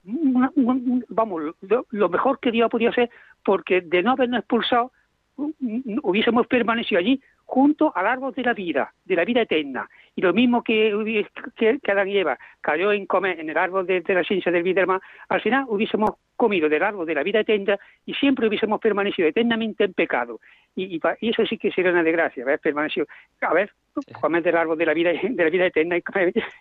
vamos, 1.09 1.55
lo, 1.91 2.09
mejor 2.09 2.39
que 2.39 2.51
Dios 2.51 2.68
ha 2.68 2.70
podido 2.70 2.91
hacer, 2.91 3.09
porque 3.43 3.82
de 3.82 4.01
no 4.01 4.11
habernos 4.11 4.39
expulsado, 4.39 4.91
hubiésemos 5.36 6.47
permanecido 6.47 6.99
allí 6.99 7.22
junto 7.48 7.93
al 7.95 8.06
árbol 8.06 8.34
de 8.34 8.43
la 8.43 8.54
vida, 8.54 8.93
de 9.06 9.16
la 9.16 9.24
vida 9.24 9.41
eterna. 9.41 9.89
Y 10.16 10.22
lo 10.22 10.34
mismo 10.34 10.62
que, 10.64 11.26
que, 11.56 11.80
que 11.80 11.91
Adán 11.91 12.10
y 12.10 12.18
Eva 12.18 12.38
cayó 12.60 12.91
en 12.91 13.06
comer 13.06 13.39
en 13.39 13.50
el 13.50 13.58
árbol 13.58 13.88
de, 13.88 14.04
la 14.06 14.24
ciencia 14.24 14.52
del 14.52 14.64
vida 14.64 14.86
al 15.30 15.41
final 15.41 15.66
hubiésemos 15.70 16.12
comido 16.36 16.68
del 16.68 16.84
árbol 16.84 17.08
de 17.08 17.16
la 17.16 17.24
vida 17.24 17.39
eterna 17.39 17.80
y 18.06 18.14
siempre 18.16 18.48
hubiésemos 18.48 18.82
permanecido 18.82 19.30
eternamente 19.30 19.86
en 19.86 19.93
pecado. 19.93 20.41
Y, 20.76 21.00
y, 21.22 21.30
eso 21.30 21.45
sí 21.45 21.58
que 21.58 21.72
sería 21.72 21.91
una 21.91 22.04
desgracia, 22.04 22.43
haber 22.43 22.60
permanecido, 22.60 23.08
a 23.41 23.54
ver, 23.54 23.72
comer 24.20 24.43
del 24.43 24.58
árbol 24.58 24.78
de 24.78 24.86
la 24.86 24.93
vida, 24.93 25.12
de 25.14 25.43
la 25.43 25.50
vida 25.50 25.68
eterna 25.68 25.98
y, 25.98 26.04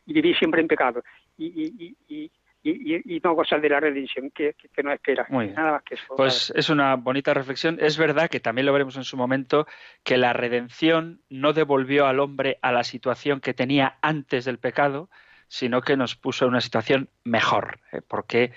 y 0.07 0.13
vivir 0.13 0.39
siempre 0.39 0.61
en 0.61 0.69
pecado. 0.69 1.03
y, 1.37 1.97
y 2.09 2.31
y, 2.71 3.21
no 3.23 3.35
gozar 3.35 3.61
de 3.61 3.69
la 3.69 3.81
redención 3.81 4.31
que, 4.31 4.55
que, 4.55 4.83
nos 4.83 4.95
espera. 4.95 5.27
Nada 5.31 5.73
más 5.73 5.83
que 5.83 5.95
eso. 5.95 6.15
Pues 6.17 6.53
es 6.55 6.69
una 6.71 6.97
bonita 6.97 7.35
reflexión. 7.35 7.79
Es 7.81 7.99
verdad 7.99 8.29
que 8.29 8.41
también 8.41 8.67
lo 8.67 8.73
veremos 8.73 8.97
en 8.97 9.05
su 9.05 9.17
momento, 9.17 9.67
que 10.03 10.17
la 10.17 10.33
redención 10.33 11.21
no 11.29 11.53
devolvió 11.53 12.07
al 12.07 12.21
hombre 12.21 12.59
a 12.63 12.73
la 12.73 12.85
situación 12.85 13.41
que 13.41 13.55
tenía 13.55 13.99
antes 14.03 14.45
del 14.45 14.59
pecado, 14.59 15.11
sino 15.49 15.81
que 15.81 15.97
nos 15.97 16.17
puso 16.17 16.45
en 16.45 16.51
una 16.51 16.61
situación 16.61 17.09
mejor, 17.25 17.81
¿eh? 17.93 18.01
porque 18.07 18.53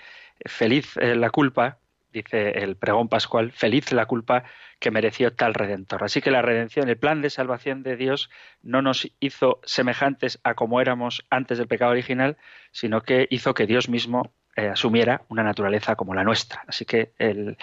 feliz 0.46 0.96
la 0.96 1.30
culpa, 1.30 1.79
dice 2.12 2.50
el 2.62 2.76
pregón 2.76 3.08
pascual, 3.08 3.52
feliz 3.52 3.92
la 3.92 4.06
culpa 4.06 4.44
que 4.78 4.90
mereció 4.90 5.32
tal 5.32 5.54
redentor. 5.54 6.02
Así 6.04 6.20
que 6.20 6.30
la 6.30 6.42
redención, 6.42 6.88
el 6.88 6.96
plan 6.96 7.22
de 7.22 7.30
salvación 7.30 7.82
de 7.82 7.96
Dios 7.96 8.30
no 8.62 8.82
nos 8.82 9.10
hizo 9.20 9.60
semejantes 9.64 10.40
a 10.42 10.54
como 10.54 10.80
éramos 10.80 11.26
antes 11.30 11.58
del 11.58 11.68
pecado 11.68 11.92
original, 11.92 12.36
sino 12.72 13.02
que 13.02 13.28
hizo 13.30 13.54
que 13.54 13.66
Dios 13.66 13.88
mismo 13.88 14.32
eh, 14.56 14.68
asumiera 14.68 15.22
una 15.28 15.44
naturaleza 15.44 15.94
como 15.94 16.12
la 16.12 16.24
nuestra. 16.24 16.64
Así 16.66 16.84
que 16.84 17.12
el, 17.18 17.56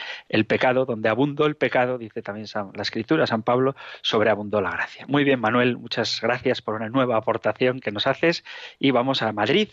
pecado, 0.45 0.85
donde 0.85 1.09
abundó 1.09 1.45
el 1.45 1.57
pecado, 1.57 1.97
dice 1.97 2.21
también 2.21 2.47
la 2.73 2.81
Escritura, 2.81 3.27
San 3.27 3.43
Pablo, 3.43 3.75
sobreabundó 4.01 4.61
la 4.61 4.71
gracia. 4.71 5.05
Muy 5.07 5.23
bien, 5.23 5.39
Manuel, 5.39 5.77
muchas 5.77 6.21
gracias 6.21 6.61
por 6.61 6.75
una 6.75 6.87
nueva 6.87 7.17
aportación 7.17 7.81
que 7.81 7.91
nos 7.91 8.07
haces 8.07 8.45
y 8.79 8.91
vamos 8.91 9.21
a 9.21 9.33
Madrid 9.33 9.69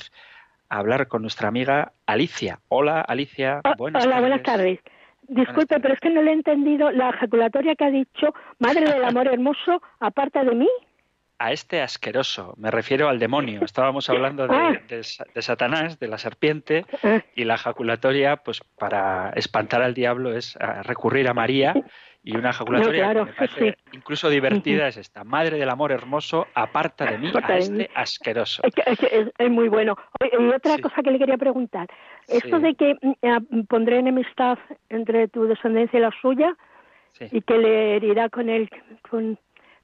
hablar 0.79 1.09
con 1.09 1.23
nuestra 1.23 1.49
amiga 1.49 1.93
Alicia. 2.07 2.61
Hola, 2.69 3.01
Alicia. 3.01 3.61
Buenas 3.77 4.05
Hola, 4.05 4.21
buenas 4.21 4.43
tardes. 4.43 4.81
Disculpe, 5.29 5.81
pero 5.81 5.95
es 5.95 6.01
que 6.01 6.11
no 6.11 6.23
le 6.23 6.31
he 6.31 6.35
entendido 6.35 6.91
la 6.91 7.11
ejaculatoria 7.11 7.75
que 7.75 7.85
ha 7.85 7.91
dicho, 7.91 8.35
Madre 8.59 8.93
del 8.93 9.05
Amor 9.05 9.29
Hermoso, 9.29 9.81
aparta 10.01 10.45
de 10.45 10.55
mí. 10.55 10.69
A 11.39 11.53
este 11.53 11.83
asqueroso, 11.83 12.55
me 12.57 12.71
refiero 12.71 13.09
al 13.09 13.19
demonio. 13.19 13.65
Estábamos 13.65 14.09
hablando 14.09 14.47
de, 14.47 14.57
ah. 14.57 14.81
de 14.89 15.43
Satanás, 15.43 15.99
de 15.99 16.09
la 16.09 16.19
serpiente, 16.19 16.87
ah. 17.03 17.21
y 17.35 17.45
la 17.45 17.55
ejaculatoria, 17.55 18.37
pues 18.37 18.61
para 18.79 19.31
espantar 19.35 19.83
al 19.83 19.95
diablo 19.95 20.37
es 20.37 20.57
ah, 20.61 20.83
recurrir 20.83 21.29
a 21.29 21.35
María 21.35 21.75
y 22.27 22.37
una 22.37 22.51
ejaculatoria 22.51 23.27
incluso 23.93 24.31
divertida 24.31 24.89
es 24.89 24.97
esta. 24.97 25.25
Madre 25.25 25.59
del 25.59 25.69
amor 25.69 25.93
hermoso, 25.93 26.47
aparta 26.55 27.05
de 27.05 27.19
mí 27.19 27.31
a 27.35 27.59
este 27.59 27.91
asqueroso. 27.95 28.63
Es, 28.65 29.51
muy 29.51 29.69
bueno. 29.69 29.95
Y 30.21 30.37
otra 30.47 30.79
cosa 30.79 31.03
que 31.03 31.11
le 31.11 31.19
quería 31.19 31.37
preguntar. 31.37 31.87
Esto 32.27 32.59
de 32.61 32.75
que 32.75 32.95
mm, 33.03 33.65
pondré 33.65 33.99
enemistad 33.99 34.59
entre 34.89 35.29
tu 35.29 35.45
descendencia 35.45 35.99
y 35.99 36.03
la 36.03 36.13
suya 36.23 36.57
y 37.31 37.43
que 37.43 37.59
le 37.59 37.97
herirá 37.97 38.31
con 38.31 38.49
el... 38.49 38.71
Con, 39.09 39.39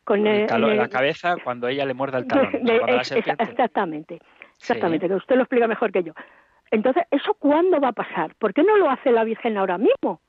con 0.05 0.27
el, 0.27 0.47
la 0.77 0.89
cabeza 0.89 1.37
cuando 1.43 1.69
ella 1.69 1.85
le 1.85 1.95
muerda 1.95 2.19
el 2.19 2.27
talón. 2.29 2.51
exactamente, 2.89 4.21
exactamente, 4.59 5.09
que 5.09 5.15
usted 5.15 5.37
lo 5.37 5.43
explica 5.43 5.67
mejor 5.67 5.93
que 5.93 6.03
yo. 6.03 6.13
Entonces, 6.71 7.05
¿eso 7.11 7.35
cuándo 7.35 7.81
va 7.81 7.89
a 7.89 7.93
pasar? 7.93 8.35
¿Por 8.37 8.55
qué 8.55 8.63
no 8.63 8.77
lo 8.77 8.91
hace 8.91 9.11
la 9.11 9.25
Virgen 9.25 9.57
ahora 9.57 9.79
mismo? 9.79 10.21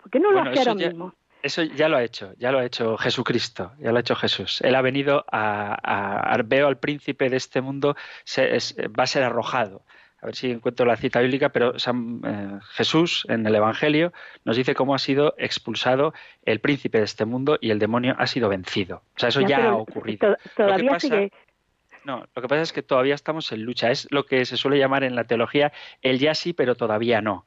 ¿Por 0.00 0.10
qué 0.10 0.20
no 0.20 0.30
lo 0.30 0.40
hace 0.40 0.58
ahora 0.60 0.74
mismo? 0.74 1.14
Eso 1.42 1.62
ya 1.62 1.88
lo 1.88 1.96
ha 1.96 2.02
hecho, 2.02 2.34
ya 2.36 2.52
lo 2.52 2.58
ha 2.58 2.64
hecho 2.64 2.98
Jesucristo, 2.98 3.72
ya 3.78 3.90
lo 3.92 3.96
ha 3.96 4.00
hecho 4.00 4.14
Jesús. 4.14 4.60
Él 4.60 4.74
ha 4.74 4.82
venido 4.82 5.24
a, 5.32 6.38
veo 6.44 6.68
al 6.68 6.78
príncipe 6.78 7.30
de 7.30 7.36
este 7.36 7.62
mundo, 7.62 7.96
va 8.36 9.02
a 9.04 9.06
ser 9.06 9.22
arrojado. 9.22 9.82
A 10.22 10.26
ver 10.26 10.36
si 10.36 10.50
encuentro 10.50 10.84
la 10.84 10.96
cita 10.96 11.20
bíblica, 11.20 11.48
pero 11.48 11.74
eh, 11.74 12.58
Jesús 12.72 13.26
en 13.28 13.46
el 13.46 13.54
Evangelio 13.54 14.12
nos 14.44 14.56
dice 14.56 14.74
cómo 14.74 14.94
ha 14.94 14.98
sido 14.98 15.34
expulsado 15.38 16.12
el 16.44 16.60
príncipe 16.60 16.98
de 16.98 17.04
este 17.04 17.24
mundo 17.24 17.58
y 17.60 17.70
el 17.70 17.78
demonio 17.78 18.14
ha 18.18 18.26
sido 18.26 18.48
vencido. 18.48 19.02
O 19.16 19.18
sea, 19.18 19.30
eso 19.30 19.40
ya, 19.40 19.70
ha 19.70 19.74
ocurrido. 19.76 20.36
Todavía 20.56 21.00
sigue. 21.00 21.32
No, 22.04 22.26
lo 22.34 22.42
que 22.42 22.48
pasa 22.48 22.62
es 22.62 22.72
que 22.72 22.82
todavía 22.82 23.14
estamos 23.14 23.50
en 23.52 23.62
lucha. 23.62 23.90
Es 23.90 24.08
lo 24.10 24.24
que 24.24 24.44
se 24.44 24.56
suele 24.56 24.78
llamar 24.78 25.04
en 25.04 25.14
la 25.14 25.24
teología 25.24 25.72
el 26.02 26.18
ya 26.18 26.34
sí, 26.34 26.52
pero 26.52 26.74
todavía 26.74 27.20
no. 27.20 27.46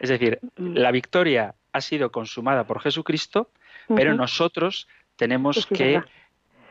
Es 0.00 0.08
decir, 0.08 0.40
mm. 0.56 0.74
la 0.74 0.90
victoria 0.90 1.54
ha 1.72 1.80
sido 1.80 2.10
consumada 2.10 2.64
por 2.64 2.80
Jesucristo, 2.80 3.50
pero 3.88 4.14
nosotros 4.14 4.88
tenemos 5.16 5.66
que 5.66 6.02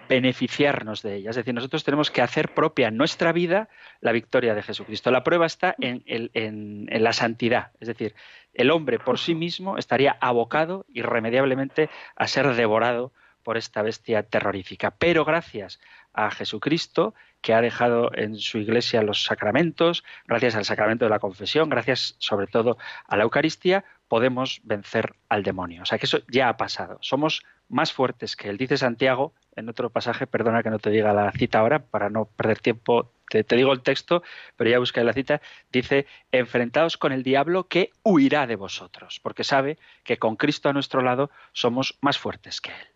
beneficiarnos 0.08 1.02
de 1.02 1.16
ella. 1.16 1.30
Es 1.30 1.36
decir, 1.36 1.54
nosotros 1.54 1.84
tenemos 1.84 2.12
que 2.12 2.22
hacer 2.22 2.54
propia 2.54 2.92
nuestra 2.92 3.32
vida 3.32 3.70
la 4.02 4.12
victoria 4.12 4.56
de 4.56 4.64
Jesucristo. 4.64 5.12
La 5.12 5.24
prueba 5.24 5.46
está 5.46 5.76
en, 5.80 6.04
en, 6.06 7.04
la 7.04 7.14
santidad. 7.14 7.72
Es 7.80 7.88
decir, 7.88 8.16
el 8.54 8.72
hombre 8.72 9.00
por 9.00 9.20
sí 9.20 9.36
mismo 9.36 9.78
estaría 9.78 10.18
abocado 10.20 10.86
irremediablemente 10.94 11.90
a 12.16 12.28
ser 12.28 12.54
devorado 12.56 13.12
por 13.44 13.58
esta 13.58 13.82
bestia 13.82 14.24
terrorífica. 14.24 14.92
Pero 14.92 15.26
gracias 15.26 15.80
a 16.14 16.32
Jesucristo, 16.32 17.14
que 17.42 17.54
ha 17.54 17.62
dejado 17.62 18.12
en 18.16 18.38
su 18.38 18.58
iglesia 18.58 19.02
los 19.02 19.24
sacramentos, 19.24 20.04
gracias 20.28 20.56
al 20.56 20.64
sacramento 20.64 21.06
de 21.06 21.10
la 21.10 21.20
confesión, 21.20 21.70
gracias 21.70 22.16
sobre 22.20 22.48
todo 22.48 22.78
a 23.06 23.18
la 23.18 23.24
Eucaristía, 23.24 23.84
podemos 24.08 24.62
vencer 24.64 25.16
al 25.28 25.44
demonio. 25.44 25.82
O 25.82 25.86
sea 25.86 25.98
que 25.98 26.06
eso 26.06 26.20
ya 26.30 26.48
ha 26.48 26.56
pasado. 26.56 27.00
Somos 27.02 27.44
más 27.74 27.92
fuertes 27.92 28.36
que 28.36 28.50
él. 28.50 28.58
Dice 28.58 28.78
Santiago 28.78 29.34
en 29.56 29.70
otro 29.70 29.90
pasaje, 29.90 30.28
perdona 30.28 30.64
que 30.64 30.70
no 30.70 30.80
te 30.80 30.90
diga 30.90 31.14
la 31.14 31.32
cita 31.32 31.60
ahora 31.60 31.80
para 31.80 32.10
no 32.10 32.26
perder 32.26 32.60
tiempo, 32.60 33.12
te, 33.30 33.44
digo 33.56 33.74
el 33.74 33.82
texto, 33.82 34.24
pero 34.56 34.70
ya 34.70 34.80
busqué 34.80 35.04
la 35.04 35.14
cita, 35.14 35.42
dice, 35.72 36.06
enfrentaos 36.32 36.98
con 36.98 37.12
el 37.12 37.24
diablo 37.24 37.68
que 37.68 37.92
huirá 38.04 38.48
de 38.48 38.56
vosotros, 38.56 39.20
porque 39.22 39.44
sabe 39.44 39.78
que 40.04 40.18
con 40.18 40.36
Cristo 40.36 40.70
a 40.70 40.74
nuestro 40.74 41.02
lado 41.02 41.30
somos 41.52 41.98
más 42.02 42.18
fuertes 42.18 42.62
que 42.62 42.72
él. 42.72 42.88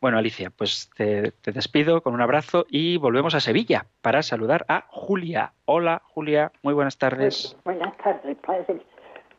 Bueno, 0.00 0.18
Alicia, 0.18 0.50
pues 0.50 0.90
te, 0.96 1.32
despido 1.44 2.02
con 2.02 2.14
un 2.14 2.20
abrazo 2.20 2.66
y 2.68 2.96
volvemos 2.96 3.36
a 3.36 3.40
Sevilla 3.40 3.86
para 4.00 4.22
saludar 4.22 4.64
a 4.68 4.84
Julia. 4.88 5.52
Hola, 5.64 6.02
Julia, 6.06 6.50
muy 6.62 6.74
buenas 6.74 6.98
tardes. 6.98 7.56
buenas 7.64 7.96
tardes, 7.98 8.36
padre. 8.44 8.82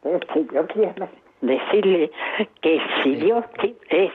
yo 0.04 0.68
quiero 0.68 1.10
decirle 1.44 2.12
que 2.62 2.82
si 3.04 3.16
Dios 3.16 3.44
es, 3.90 4.12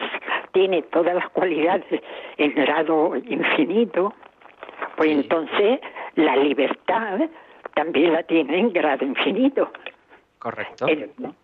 tiene 0.53 0.83
todas 0.83 1.15
las 1.15 1.29
cualidades 1.31 1.85
en 2.37 2.55
grado 2.55 3.17
infinito, 3.17 4.13
pues 4.97 5.11
entonces 5.11 5.81
la 6.15 6.37
libertad 6.37 7.21
también 7.75 8.13
la 8.13 8.23
tiene 8.25 8.59
en 8.59 8.73
grado 8.73 9.05
infinito. 9.05 9.71
Correcto. 10.39 10.87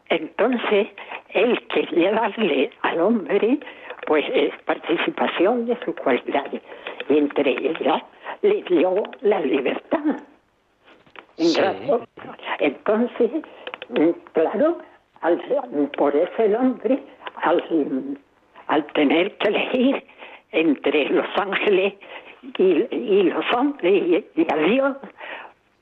entonces, 0.09 0.87
él 1.31 1.67
quería 1.67 2.13
darle 2.13 2.71
al 2.83 3.01
hombre 3.01 3.59
pues 4.07 4.25
es 4.33 4.53
participación 4.65 5.67
de 5.67 5.79
sus 5.85 5.95
cualidades. 5.97 6.63
Y 7.09 7.19
entre 7.19 7.51
ellas 7.51 8.03
le 8.43 8.63
dio 8.63 9.03
la 9.23 9.41
libertad. 9.41 10.23
Entonces, 12.59 13.31
claro, 14.33 14.79
por 15.97 16.15
eso 16.15 16.43
el 16.43 16.55
hombre, 16.55 17.03
al, 17.37 18.19
tener 18.95 19.37
que 19.39 19.49
elegir 19.49 20.05
entre 20.53 21.09
los 21.11 21.27
ángeles 21.37 21.95
y, 22.59 23.23
los 23.23 23.45
hombres 23.53 24.25
y 24.35 24.47
a 24.53 24.57
Dios, 24.57 24.97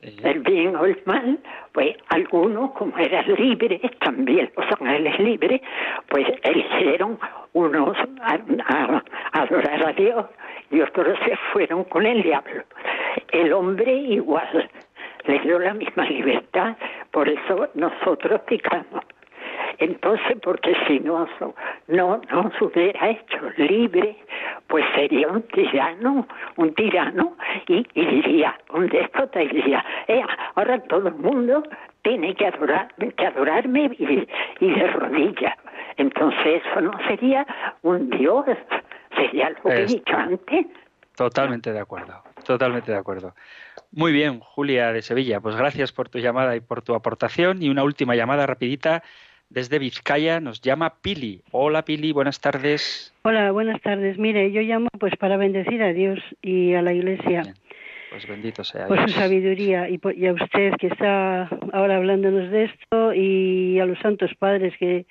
el 0.03 0.41
bien 0.41 0.75
o 0.75 0.85
el 0.85 1.01
mal, 1.05 1.39
pues 1.73 1.97
algunos, 2.09 2.73
como 2.73 2.97
eran 2.99 3.25
libres, 3.35 3.81
también 4.01 4.51
los 4.57 4.67
ángeles 4.81 5.19
libres, 5.21 5.61
pues 6.09 6.27
eligieron 6.43 7.19
unos 7.53 7.97
a, 8.21 9.03
adorar 9.33 9.87
a 9.87 9.93
Dios 9.93 10.27
y 10.71 10.81
otros 10.81 11.19
se 11.25 11.37
fueron 11.53 11.85
con 11.85 12.05
el 12.05 12.23
diablo. 12.23 12.65
El 13.31 13.53
hombre 13.53 13.95
igual, 13.95 14.69
le 15.25 15.39
dio 15.41 15.59
la 15.59 15.75
misma 15.75 16.05
libertad, 16.07 16.77
por 17.13 17.29
eso 17.29 17.69
nosotros 17.75 18.41
picamos. 18.43 19.05
Entonces, 19.83 20.39
porque 20.45 20.77
si 20.87 21.01
no, 21.01 21.27
no 21.89 22.21
nos 22.31 22.63
hubiera 22.63 23.11
hecho 23.11 23.39
libre, 23.57 24.17
pues 24.69 24.85
sería 24.95 25.27
un 25.27 25.43
tirano, 25.43 26.25
un 26.55 26.73
tirano, 26.75 27.37
y, 27.67 27.83
diría, 27.93 28.57
un 28.71 28.87
déspota 28.87 29.41
diría, 29.41 29.85
eh, 30.07 30.23
ahora 30.55 30.79
todo 30.85 31.09
el 31.09 31.17
mundo 31.17 31.65
tiene 32.03 32.33
que 32.37 32.47
adorarme, 32.47 33.11
que 33.11 33.27
adorarme 33.27 33.91
y, 33.99 34.29
y 34.61 34.71
de 34.71 34.87
rodillas. 34.87 35.59
Entonces 35.97 36.63
eso 36.65 36.81
no 36.81 36.93
sería 37.09 37.45
un 37.83 38.09
Dios, 38.11 38.47
sería 39.17 39.51
lo 39.51 39.63
que 39.65 39.83
he 39.83 39.87
dicho 39.87 40.17
antes. 40.17 40.67
Totalmente 41.17 41.73
de 41.73 41.81
acuerdo, 41.81 42.23
Totalmente 42.47 42.93
de 42.93 42.99
acuerdo. 42.99 43.35
Muy 43.91 44.13
bien, 44.13 44.39
Julia 44.39 44.93
de 44.93 45.03
Sevilla, 45.03 45.41
pues 45.41 45.57
gracias 45.57 45.91
por 45.91 46.09
tu 46.09 46.21
llamada 46.21 46.55
y 46.55 46.61
por 46.61 46.83
tu 46.83 46.95
aportación. 46.95 47.61
Y 47.63 47.69
una 47.69 47.83
última 47.83 48.15
llamada 48.15 48.47
rapidita 48.47 49.03
desde 49.53 49.79
Vizcaya, 49.79 50.41
nos 50.41 50.61
llama 50.61 50.95
Pili. 51.03 51.43
Hola 51.51 51.85
Pili, 51.85 52.13
buenas 52.13 52.41
tardes. 52.41 53.13
Hola, 53.23 53.53
buenas 53.53 53.81
tardes. 53.83 54.19
Mire, 54.19 54.51
yo 54.51 54.63
llamo 54.63 54.89
pues 54.99 55.15
para 55.17 55.37
bendecir 55.37 55.83
a 55.83 55.93
Dios 55.93 56.19
y 56.41 56.75
a 56.75 56.83
la 56.83 56.93
Iglesia. 56.93 57.43
Pues 58.11 58.27
bendito 58.27 58.65
sea. 58.65 58.87
Por 58.89 59.01
su 59.03 59.09
sabiduría 59.09 59.89
y, 59.89 60.01
y, 60.17 60.27
a 60.27 60.33
usted 60.33 60.73
que 60.79 60.89
está 60.89 61.49
ahora 61.73 61.97
hablándonos 61.97 62.51
de 62.51 62.65
esto 62.65 63.15
y 63.15 63.79
a 63.79 63.87
los 63.87 63.99
santos 64.01 64.31
padres 64.39 64.75
que, 64.79 65.07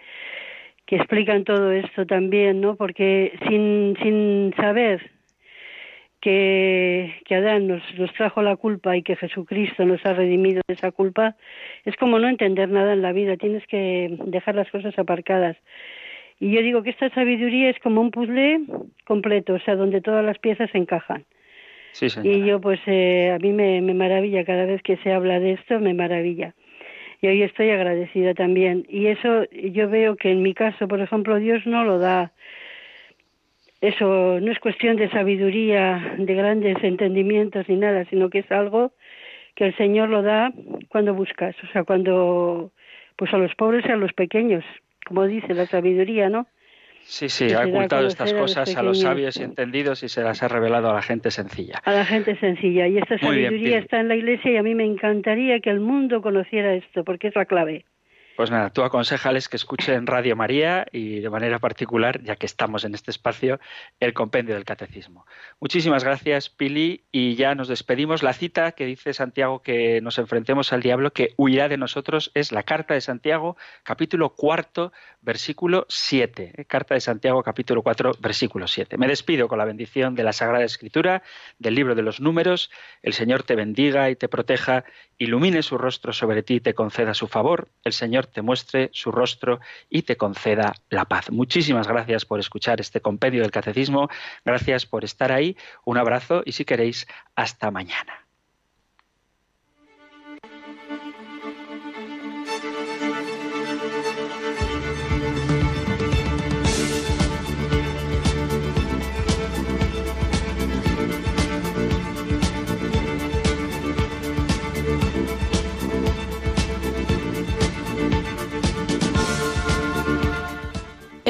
que 0.86 0.98
explican 0.98 1.44
todo 1.44 1.72
esto 1.72 2.06
también, 2.06 2.62
¿no? 2.62 2.76
Porque 2.76 3.38
sin, 3.48 3.96
sin 4.02 4.54
saber 4.56 5.10
que, 6.22 7.15
que 7.26 7.36
Adán 7.36 7.67
nos, 7.67 7.84
nos 7.97 8.13
trajo 8.13 8.41
la 8.41 8.55
culpa 8.55 8.95
y 8.95 9.03
que 9.03 9.15
Jesucristo 9.15 9.86
nos 9.86 10.05
ha 10.05 10.13
redimido 10.13 10.61
de 10.67 10.76
esa 10.76 10.91
culpa, 10.91 11.36
es 11.84 11.95
como 11.97 12.19
no 12.19 12.30
entender 12.30 12.69
nada 12.69 12.93
en 12.93 13.01
la 13.01 13.11
vida, 13.11 13.36
tienes 13.38 13.65
que 13.67 14.15
dejar 14.26 14.55
las 14.55 14.69
cosas 14.69 14.97
aparcadas. 14.97 15.57
Y 16.39 16.51
yo 16.51 16.61
digo 16.61 16.82
que 16.82 16.91
esta 16.91 17.09
sabiduría 17.09 17.69
es 17.69 17.80
como 17.80 18.01
un 18.01 18.11
puzzle 18.11 18.61
completo, 19.05 19.55
o 19.55 19.59
sea, 19.59 19.76
donde 19.76 20.01
todas 20.01 20.24
las 20.24 20.39
piezas 20.39 20.69
encajan. 20.74 21.26
Sí, 21.91 22.07
y 22.24 22.45
yo 22.45 22.61
pues 22.61 22.80
eh, 22.86 23.32
a 23.36 23.38
mí 23.38 23.51
me, 23.51 23.82
me 23.82 23.93
maravilla 23.93 24.45
cada 24.45 24.65
vez 24.65 24.82
que 24.82 24.97
se 24.97 25.11
habla 25.11 25.39
de 25.39 25.53
esto, 25.53 25.80
me 25.80 25.93
maravilla. 25.93 26.53
Y 27.22 27.28
hoy 27.28 27.43
estoy 27.43 27.69
agradecida 27.69 28.34
también. 28.34 28.86
Y 28.89 29.07
eso 29.07 29.45
yo 29.51 29.89
veo 29.89 30.15
que 30.15 30.32
en 30.32 30.41
mi 30.41 30.53
caso, 30.53 30.88
por 30.88 31.01
ejemplo, 31.01 31.38
Dios 31.38 31.65
no 31.67 31.84
lo 31.84 31.99
da 31.99 32.32
eso 33.82 34.40
no 34.40 34.52
es 34.52 34.60
cuestión 34.60 34.96
de 34.96 35.10
sabiduría, 35.10 36.16
de 36.18 36.34
grandes 36.36 36.78
entendimientos 36.84 37.68
ni 37.68 37.78
nada, 37.78 38.06
sino 38.06 38.30
que 38.30 38.40
es 38.40 38.52
algo 38.52 38.94
que 39.56 39.66
el 39.66 39.76
Señor 39.76 40.10
lo 40.10 40.22
da 40.22 40.54
cuando 40.88 41.14
buscas, 41.14 41.56
o 41.64 41.68
sea, 41.74 41.84
cuando, 41.84 42.72
pues 43.16 43.34
a 43.34 43.38
los 43.38 43.54
pobres 43.56 43.84
y 43.88 43.92
a 43.92 43.96
los 43.96 44.14
pequeños, 44.14 44.64
como 45.06 45.26
dice 45.26 45.54
la 45.54 45.66
sabiduría, 45.66 46.30
¿no? 46.30 46.48
Sí, 47.04 47.30
sí, 47.30 47.52
ha 47.52 47.66
ocultado 47.66 48.08
estas 48.08 48.32
cosas 48.34 48.78
a 48.78 48.84
los, 48.84 49.02
sabios 49.02 49.36
y 49.38 49.44
entendidos 49.44 50.04
y 50.04 50.10
se 50.10 50.22
las 50.22 50.44
ha 50.44 50.48
revelado 50.48 50.92
a 50.92 50.94
la 50.94 51.02
gente 51.02 51.32
sencilla. 51.32 51.82
A 51.84 51.92
la 51.92 52.06
gente 52.06 52.38
sencilla. 52.38 52.88
Y 52.88 53.00
esta 53.00 53.18
sabiduría 53.18 53.80
está 53.80 54.00
en 54.00 54.08
la 54.08 54.16
Iglesia 54.16 54.52
y 54.52 54.58
a 54.58 54.64
mí 54.64 54.76
me 54.76 54.86
encantaría 54.86 55.60
que 55.60 55.72
el 55.72 55.80
mundo 55.80 56.22
conociera 56.22 56.76
esto, 56.76 57.04
porque 57.04 57.30
es 57.30 57.36
la 57.36 57.46
clave. 57.46 57.86
Pues 58.42 58.50
nada, 58.50 58.72
tú 58.72 58.82
aconsejales 58.82 59.48
que 59.48 59.56
escuchen 59.56 60.08
Radio 60.08 60.36
María 60.36 60.88
y 60.92 61.20
de 61.20 61.30
manera 61.30 61.60
particular, 61.60 62.24
ya 62.24 62.38
que 62.38 62.48
estamos 62.48 62.84
en 62.86 62.96
este 62.96 63.12
espacio, 63.12 63.60
el 64.00 64.16
compendio 64.16 64.56
del 64.56 64.66
catecismo. 64.66 65.28
Muchísimas 65.60 66.04
gracias, 66.04 66.50
Pili, 66.50 67.04
y 67.12 67.36
ya 67.36 67.54
nos 67.54 67.68
despedimos. 67.68 68.24
La 68.24 68.34
cita 68.34 68.72
que 68.72 68.88
dice 68.88 69.14
Santiago 69.14 69.62
que 69.62 70.02
nos 70.02 70.18
enfrentemos 70.18 70.74
al 70.74 70.82
diablo, 70.82 71.14
que 71.14 71.36
huirá 71.38 71.70
de 71.70 71.78
nosotros, 71.78 72.32
es 72.34 72.52
la 72.52 72.64
carta 72.64 72.96
de 72.96 73.02
Santiago, 73.02 73.58
capítulo 73.84 74.30
cuarto, 74.30 74.92
versículo 75.22 75.86
siete. 75.88 76.52
¿eh? 76.58 76.66
Carta 76.66 76.96
de 76.96 77.02
Santiago, 77.02 77.44
capítulo 77.44 77.84
cuatro, 77.84 78.14
versículo 78.20 78.68
siete. 78.68 78.98
Me 78.98 79.08
despido 79.08 79.48
con 79.48 79.60
la 79.60 79.66
bendición 79.66 80.16
de 80.16 80.24
la 80.24 80.34
Sagrada 80.34 80.66
Escritura, 80.66 81.22
del 81.60 81.76
libro 81.76 81.94
de 81.94 82.02
los 82.02 82.20
números. 82.20 82.72
El 83.04 83.14
Señor 83.14 83.44
te 83.44 83.54
bendiga 83.54 84.10
y 84.10 84.16
te 84.16 84.28
proteja, 84.28 84.84
ilumine 85.20 85.62
su 85.62 85.78
rostro 85.78 86.12
sobre 86.12 86.42
ti 86.42 86.56
y 86.56 86.60
te 86.60 86.74
conceda 86.74 87.14
su 87.14 87.28
favor. 87.28 87.70
El 87.84 87.94
Señor 87.94 88.31
te 88.32 88.42
muestre 88.42 88.90
su 88.94 89.12
rostro 89.12 89.60
y 89.90 90.04
te 90.04 90.18
conceda 90.18 90.74
la 90.90 91.06
paz. 91.06 91.30
Muchísimas 91.32 91.88
gracias 91.88 92.26
por 92.26 92.40
escuchar 92.40 92.82
este 92.82 93.02
compendio 93.02 93.42
del 93.42 93.52
catecismo, 93.52 94.10
gracias 94.46 94.86
por 94.86 95.04
estar 95.04 95.32
ahí, 95.32 95.58
un 95.86 95.98
abrazo 95.98 96.42
y 96.46 96.54
si 96.54 96.66
queréis, 96.66 97.08
hasta 97.36 97.72
mañana. 97.72 98.20